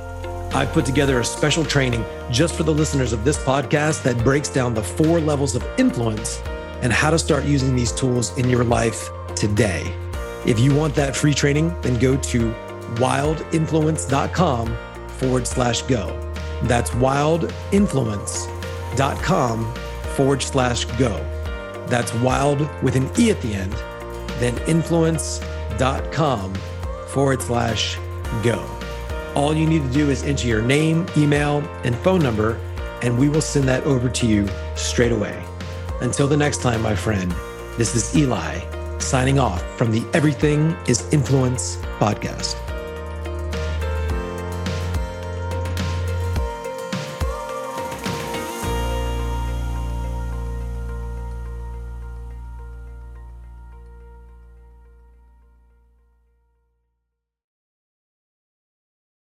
I've 0.58 0.74
put 0.74 0.86
together 0.88 1.20
a 1.20 1.24
special 1.24 1.64
training 1.64 2.03
just 2.32 2.55
for 2.55 2.64
the 2.64 2.74
listeners 2.74 3.14
of 3.14 3.24
this 3.24 3.38
podcast 3.38 4.01
that 4.01 4.18
breaks 4.24 4.49
down 4.49 4.74
the 4.74 4.82
four 4.82 5.20
levels 5.20 5.55
of 5.55 5.64
influence 5.78 6.41
and 6.82 6.91
how 6.91 7.12
to 7.12 7.20
start 7.20 7.45
using 7.45 7.76
these 7.76 7.91
tools 7.91 8.36
in 8.39 8.49
your 8.49 8.64
life 8.64 9.08
today. 9.36 9.84
If 10.47 10.60
you 10.60 10.74
want 10.74 10.95
that 10.95 11.16
free 11.16 11.36
training, 11.36 11.80
then 11.84 11.99
go 11.99 12.18
to 12.18 12.51
wildeinfluence.com 12.95 14.78
forward 15.10 15.45
slash 15.45 15.84
go. 15.84 16.34
That's 16.64 16.89
wildeinfluence.com 16.89 19.76
forward 20.16 20.41
slash 20.41 20.86
go. 20.86 21.86
That's 21.86 22.12
wild 22.16 22.68
with 22.82 22.95
an 22.95 23.12
E 23.20 23.30
at 23.30 23.39
the 23.43 23.53
end, 23.53 23.74
then 24.39 24.58
influence.com 24.68 26.55
forward 27.10 27.43
slash 27.43 27.99
go. 28.41 28.76
All 29.38 29.53
you 29.53 29.67
need 29.67 29.83
to 29.83 29.93
do 29.93 30.09
is 30.09 30.23
enter 30.23 30.47
your 30.47 30.63
name, 30.63 31.05
email, 31.15 31.59
and 31.83 31.95
phone 31.97 32.21
number, 32.21 32.59
and 33.03 33.19
we 33.19 33.29
will 33.29 33.39
send 33.39 33.67
that 33.67 33.83
over 33.83 34.09
to 34.09 34.25
you 34.25 34.49
straight 34.75 35.11
away. 35.11 35.45
Until 36.01 36.27
the 36.27 36.35
next 36.35 36.63
time, 36.63 36.81
my 36.81 36.95
friend, 36.95 37.31
this 37.77 37.93
is 37.93 38.17
Eli 38.17 38.61
signing 38.97 39.38
off 39.38 39.61
from 39.77 39.91
the 39.91 40.03
Everything 40.15 40.75
is 40.88 41.07
Influence 41.13 41.75
podcast. 41.99 42.66